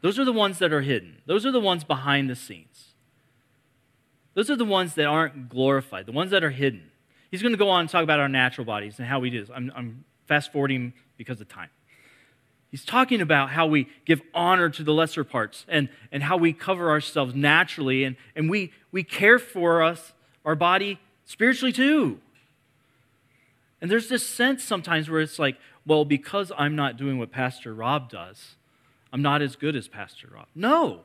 Those 0.00 0.18
are 0.18 0.24
the 0.24 0.32
ones 0.32 0.58
that 0.58 0.72
are 0.72 0.82
hidden, 0.82 1.22
those 1.26 1.44
are 1.44 1.52
the 1.52 1.60
ones 1.60 1.84
behind 1.84 2.30
the 2.30 2.36
scenes. 2.36 2.94
Those 4.34 4.50
are 4.50 4.56
the 4.56 4.64
ones 4.64 4.94
that 4.94 5.06
aren't 5.06 5.48
glorified, 5.48 6.06
the 6.06 6.12
ones 6.12 6.30
that 6.30 6.44
are 6.44 6.50
hidden. 6.50 6.92
He's 7.30 7.42
going 7.42 7.52
to 7.52 7.58
go 7.58 7.70
on 7.70 7.80
and 7.80 7.90
talk 7.90 8.04
about 8.04 8.20
our 8.20 8.28
natural 8.28 8.64
bodies 8.64 8.98
and 8.98 9.08
how 9.08 9.18
we 9.18 9.30
do 9.30 9.40
this. 9.40 9.50
I'm, 9.52 9.72
I'm 9.74 10.04
fast 10.26 10.52
forwarding 10.52 10.92
because 11.16 11.40
of 11.40 11.48
time. 11.48 11.70
He's 12.70 12.84
talking 12.84 13.20
about 13.20 13.50
how 13.50 13.66
we 13.66 13.88
give 14.04 14.20
honor 14.34 14.68
to 14.70 14.84
the 14.84 14.92
lesser 14.92 15.24
parts 15.24 15.64
and, 15.68 15.88
and 16.12 16.22
how 16.22 16.36
we 16.36 16.52
cover 16.52 16.90
ourselves 16.90 17.34
naturally 17.34 18.04
and, 18.04 18.14
and 18.36 18.48
we, 18.48 18.72
we 18.92 19.02
care 19.02 19.38
for 19.38 19.82
us, 19.82 20.12
our 20.44 20.54
body 20.54 21.00
spiritually 21.24 21.72
too. 21.72 22.20
And 23.80 23.90
there's 23.90 24.08
this 24.08 24.26
sense 24.26 24.62
sometimes 24.62 25.08
where 25.08 25.20
it's 25.20 25.38
like, 25.38 25.56
well, 25.86 26.04
because 26.04 26.52
I'm 26.56 26.76
not 26.76 26.96
doing 26.96 27.18
what 27.18 27.32
Pastor 27.32 27.74
Rob 27.74 28.10
does, 28.10 28.56
I'm 29.12 29.22
not 29.22 29.42
as 29.42 29.56
good 29.56 29.76
as 29.76 29.88
Pastor 29.88 30.28
Rob. 30.32 30.46
No. 30.54 31.04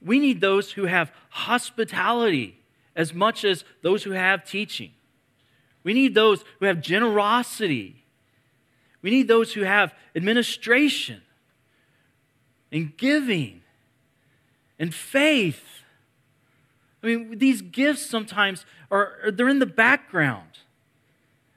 We 0.00 0.18
need 0.18 0.40
those 0.40 0.72
who 0.72 0.84
have 0.84 1.10
hospitality 1.30 2.60
as 2.94 3.14
much 3.14 3.44
as 3.44 3.64
those 3.82 4.04
who 4.04 4.10
have 4.12 4.44
teaching. 4.44 4.92
We 5.82 5.94
need 5.94 6.14
those 6.14 6.44
who 6.58 6.66
have 6.66 6.80
generosity. 6.80 8.04
We 9.02 9.10
need 9.10 9.28
those 9.28 9.52
who 9.52 9.62
have 9.62 9.94
administration 10.14 11.22
and 12.70 12.96
giving 12.96 13.62
and 14.78 14.94
faith. 14.94 15.64
I 17.02 17.06
mean, 17.06 17.38
these 17.38 17.62
gifts 17.62 18.04
sometimes 18.04 18.66
are 18.90 19.30
they're 19.32 19.48
in 19.48 19.60
the 19.60 19.66
background. 19.66 20.58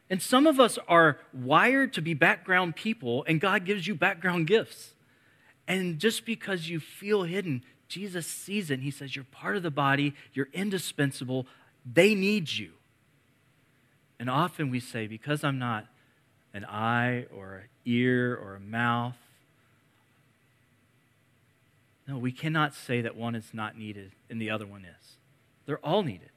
And 0.10 0.22
some 0.22 0.46
of 0.46 0.60
us 0.60 0.78
are 0.88 1.20
wired 1.34 1.94
to 1.94 2.02
be 2.02 2.14
background 2.14 2.76
people, 2.76 3.24
and 3.28 3.40
God 3.40 3.66
gives 3.66 3.88
you 3.88 3.96
background 3.96 4.46
gifts. 4.46 4.94
And 5.72 6.00
just 6.00 6.26
because 6.26 6.68
you 6.68 6.82
feel 6.82 7.24
hidden, 7.24 7.64
Jesus 7.88 8.28
sees 8.28 8.70
it 8.70 8.74
and 8.74 8.84
he 8.84 8.92
says, 8.92 9.16
You're 9.16 9.24
part 9.24 9.56
of 9.56 9.64
the 9.64 9.72
body, 9.72 10.14
you're 10.34 10.50
indispensable, 10.52 11.48
they 11.86 12.14
need 12.14 12.52
you. 12.52 12.72
And 14.20 14.30
often 14.30 14.70
we 14.70 14.82
say, 14.82 15.08
Because 15.08 15.46
I'm 15.46 15.58
not 15.58 15.86
an 16.54 16.66
eye 16.66 17.26
or 17.34 17.56
an 17.56 17.70
ear 17.86 18.36
or 18.36 18.56
a 18.56 18.60
mouth, 18.60 19.16
no, 22.06 22.18
we 22.18 22.34
cannot 22.34 22.76
say 22.76 23.00
that 23.00 23.16
one 23.16 23.34
is 23.34 23.54
not 23.54 23.78
needed 23.78 24.12
and 24.30 24.42
the 24.42 24.50
other 24.50 24.68
one 24.68 24.84
is. 24.84 25.16
They're 25.66 25.78
all 25.78 26.04
needed 26.04 26.32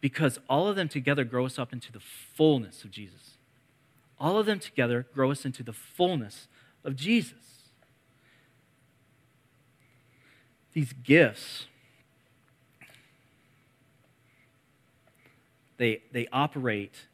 because 0.00 0.40
all 0.50 0.66
of 0.66 0.74
them 0.74 0.88
together 0.88 1.22
grow 1.22 1.46
us 1.46 1.56
up 1.56 1.72
into 1.72 1.92
the 1.92 2.00
fullness 2.00 2.82
of 2.82 2.90
Jesus. 2.90 3.36
All 4.18 4.38
of 4.38 4.46
them 4.46 4.58
together 4.58 5.06
grow 5.14 5.30
us 5.30 5.44
into 5.44 5.62
the 5.62 5.72
fullness 5.72 6.48
of 6.82 6.96
Jesus. 6.96 7.51
These 10.72 10.92
gifts, 10.92 11.66
they, 15.76 16.02
they 16.12 16.26
operate 16.32 17.06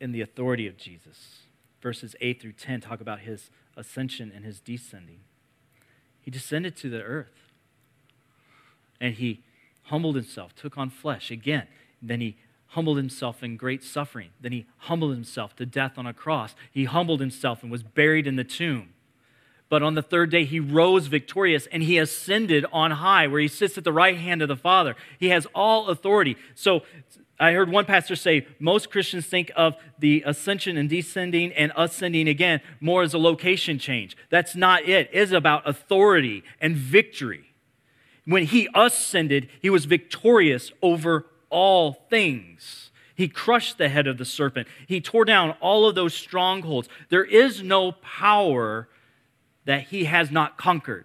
in 0.00 0.12
the 0.12 0.20
authority 0.20 0.66
of 0.66 0.76
Jesus. 0.76 1.40
Verses 1.80 2.14
8 2.20 2.40
through 2.40 2.52
10 2.52 2.80
talk 2.80 3.00
about 3.00 3.20
his 3.20 3.50
ascension 3.76 4.32
and 4.34 4.44
his 4.44 4.60
descending. 4.60 5.20
He 6.20 6.30
descended 6.30 6.76
to 6.76 6.90
the 6.90 7.02
earth 7.02 7.52
and 9.00 9.14
he 9.14 9.42
humbled 9.84 10.16
himself, 10.16 10.54
took 10.54 10.76
on 10.76 10.90
flesh. 10.90 11.30
Again, 11.30 11.66
then 12.02 12.20
he 12.20 12.36
humbled 12.68 12.98
himself 12.98 13.42
in 13.42 13.56
great 13.56 13.82
suffering. 13.82 14.30
Then 14.40 14.52
he 14.52 14.66
humbled 14.78 15.12
himself 15.12 15.56
to 15.56 15.64
death 15.64 15.96
on 15.96 16.06
a 16.06 16.12
cross. 16.12 16.54
He 16.70 16.84
humbled 16.84 17.20
himself 17.20 17.62
and 17.62 17.72
was 17.72 17.82
buried 17.82 18.26
in 18.26 18.36
the 18.36 18.44
tomb. 18.44 18.90
But 19.68 19.82
on 19.82 19.94
the 19.94 20.02
third 20.02 20.30
day, 20.30 20.44
he 20.44 20.60
rose 20.60 21.08
victorious 21.08 21.66
and 21.70 21.82
he 21.82 21.98
ascended 21.98 22.64
on 22.72 22.90
high, 22.90 23.26
where 23.26 23.40
he 23.40 23.48
sits 23.48 23.76
at 23.76 23.84
the 23.84 23.92
right 23.92 24.16
hand 24.16 24.40
of 24.40 24.48
the 24.48 24.56
Father. 24.56 24.96
He 25.18 25.28
has 25.28 25.46
all 25.54 25.88
authority. 25.88 26.36
So 26.54 26.82
I 27.38 27.52
heard 27.52 27.70
one 27.70 27.84
pastor 27.84 28.16
say 28.16 28.46
most 28.58 28.90
Christians 28.90 29.26
think 29.26 29.52
of 29.54 29.76
the 29.98 30.24
ascension 30.26 30.76
and 30.76 30.88
descending 30.88 31.52
and 31.52 31.70
ascending 31.76 32.28
again 32.28 32.60
more 32.80 33.02
as 33.02 33.14
a 33.14 33.18
location 33.18 33.78
change. 33.78 34.16
That's 34.30 34.56
not 34.56 34.88
it. 34.88 35.10
It 35.12 35.18
is 35.18 35.32
about 35.32 35.68
authority 35.68 36.44
and 36.60 36.74
victory. 36.74 37.44
When 38.24 38.44
he 38.44 38.68
ascended, 38.74 39.48
he 39.60 39.70
was 39.70 39.84
victorious 39.84 40.72
over 40.82 41.26
all 41.50 41.92
things. 42.10 42.90
He 43.14 43.28
crushed 43.28 43.78
the 43.78 43.88
head 43.88 44.06
of 44.06 44.18
the 44.18 44.24
serpent. 44.24 44.68
He 44.86 45.00
tore 45.00 45.24
down 45.24 45.52
all 45.60 45.88
of 45.88 45.94
those 45.94 46.14
strongholds. 46.14 46.88
There 47.08 47.24
is 47.24 47.62
no 47.62 47.92
power 47.92 48.88
that 49.68 49.88
he 49.88 50.04
has 50.04 50.30
not 50.30 50.56
conquered. 50.56 51.04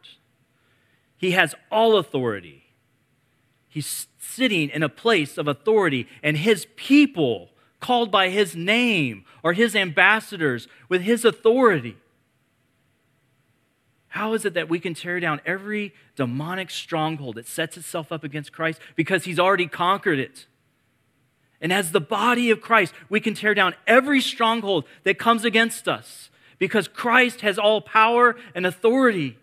He 1.18 1.32
has 1.32 1.54
all 1.70 1.98
authority. 1.98 2.64
He's 3.68 4.08
sitting 4.18 4.70
in 4.70 4.82
a 4.82 4.88
place 4.88 5.38
of 5.38 5.50
authority, 5.50 6.08
and 6.24 6.38
his 6.38 6.66
people, 6.78 7.50
called 7.82 8.10
by 8.10 8.30
his 8.30 8.56
name, 8.56 9.26
are 9.44 9.52
his 9.52 9.76
ambassadors 9.76 10.70
with 10.88 11.02
his 11.02 11.26
authority. 11.26 11.98
How 14.08 14.34
is 14.34 14.46
it 14.46 14.54
that 14.54 14.70
we 14.70 14.80
can 14.80 14.94
tear 14.94 15.20
down 15.20 15.42
every 15.46 15.94
demonic 16.16 16.70
stronghold 16.70 17.36
that 17.36 17.48
sets 17.48 17.76
itself 17.76 18.14
up 18.14 18.24
against 18.24 18.54
Christ? 18.54 18.80
Because 18.96 19.26
he's 19.26 19.40
already 19.40 19.68
conquered 19.68 20.20
it. 20.20 20.46
And 21.60 21.74
as 21.74 21.92
the 21.92 22.00
body 22.00 22.50
of 22.50 22.62
Christ, 22.62 22.94
we 23.10 23.20
can 23.20 23.34
tear 23.34 23.54
down 23.54 23.76
every 23.86 24.22
stronghold 24.22 24.86
that 25.04 25.20
comes 25.20 25.44
against 25.44 25.90
us 25.90 26.30
because 26.60 26.88
Christ 26.88 27.42
has 27.42 27.58
all 27.58 27.82
power 27.82 28.36
and 28.56 28.66
authority 28.66 29.38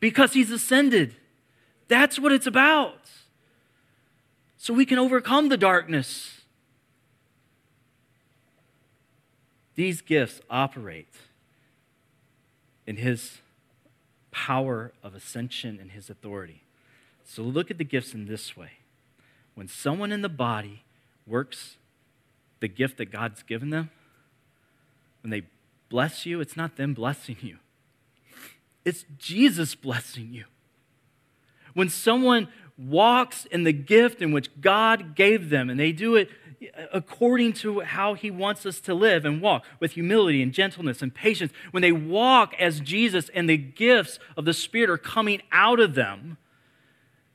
because 0.00 0.32
he's 0.32 0.50
ascended. 0.50 1.16
That's 1.88 2.18
what 2.18 2.32
it's 2.32 2.46
about. 2.46 2.98
So 4.56 4.74
we 4.74 4.86
can 4.86 4.98
overcome 4.98 5.48
the 5.48 5.56
darkness. 5.56 6.40
These 9.74 10.00
gifts 10.00 10.40
operate 10.50 11.14
in 12.86 12.96
his 12.96 13.38
power 14.30 14.92
of 15.02 15.14
ascension 15.14 15.78
and 15.80 15.92
his 15.92 16.10
authority. 16.10 16.62
So 17.24 17.42
look 17.42 17.70
at 17.70 17.78
the 17.78 17.84
gifts 17.84 18.14
in 18.14 18.26
this 18.26 18.56
way. 18.56 18.72
When 19.54 19.68
someone 19.68 20.12
in 20.12 20.22
the 20.22 20.28
body 20.28 20.82
works 21.26 21.76
the 22.60 22.68
gift 22.68 22.98
that 22.98 23.06
God's 23.06 23.42
given 23.42 23.70
them, 23.70 23.90
when 25.22 25.30
they 25.30 25.42
bless 25.88 26.26
you, 26.26 26.40
it's 26.40 26.56
not 26.56 26.76
them 26.76 26.94
blessing 26.94 27.36
you, 27.40 27.58
it's 28.84 29.04
Jesus 29.18 29.74
blessing 29.74 30.32
you. 30.32 30.44
When 31.74 31.88
someone 31.88 32.48
walks 32.78 33.44
in 33.46 33.64
the 33.64 33.72
gift 33.72 34.20
in 34.20 34.32
which 34.32 34.48
God 34.60 35.14
gave 35.14 35.50
them 35.50 35.70
and 35.70 35.78
they 35.78 35.92
do 35.92 36.16
it 36.16 36.30
according 36.92 37.52
to 37.52 37.80
how 37.80 38.14
he 38.14 38.30
wants 38.30 38.64
us 38.64 38.80
to 38.80 38.94
live 38.94 39.24
and 39.24 39.42
walk 39.42 39.64
with 39.78 39.92
humility 39.92 40.42
and 40.42 40.52
gentleness 40.52 41.02
and 41.02 41.14
patience, 41.14 41.52
when 41.70 41.82
they 41.82 41.92
walk 41.92 42.54
as 42.58 42.80
Jesus 42.80 43.28
and 43.34 43.48
the 43.48 43.58
gifts 43.58 44.18
of 44.36 44.46
the 44.46 44.54
Spirit 44.54 44.88
are 44.88 44.98
coming 44.98 45.42
out 45.52 45.80
of 45.80 45.94
them, 45.94 46.38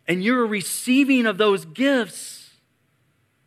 and 0.07 0.23
you're 0.23 0.47
receiving 0.47 1.25
of 1.25 1.37
those 1.37 1.65
gifts, 1.65 2.49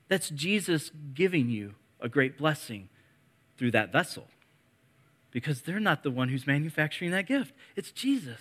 that's 0.09 0.30
Jesus 0.30 0.90
giving 1.12 1.50
you 1.50 1.74
a 2.00 2.09
great 2.09 2.38
blessing 2.38 2.88
through 3.57 3.72
that 3.72 3.92
vessel. 3.92 4.28
Because 5.35 5.62
they're 5.62 5.80
not 5.80 6.05
the 6.05 6.12
one 6.12 6.28
who's 6.28 6.47
manufacturing 6.47 7.11
that 7.11 7.26
gift, 7.26 7.53
it's 7.74 7.91
Jesus. 7.91 8.41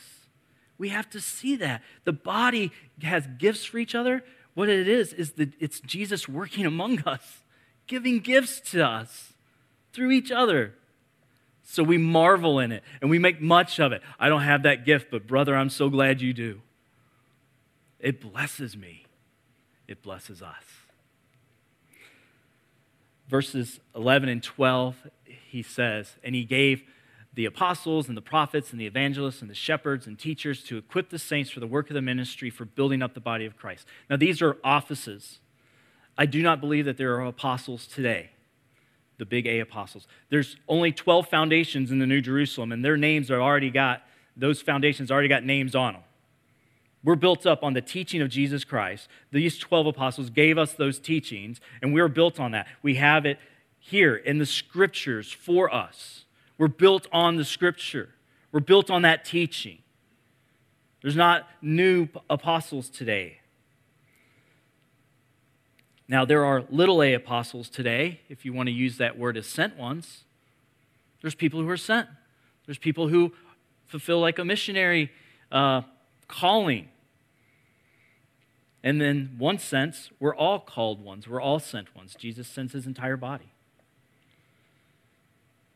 We 0.78 0.90
have 0.90 1.10
to 1.10 1.20
see 1.20 1.56
that. 1.56 1.82
The 2.04 2.14
body 2.14 2.72
has 3.02 3.28
gifts 3.40 3.66
for 3.66 3.80
each 3.80 3.96
other, 3.96 4.24
what 4.54 4.70
it 4.70 4.88
is, 4.88 5.12
is 5.12 5.32
that 5.34 5.50
it's 5.60 5.80
Jesus 5.80 6.30
working 6.30 6.68
among 6.68 7.00
us, 7.02 7.42
giving 7.88 8.20
gifts 8.20 8.60
to 8.72 8.86
us 8.86 9.34
through 9.92 10.12
each 10.12 10.32
other. 10.32 10.76
So 11.64 11.82
we 11.82 11.98
marvel 11.98 12.60
in 12.60 12.72
it 12.72 12.84
and 13.02 13.10
we 13.10 13.18
make 13.18 13.42
much 13.42 13.80
of 13.80 13.92
it. 13.92 14.04
I 14.20 14.30
don't 14.30 14.44
have 14.44 14.64
that 14.64 14.86
gift, 14.86 15.08
but 15.10 15.26
brother, 15.26 15.56
I'm 15.56 15.70
so 15.70 15.90
glad 15.90 16.22
you 16.22 16.32
do. 16.32 16.62
It 18.00 18.22
blesses 18.22 18.78
me. 18.78 19.06
it 19.88 20.02
blesses 20.02 20.42
us. 20.42 20.64
Verses 23.28 23.80
11 23.96 24.30
and 24.30 24.44
12, 24.44 24.96
he 25.54 25.62
says, 25.62 26.16
And 26.24 26.34
he 26.34 26.46
gave 26.46 26.82
the 27.32 27.46
apostles 27.46 28.08
and 28.08 28.18
the 28.18 28.24
prophets 28.24 28.72
and 28.72 28.82
the 28.82 28.88
evangelists 28.88 29.40
and 29.40 29.50
the 29.52 29.56
shepherds 29.56 30.08
and 30.08 30.18
teachers 30.18 30.64
to 30.64 30.78
equip 30.78 31.12
the 31.12 31.20
saints 31.20 31.52
for 31.52 31.60
the 31.60 31.68
work 31.68 31.92
of 31.92 31.94
the 31.94 32.02
ministry 32.02 32.50
for 32.50 32.66
building 32.66 33.04
up 33.04 33.14
the 33.14 33.20
body 33.20 33.46
of 33.46 33.56
Christ. 33.56 33.86
Now, 34.10 34.18
these 34.18 34.42
are 34.42 34.58
offices. 34.64 35.38
I 36.18 36.26
do 36.26 36.42
not 36.42 36.60
believe 36.60 36.86
that 36.86 36.98
there 36.98 37.14
are 37.14 37.26
apostles 37.26 37.86
today, 37.86 38.32
the 39.20 39.26
big 39.26 39.46
A 39.46 39.60
apostles. 39.60 40.08
There's 40.32 40.58
only 40.68 40.92
12 40.92 41.28
foundations 41.28 41.92
in 41.92 42.00
the 42.00 42.08
New 42.08 42.22
Jerusalem, 42.22 42.72
and 42.72 42.84
their 42.84 42.98
names 42.98 43.30
are 43.30 43.42
already 43.42 43.70
got, 43.70 44.02
those 44.36 44.60
foundations 44.60 45.12
already 45.12 45.28
got 45.28 45.44
names 45.44 45.76
on 45.76 45.94
them. 45.94 46.04
We're 47.04 47.16
built 47.16 47.46
up 47.46 47.64
on 47.64 47.74
the 47.74 47.82
teaching 47.82 48.24
of 48.24 48.30
Jesus 48.30 48.64
Christ. 48.64 49.08
These 49.32 49.60
12 49.60 49.86
apostles 49.86 50.32
gave 50.32 50.58
us 50.58 50.74
those 50.74 50.98
teachings, 50.98 51.62
and 51.84 51.94
we're 51.94 52.08
built 52.08 52.40
on 52.40 52.52
that. 52.52 52.66
We 52.82 52.96
have 52.96 53.28
it 53.28 53.38
here 53.86 54.16
in 54.16 54.38
the 54.38 54.46
scriptures 54.46 55.30
for 55.30 55.74
us. 55.74 56.24
We're 56.58 56.70
built 56.70 57.08
on 57.12 57.36
the 57.36 57.44
scripture, 57.44 58.10
we're 58.52 58.62
built 58.62 58.90
on 58.90 59.02
that 59.02 59.26
teaching. 59.26 59.80
There's 61.02 61.18
not 61.18 61.50
new 61.62 62.08
apostles 62.30 62.90
today. 62.90 63.40
Now, 66.08 66.24
there 66.24 66.46
are 66.46 66.64
little 66.70 67.04
a 67.04 67.14
apostles 67.14 67.68
today, 67.68 68.22
if 68.30 68.46
you 68.46 68.54
want 68.54 68.68
to 68.68 68.74
use 68.74 68.98
that 69.00 69.18
word 69.18 69.36
as 69.36 69.48
sent 69.48 69.76
ones. 69.76 70.24
There's 71.22 71.36
people 71.36 71.60
who 71.62 71.70
are 71.70 71.78
sent, 71.78 72.08
there's 72.66 72.78
people 72.78 73.10
who 73.10 73.34
fulfill 73.86 74.22
like 74.22 74.40
a 74.40 74.46
missionary 74.46 75.12
uh, 75.52 75.82
calling. 76.30 76.88
And 78.82 79.02
then, 79.02 79.36
one 79.38 79.60
sense, 79.60 80.10
we're 80.22 80.36
all 80.36 80.60
called 80.60 81.04
ones, 81.04 81.28
we're 81.28 81.42
all 81.42 81.60
sent 81.60 81.94
ones. 81.94 82.16
Jesus 82.18 82.48
sends 82.48 82.72
his 82.72 82.88
entire 82.88 83.18
body. 83.18 83.53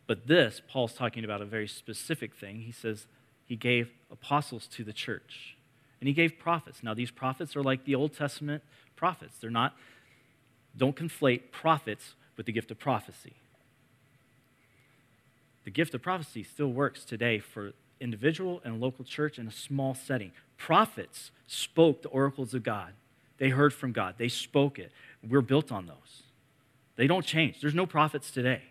But 0.07 0.27
this, 0.27 0.61
Paul's 0.67 0.93
talking 0.93 1.23
about 1.25 1.41
a 1.41 1.45
very 1.45 1.67
specific 1.67 2.33
thing. 2.33 2.61
He 2.61 2.71
says 2.71 3.05
he 3.45 3.55
gave 3.55 3.89
apostles 4.09 4.67
to 4.67 4.83
the 4.83 4.93
church, 4.93 5.57
and 5.99 6.07
he 6.07 6.13
gave 6.13 6.39
prophets. 6.39 6.81
Now, 6.81 6.93
these 6.93 7.11
prophets 7.11 7.55
are 7.55 7.63
like 7.63 7.83
the 7.83 7.93
Old 7.93 8.13
Testament 8.13 8.63
prophets. 8.95 9.37
They're 9.39 9.49
not, 9.49 9.75
don't 10.75 10.95
conflate 10.95 11.51
prophets 11.51 12.15
with 12.37 12.45
the 12.45 12.51
gift 12.51 12.71
of 12.71 12.79
prophecy. 12.79 13.33
The 15.65 15.71
gift 15.71 15.93
of 15.93 16.01
prophecy 16.01 16.43
still 16.43 16.71
works 16.71 17.03
today 17.03 17.39
for 17.39 17.73
individual 17.99 18.61
and 18.63 18.79
local 18.79 19.03
church 19.03 19.37
in 19.37 19.47
a 19.47 19.51
small 19.51 19.93
setting. 19.93 20.31
Prophets 20.57 21.31
spoke 21.47 22.01
the 22.01 22.09
oracles 22.09 22.53
of 22.53 22.63
God. 22.63 22.93
They 23.37 23.49
heard 23.49 23.73
from 23.73 23.91
God. 23.91 24.15
They 24.17 24.29
spoke 24.29 24.79
it. 24.79 24.91
We're 25.27 25.41
built 25.41 25.71
on 25.71 25.87
those. 25.87 26.23
They 26.95 27.07
don't 27.07 27.25
change. 27.25 27.59
There's 27.59 27.75
no 27.75 27.85
prophets 27.85 28.31
today. 28.31 28.61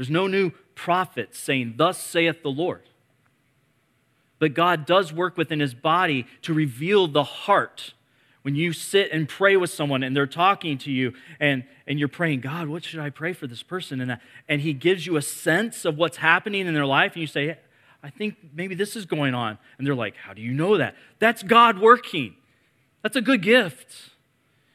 There's 0.00 0.08
no 0.08 0.28
new 0.28 0.52
prophets 0.74 1.38
saying, 1.38 1.74
Thus 1.76 2.02
saith 2.02 2.42
the 2.42 2.48
Lord. 2.48 2.88
But 4.38 4.54
God 4.54 4.86
does 4.86 5.12
work 5.12 5.36
within 5.36 5.60
his 5.60 5.74
body 5.74 6.26
to 6.40 6.54
reveal 6.54 7.06
the 7.06 7.22
heart. 7.22 7.92
When 8.40 8.54
you 8.54 8.72
sit 8.72 9.10
and 9.12 9.28
pray 9.28 9.58
with 9.58 9.68
someone 9.68 10.02
and 10.02 10.16
they're 10.16 10.26
talking 10.26 10.78
to 10.78 10.90
you 10.90 11.12
and, 11.38 11.64
and 11.86 11.98
you're 11.98 12.08
praying, 12.08 12.40
God, 12.40 12.68
what 12.68 12.82
should 12.82 12.98
I 13.00 13.10
pray 13.10 13.34
for 13.34 13.46
this 13.46 13.62
person? 13.62 14.00
And, 14.00 14.18
and 14.48 14.62
he 14.62 14.72
gives 14.72 15.04
you 15.06 15.18
a 15.18 15.22
sense 15.22 15.84
of 15.84 15.98
what's 15.98 16.16
happening 16.16 16.66
in 16.66 16.72
their 16.72 16.86
life, 16.86 17.12
and 17.12 17.20
you 17.20 17.26
say, 17.26 17.58
I 18.02 18.08
think 18.08 18.36
maybe 18.54 18.74
this 18.74 18.96
is 18.96 19.04
going 19.04 19.34
on. 19.34 19.58
And 19.76 19.86
they're 19.86 19.94
like, 19.94 20.16
How 20.16 20.32
do 20.32 20.40
you 20.40 20.54
know 20.54 20.78
that? 20.78 20.96
That's 21.18 21.42
God 21.42 21.78
working. 21.78 22.36
That's 23.02 23.16
a 23.16 23.20
good 23.20 23.42
gift. 23.42 23.94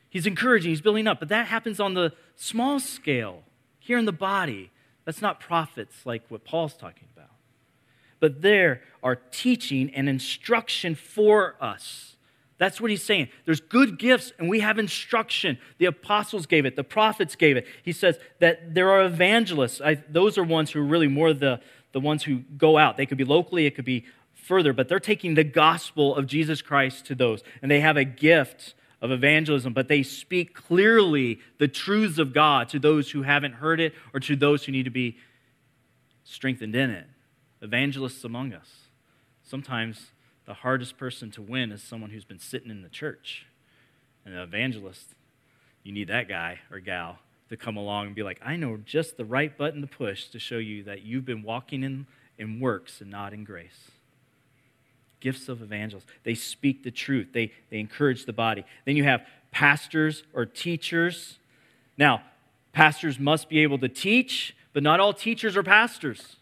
He's 0.07 0.28
encouraging, 0.28 0.69
he's 0.69 0.82
building 0.82 1.07
up. 1.07 1.17
But 1.19 1.30
that 1.30 1.47
happens 1.47 1.80
on 1.80 1.95
the 1.95 2.13
small 2.36 2.80
scale, 2.80 3.41
here 3.80 3.97
in 3.97 4.05
the 4.05 4.11
body. 4.11 4.69
That's 5.05 5.21
not 5.21 5.39
prophets 5.39 6.05
like 6.05 6.23
what 6.29 6.43
Paul's 6.43 6.73
talking 6.73 7.07
about. 7.15 7.29
But 8.19 8.41
there 8.41 8.81
are 9.03 9.15
teaching 9.15 9.91
and 9.93 10.09
instruction 10.09 10.95
for 10.95 11.55
us. 11.61 12.15
That's 12.57 12.79
what 12.79 12.89
he's 12.89 13.03
saying. 13.03 13.29
There's 13.43 13.59
good 13.59 13.99
gifts, 13.99 14.31
and 14.39 14.49
we 14.49 14.61
have 14.61 14.79
instruction. 14.79 15.57
The 15.77 15.85
apostles 15.85 16.45
gave 16.45 16.65
it, 16.65 16.75
the 16.75 16.83
prophets 16.83 17.35
gave 17.35 17.57
it. 17.57 17.67
He 17.83 17.91
says 17.91 18.17
that 18.39 18.73
there 18.73 18.89
are 18.89 19.03
evangelists. 19.03 19.81
I, 19.81 19.95
those 19.95 20.37
are 20.37 20.43
ones 20.43 20.71
who 20.71 20.79
are 20.79 20.85
really 20.85 21.09
more 21.09 21.33
the, 21.33 21.59
the 21.91 21.99
ones 21.99 22.23
who 22.23 22.39
go 22.57 22.77
out. 22.77 22.97
They 22.97 23.05
could 23.05 23.17
be 23.17 23.25
locally, 23.25 23.65
it 23.65 23.75
could 23.75 23.85
be 23.85 24.05
further, 24.33 24.73
but 24.73 24.87
they're 24.87 24.99
taking 24.99 25.33
the 25.33 25.43
gospel 25.43 26.15
of 26.15 26.27
Jesus 26.27 26.61
Christ 26.61 27.05
to 27.07 27.15
those. 27.15 27.43
And 27.61 27.69
they 27.69 27.81
have 27.81 27.97
a 27.97 28.05
gift 28.05 28.73
of 29.01 29.11
evangelism, 29.11 29.73
but 29.73 29.87
they 29.87 30.03
speak 30.03 30.53
clearly 30.53 31.39
the 31.57 31.67
truths 31.67 32.17
of 32.17 32.33
God 32.33 32.69
to 32.69 32.79
those 32.79 33.11
who 33.11 33.23
haven't 33.23 33.53
heard 33.53 33.79
it 33.79 33.93
or 34.13 34.19
to 34.21 34.35
those 34.35 34.65
who 34.65 34.71
need 34.71 34.83
to 34.83 34.89
be 34.89 35.17
strengthened 36.23 36.75
in 36.75 36.89
it. 36.89 37.07
Evangelists 37.61 38.23
among 38.23 38.53
us. 38.53 38.69
Sometimes 39.43 40.11
the 40.45 40.53
hardest 40.53 40.97
person 40.97 41.31
to 41.31 41.41
win 41.41 41.71
is 41.71 41.81
someone 41.81 42.09
who's 42.09 42.25
been 42.25 42.39
sitting 42.39 42.71
in 42.71 42.81
the 42.81 42.89
church. 42.89 43.45
And 44.25 44.33
an 44.33 44.41
evangelist, 44.41 45.15
you 45.83 45.91
need 45.91 46.07
that 46.07 46.27
guy 46.27 46.59
or 46.71 46.79
gal 46.79 47.19
to 47.49 47.57
come 47.57 47.77
along 47.77 48.07
and 48.07 48.15
be 48.15 48.23
like, 48.23 48.39
I 48.43 48.55
know 48.55 48.77
just 48.77 49.17
the 49.17 49.25
right 49.25 49.55
button 49.55 49.81
to 49.81 49.87
push 49.87 50.27
to 50.29 50.39
show 50.39 50.57
you 50.57 50.83
that 50.83 51.03
you've 51.03 51.25
been 51.25 51.43
walking 51.43 51.83
in, 51.83 52.07
in 52.37 52.59
works 52.59 53.01
and 53.01 53.11
not 53.11 53.33
in 53.33 53.43
grace. 53.43 53.91
Gifts 55.26 55.49
of 55.49 55.63
evangelists. 55.63 56.05
They 56.23 56.36
speak 56.36 56.84
the 56.84 56.91
truth, 56.91 57.30
they, 57.34 57.51
they 57.71 57.80
encourage 57.80 58.26
the 58.26 58.34
body. 58.34 58.63
Then 58.86 58.95
you 58.95 59.05
have 59.05 59.26
pastors 59.49 60.21
or 60.36 60.45
teachers. 60.45 61.39
Now, 61.97 62.21
pastors 62.73 63.17
must 63.17 63.49
be 63.49 63.61
able 63.63 63.80
to 63.80 63.89
teach, 63.89 64.55
but 64.71 64.84
not 64.84 64.99
all 64.99 65.13
teachers 65.13 65.57
are 65.57 65.63
pastors. 65.63 66.36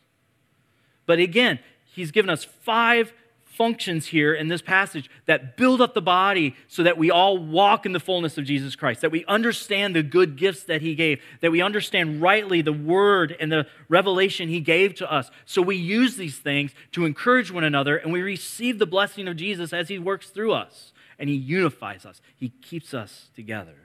But 1.06 1.20
again, 1.20 1.60
he's 1.96 2.12
given 2.12 2.30
us 2.30 2.44
five 2.44 3.14
functions 3.56 4.08
here 4.08 4.34
in 4.34 4.48
this 4.48 4.62
passage 4.62 5.10
that 5.26 5.58
build 5.58 5.82
up 5.82 5.94
the 5.94 6.02
body 6.02 6.56
so 6.68 6.84
that 6.84 6.98
we 6.98 7.12
all 7.12 7.38
walk 7.38 7.86
in 7.86 7.92
the 7.92 8.00
fullness 8.00 8.38
of 8.38 8.46
Jesus 8.46 8.76
Christ, 8.76 9.02
that 9.02 9.12
we 9.12 9.26
understand 9.26 9.96
the 9.96 10.04
good 10.04 10.36
gifts 10.36 10.64
that 10.64 10.82
He 10.82 10.96
gave, 10.96 11.22
that 11.42 11.52
we 11.52 11.62
understand 11.62 12.22
rightly 12.22 12.62
the 12.62 12.74
word 12.74 13.36
and 13.40 13.52
the 13.52 13.68
revelation 13.90 14.50
He 14.50 14.60
gave 14.60 14.96
to 14.96 15.12
us. 15.12 15.32
So 15.46 15.62
we 15.62 15.76
use 15.76 16.16
these 16.16 16.38
things 16.38 16.72
to 16.92 17.06
encourage 17.06 17.52
one 17.52 17.64
another 17.64 17.98
and 17.98 18.12
we 18.12 18.22
receive 18.22 18.80
the 18.80 18.86
blessing 18.86 19.28
of 19.28 19.38
Jesus 19.38 19.74
as 19.74 19.90
He 19.90 20.00
works 20.00 20.30
through 20.30 20.54
us 20.54 20.94
and 21.20 21.30
He 21.30 21.36
unifies 21.36 22.06
us, 22.06 22.22
He 22.36 22.50
keeps 22.50 22.94
us 22.94 23.30
together. 23.36 23.76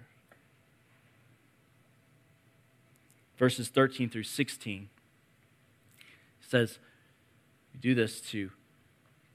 Verses 3.37 3.69
13 3.69 4.11
through 4.11 4.25
16 4.25 4.89
says, 6.41 6.79
do 7.81 7.95
this 7.95 8.21
to 8.21 8.51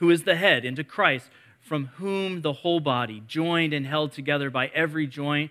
who 0.00 0.10
is 0.10 0.24
the 0.24 0.34
head, 0.34 0.64
into 0.64 0.82
Christ, 0.82 1.28
from 1.60 1.86
whom 1.96 2.40
the 2.40 2.54
whole 2.54 2.80
body, 2.80 3.22
joined 3.26 3.74
and 3.74 3.86
held 3.86 4.12
together 4.12 4.48
by 4.50 4.68
every 4.68 5.06
joint 5.06 5.50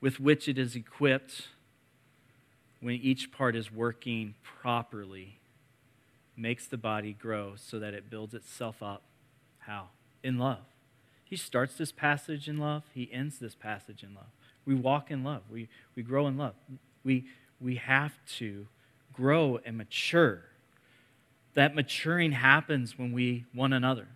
with 0.00 0.20
which 0.20 0.48
it 0.48 0.56
is 0.56 0.76
equipped, 0.76 1.48
when 2.80 2.94
each 2.94 3.32
part 3.32 3.54
is 3.56 3.70
working 3.70 4.34
properly, 4.42 5.40
makes 6.36 6.66
the 6.66 6.78
body 6.78 7.12
grow 7.12 7.54
so 7.56 7.78
that 7.80 7.92
it 7.92 8.08
builds 8.08 8.32
itself 8.32 8.80
up. 8.80 9.02
How? 9.58 9.88
In 10.22 10.38
love. 10.38 10.64
He 11.24 11.36
starts 11.36 11.76
this 11.76 11.92
passage 11.92 12.48
in 12.48 12.58
love, 12.58 12.84
he 12.94 13.10
ends 13.12 13.38
this 13.38 13.56
passage 13.56 14.04
in 14.04 14.14
love. 14.14 14.30
We 14.64 14.74
walk 14.74 15.10
in 15.10 15.24
love, 15.24 15.42
we, 15.50 15.68
we 15.96 16.04
grow 16.04 16.28
in 16.28 16.38
love. 16.38 16.54
We, 17.02 17.26
we 17.60 17.74
have 17.74 18.12
to 18.38 18.68
grow 19.12 19.58
and 19.64 19.76
mature 19.76 20.44
that 21.54 21.74
maturing 21.74 22.32
happens 22.32 22.98
when 22.98 23.12
we 23.12 23.44
one 23.52 23.72
another 23.72 24.08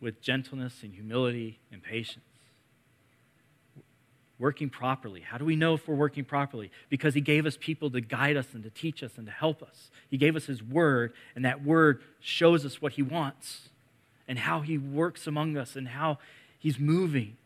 with 0.00 0.20
gentleness 0.20 0.82
and 0.82 0.94
humility 0.94 1.58
and 1.72 1.82
patience. 1.82 2.24
Working 4.38 4.68
properly. 4.68 5.22
How 5.22 5.38
do 5.38 5.46
we 5.46 5.56
know 5.56 5.74
if 5.74 5.88
we're 5.88 5.94
working 5.94 6.24
properly? 6.24 6.70
Because 6.90 7.14
He 7.14 7.22
gave 7.22 7.46
us 7.46 7.56
people 7.58 7.90
to 7.90 8.00
guide 8.02 8.36
us 8.36 8.48
and 8.52 8.62
to 8.64 8.70
teach 8.70 9.02
us 9.02 9.12
and 9.16 9.26
to 9.26 9.32
help 9.32 9.62
us. 9.62 9.90
He 10.10 10.18
gave 10.18 10.36
us 10.36 10.44
His 10.44 10.62
Word, 10.62 11.14
and 11.34 11.44
that 11.46 11.64
Word 11.64 12.02
shows 12.20 12.66
us 12.66 12.82
what 12.82 12.92
He 12.92 13.02
wants 13.02 13.70
and 14.28 14.38
how 14.38 14.60
He 14.60 14.76
works 14.76 15.26
among 15.26 15.56
us 15.56 15.74
and 15.74 15.88
how 15.88 16.18
He's 16.58 16.78
moving. 16.78 17.36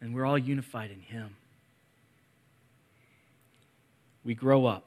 and 0.00 0.14
we're 0.14 0.24
all 0.24 0.38
unified 0.38 0.90
in 0.90 1.00
Him. 1.00 1.36
We 4.24 4.34
grow 4.34 4.66
up, 4.66 4.84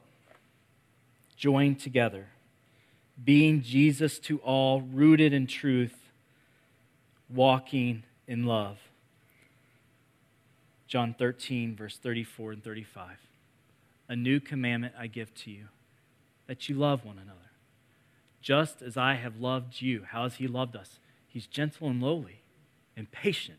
joined 1.36 1.80
together, 1.80 2.26
being 3.22 3.62
Jesus 3.62 4.18
to 4.20 4.38
all, 4.38 4.80
rooted 4.80 5.32
in 5.32 5.46
truth, 5.46 5.94
walking 7.28 8.04
in 8.26 8.44
love. 8.44 8.78
John 10.86 11.14
13, 11.18 11.74
verse 11.74 11.96
34 11.98 12.52
and 12.52 12.64
35. 12.64 13.16
A 14.08 14.16
new 14.16 14.38
commandment 14.38 14.94
I 14.98 15.06
give 15.06 15.34
to 15.34 15.50
you, 15.50 15.66
that 16.46 16.68
you 16.68 16.74
love 16.74 17.04
one 17.04 17.18
another. 17.18 17.38
Just 18.40 18.82
as 18.82 18.96
I 18.96 19.14
have 19.14 19.40
loved 19.40 19.80
you. 19.80 20.04
How 20.08 20.24
has 20.24 20.34
He 20.34 20.46
loved 20.46 20.76
us? 20.76 20.98
He's 21.26 21.46
gentle 21.46 21.88
and 21.88 22.02
lowly 22.02 22.42
and 22.96 23.10
patient. 23.10 23.58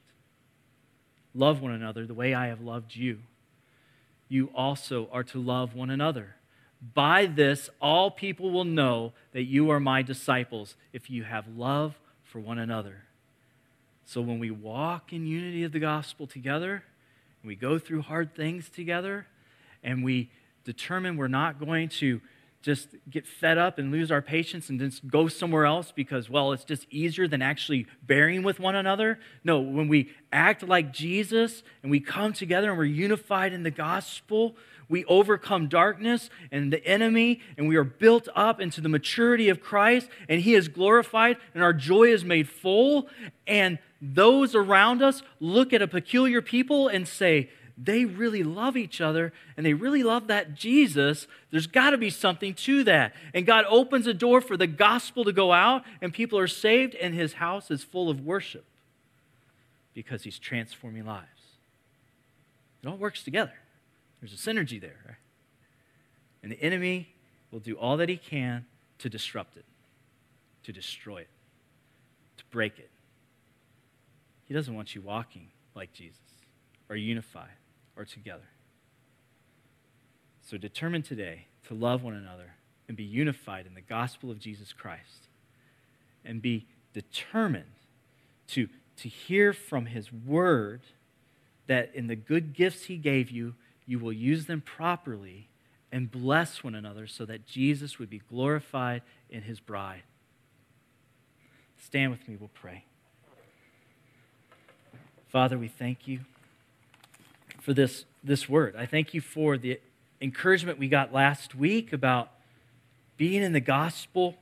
Love 1.33 1.61
one 1.61 1.71
another 1.71 2.05
the 2.05 2.13
way 2.13 2.33
I 2.33 2.47
have 2.47 2.61
loved 2.61 2.95
you. 2.95 3.19
You 4.29 4.49
also 4.55 5.09
are 5.11 5.23
to 5.23 5.39
love 5.39 5.75
one 5.75 5.89
another. 5.89 6.35
By 6.93 7.25
this, 7.25 7.69
all 7.81 8.11
people 8.11 8.51
will 8.51 8.65
know 8.65 9.13
that 9.33 9.43
you 9.43 9.71
are 9.71 9.79
my 9.79 10.01
disciples 10.01 10.75
if 10.93 11.09
you 11.09 11.23
have 11.23 11.47
love 11.47 11.95
for 12.23 12.39
one 12.39 12.59
another. 12.59 13.03
So 14.05 14.21
when 14.21 14.39
we 14.39 14.51
walk 14.51 15.11
in 15.11 15.25
unity 15.25 15.63
of 15.63 15.71
the 15.71 15.79
gospel 15.79 16.27
together, 16.27 16.83
we 17.43 17.55
go 17.55 17.79
through 17.79 18.03
hard 18.03 18.35
things 18.35 18.69
together, 18.69 19.25
and 19.83 20.03
we 20.03 20.29
determine 20.63 21.17
we're 21.17 21.27
not 21.27 21.59
going 21.59 21.89
to 21.89 22.21
just 22.61 22.89
get 23.07 23.27
fed 23.27 23.59
up 23.59 23.77
and 23.77 23.91
lose 23.91 24.11
our 24.11 24.23
patience 24.23 24.69
and 24.69 24.79
just 24.79 25.07
go 25.07 25.27
somewhere 25.27 25.65
else 25.67 25.91
because, 25.91 26.31
well, 26.31 26.51
it's 26.51 26.63
just 26.63 26.87
easier 26.89 27.27
than 27.27 27.39
actually 27.39 27.85
bearing 28.01 28.41
with 28.41 28.59
one 28.59 28.75
another. 28.75 29.19
No, 29.43 29.59
when 29.59 29.87
we 29.87 30.09
act 30.33 30.63
like 30.63 30.91
Jesus 30.91 31.61
and 31.83 31.91
we 31.91 31.99
come 31.99 32.33
together 32.33 32.69
and 32.69 32.77
we're 32.77 32.85
unified 32.85 33.53
in 33.53 33.61
the 33.61 33.69
gospel, 33.69 34.55
we 34.89 35.05
overcome 35.05 35.67
darkness 35.67 36.29
and 36.51 36.71
the 36.71 36.85
enemy, 36.85 37.41
and 37.57 37.67
we 37.67 37.75
are 37.75 37.83
built 37.83 38.27
up 38.35 38.59
into 38.59 38.81
the 38.81 38.89
maturity 38.89 39.49
of 39.49 39.61
Christ, 39.61 40.09
and 40.29 40.41
He 40.41 40.53
is 40.53 40.67
glorified, 40.67 41.37
and 41.53 41.63
our 41.63 41.73
joy 41.73 42.05
is 42.05 42.23
made 42.23 42.47
full. 42.47 43.07
And 43.47 43.79
those 44.01 44.55
around 44.55 45.01
us 45.01 45.23
look 45.39 45.73
at 45.73 45.81
a 45.81 45.87
peculiar 45.87 46.41
people 46.41 46.87
and 46.87 47.07
say, 47.07 47.49
they 47.77 48.05
really 48.05 48.43
love 48.43 48.77
each 48.77 49.01
other 49.01 49.33
and 49.57 49.65
they 49.65 49.73
really 49.73 50.01
love 50.01 50.27
that 50.27 50.55
Jesus, 50.55 51.27
there's 51.51 51.67
got 51.67 51.89
to 51.89 51.97
be 51.97 52.09
something 52.09 52.53
to 52.53 52.83
that. 52.85 53.13
And 53.33 53.45
God 53.45 53.65
opens 53.69 54.07
a 54.07 54.13
door 54.13 54.39
for 54.39 54.55
the 54.55 54.67
gospel 54.67 55.25
to 55.25 55.33
go 55.33 55.51
out, 55.51 55.83
and 56.01 56.13
people 56.13 56.39
are 56.39 56.47
saved, 56.47 56.95
and 56.95 57.13
his 57.13 57.33
house 57.33 57.69
is 57.69 57.83
full 57.83 58.09
of 58.09 58.21
worship 58.21 58.63
because 59.93 60.23
he's 60.23 60.39
transforming 60.39 61.05
lives. 61.05 61.27
It 62.81 62.87
all 62.87 62.97
works 62.97 63.23
together. 63.23 63.53
There's 64.19 64.33
a 64.33 64.37
synergy 64.37 64.79
there. 64.79 64.97
Right? 65.05 65.15
And 66.43 66.51
the 66.51 66.61
enemy 66.61 67.09
will 67.51 67.59
do 67.59 67.75
all 67.75 67.97
that 67.97 68.09
he 68.09 68.17
can 68.17 68.65
to 68.99 69.09
disrupt 69.09 69.57
it, 69.57 69.65
to 70.63 70.71
destroy 70.71 71.19
it, 71.21 71.29
to 72.37 72.43
break 72.51 72.79
it. 72.79 72.91
He 74.45 74.53
doesn't 74.53 74.73
want 74.73 74.95
you 74.95 75.01
walking 75.01 75.47
like 75.73 75.91
Jesus 75.91 76.19
or 76.89 76.95
unified 76.95 77.57
or 77.97 78.05
together. 78.05 78.47
So 80.41 80.57
determine 80.57 81.01
today 81.01 81.47
to 81.67 81.73
love 81.73 82.03
one 82.03 82.13
another 82.13 82.53
and 82.87 82.95
be 82.95 83.03
unified 83.03 83.65
in 83.65 83.73
the 83.73 83.81
gospel 83.81 84.29
of 84.29 84.39
Jesus 84.39 84.71
Christ. 84.71 85.27
And 86.23 86.41
be 86.41 86.67
determined 86.93 87.65
to, 88.49 88.67
to 88.97 89.09
hear 89.09 89.53
from 89.53 89.87
his 89.87 90.11
word 90.11 90.81
that 91.67 91.91
in 91.95 92.07
the 92.07 92.15
good 92.15 92.53
gifts 92.53 92.85
he 92.85 92.97
gave 92.97 93.31
you, 93.31 93.55
you 93.85 93.99
will 93.99 94.13
use 94.13 94.45
them 94.45 94.61
properly 94.61 95.47
and 95.91 96.11
bless 96.11 96.63
one 96.63 96.75
another 96.75 97.07
so 97.07 97.25
that 97.25 97.45
Jesus 97.45 97.99
would 97.99 98.09
be 98.09 98.21
glorified 98.29 99.01
in 99.29 99.43
his 99.43 99.59
bride. 99.59 100.03
Stand 101.77 102.11
with 102.11 102.27
me, 102.27 102.35
we'll 102.37 102.49
pray. 102.53 102.83
Father, 105.29 105.57
we 105.57 105.67
thank 105.67 106.07
you 106.07 106.21
for 107.61 107.73
this, 107.73 108.05
this 108.23 108.47
word. 108.49 108.75
I 108.77 108.85
thank 108.85 109.13
you 109.13 109.21
for 109.21 109.57
the 109.57 109.79
encouragement 110.21 110.79
we 110.79 110.87
got 110.87 111.13
last 111.13 111.55
week 111.55 111.93
about 111.93 112.31
being 113.17 113.43
in 113.43 113.53
the 113.53 113.59
gospel 113.59 114.35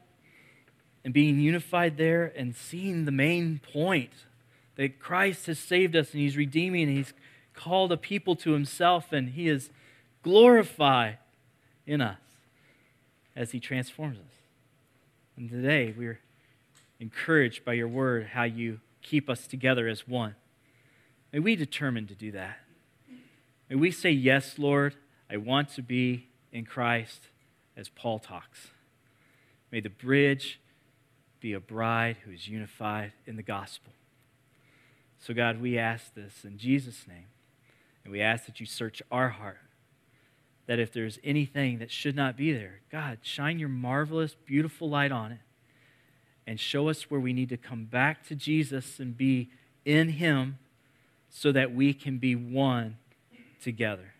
and 1.03 1.13
being 1.13 1.39
unified 1.39 1.97
there 1.97 2.31
and 2.35 2.55
seeing 2.55 3.05
the 3.05 3.11
main 3.11 3.59
point 3.73 4.11
that 4.75 4.99
Christ 4.99 5.47
has 5.47 5.59
saved 5.59 5.95
us 5.95 6.11
and 6.11 6.21
he's 6.21 6.37
redeeming 6.37 6.87
and 6.87 6.97
he's 6.97 7.13
called 7.53 7.91
a 7.91 7.97
people 7.97 8.35
to 8.37 8.51
himself 8.51 9.11
and 9.11 9.29
he 9.29 9.47
is 9.47 9.69
glorified 10.23 11.17
in 11.85 12.01
us 12.01 12.19
as 13.35 13.51
he 13.51 13.59
transforms 13.59 14.17
us. 14.17 14.35
And 15.37 15.49
today 15.49 15.93
we're 15.95 16.19
encouraged 16.99 17.65
by 17.65 17.73
your 17.73 17.87
word 17.87 18.27
how 18.33 18.43
you 18.43 18.79
keep 19.01 19.29
us 19.29 19.47
together 19.47 19.87
as 19.87 20.07
one. 20.07 20.35
May 21.31 21.39
we 21.39 21.55
determine 21.55 22.07
to 22.07 22.15
do 22.15 22.31
that. 22.31 22.59
May 23.69 23.75
we 23.75 23.91
say, 23.91 24.11
Yes, 24.11 24.59
Lord, 24.59 24.95
I 25.29 25.37
want 25.37 25.69
to 25.69 25.81
be 25.81 26.27
in 26.51 26.65
Christ 26.65 27.21
as 27.75 27.89
Paul 27.89 28.19
talks. 28.19 28.67
May 29.71 29.79
the 29.79 29.89
bridge 29.89 30.59
be 31.39 31.53
a 31.53 31.59
bride 31.59 32.17
who 32.23 32.31
is 32.31 32.47
unified 32.47 33.13
in 33.25 33.35
the 33.35 33.43
gospel. 33.43 33.91
So, 35.19 35.33
God, 35.33 35.59
we 35.59 35.77
ask 35.77 36.13
this 36.13 36.45
in 36.45 36.57
Jesus' 36.57 37.07
name. 37.07 37.25
And 38.03 38.11
we 38.11 38.21
ask 38.21 38.45
that 38.45 38.59
you 38.59 38.65
search 38.65 39.01
our 39.11 39.29
heart. 39.29 39.59
That 40.65 40.79
if 40.79 40.93
there's 40.93 41.19
anything 41.23 41.79
that 41.79 41.91
should 41.91 42.15
not 42.15 42.37
be 42.37 42.53
there, 42.53 42.81
God, 42.89 43.19
shine 43.21 43.59
your 43.59 43.69
marvelous, 43.69 44.35
beautiful 44.45 44.89
light 44.89 45.11
on 45.11 45.31
it 45.33 45.39
and 46.45 46.59
show 46.59 46.89
us 46.89 47.09
where 47.09 47.19
we 47.19 47.33
need 47.33 47.49
to 47.49 47.57
come 47.57 47.85
back 47.85 48.25
to 48.27 48.35
Jesus 48.35 48.99
and 48.99 49.15
be 49.15 49.49
in 49.85 50.09
Him 50.09 50.57
so 51.29 51.51
that 51.51 51.73
we 51.73 51.93
can 51.93 52.17
be 52.17 52.35
one 52.35 52.97
together 53.61 54.13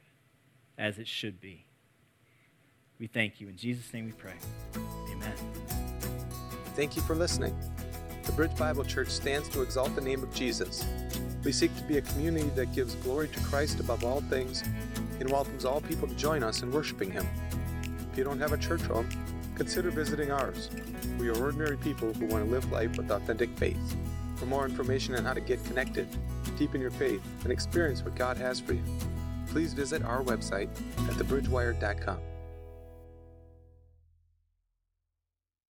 as 0.77 0.97
it 0.97 1.07
should 1.07 1.39
be. 1.39 1.65
We 2.99 3.07
thank 3.07 3.41
you. 3.41 3.49
In 3.49 3.57
Jesus' 3.57 3.93
name 3.93 4.05
we 4.05 4.11
pray. 4.13 4.33
Amen. 5.11 5.33
Thank 6.75 6.95
you 6.95 7.01
for 7.01 7.15
listening. 7.15 7.55
The 8.23 8.31
Bridge 8.31 8.55
Bible 8.57 8.83
Church 8.83 9.09
stands 9.09 9.49
to 9.49 9.61
exalt 9.61 9.93
the 9.95 10.01
name 10.01 10.23
of 10.23 10.33
Jesus. 10.33 10.85
We 11.43 11.51
seek 11.51 11.75
to 11.75 11.83
be 11.83 11.97
a 11.97 12.01
community 12.01 12.49
that 12.55 12.73
gives 12.73 12.95
glory 12.95 13.27
to 13.27 13.39
Christ 13.41 13.79
above 13.79 14.05
all 14.05 14.21
things 14.21 14.63
and 15.19 15.29
welcomes 15.29 15.65
all 15.65 15.81
people 15.81 16.07
to 16.07 16.15
join 16.15 16.41
us 16.41 16.61
in 16.61 16.71
worshiping 16.71 17.11
Him. 17.11 17.27
If 18.11 18.17
you 18.17 18.23
don't 18.23 18.39
have 18.39 18.53
a 18.53 18.57
church 18.57 18.81
home, 18.81 19.09
consider 19.55 19.91
visiting 19.91 20.31
ours. 20.31 20.69
We 21.19 21.27
are 21.29 21.37
ordinary 21.37 21.77
people 21.77 22.13
who 22.13 22.27
want 22.27 22.45
to 22.45 22.51
live 22.51 22.71
life 22.71 22.95
with 22.97 23.11
authentic 23.11 23.49
faith. 23.57 23.95
For 24.37 24.45
more 24.45 24.65
information 24.65 25.15
on 25.15 25.25
how 25.25 25.33
to 25.33 25.41
get 25.41 25.63
connected, 25.65 26.07
deepen 26.57 26.81
your 26.81 26.91
faith, 26.91 27.21
and 27.43 27.51
experience 27.51 28.03
what 28.03 28.15
God 28.15 28.37
has 28.37 28.59
for 28.59 28.73
you, 28.73 28.83
please 29.47 29.73
visit 29.73 30.03
our 30.03 30.23
website 30.23 30.69
at 31.09 31.15
thebridgewire.com. 31.15 32.32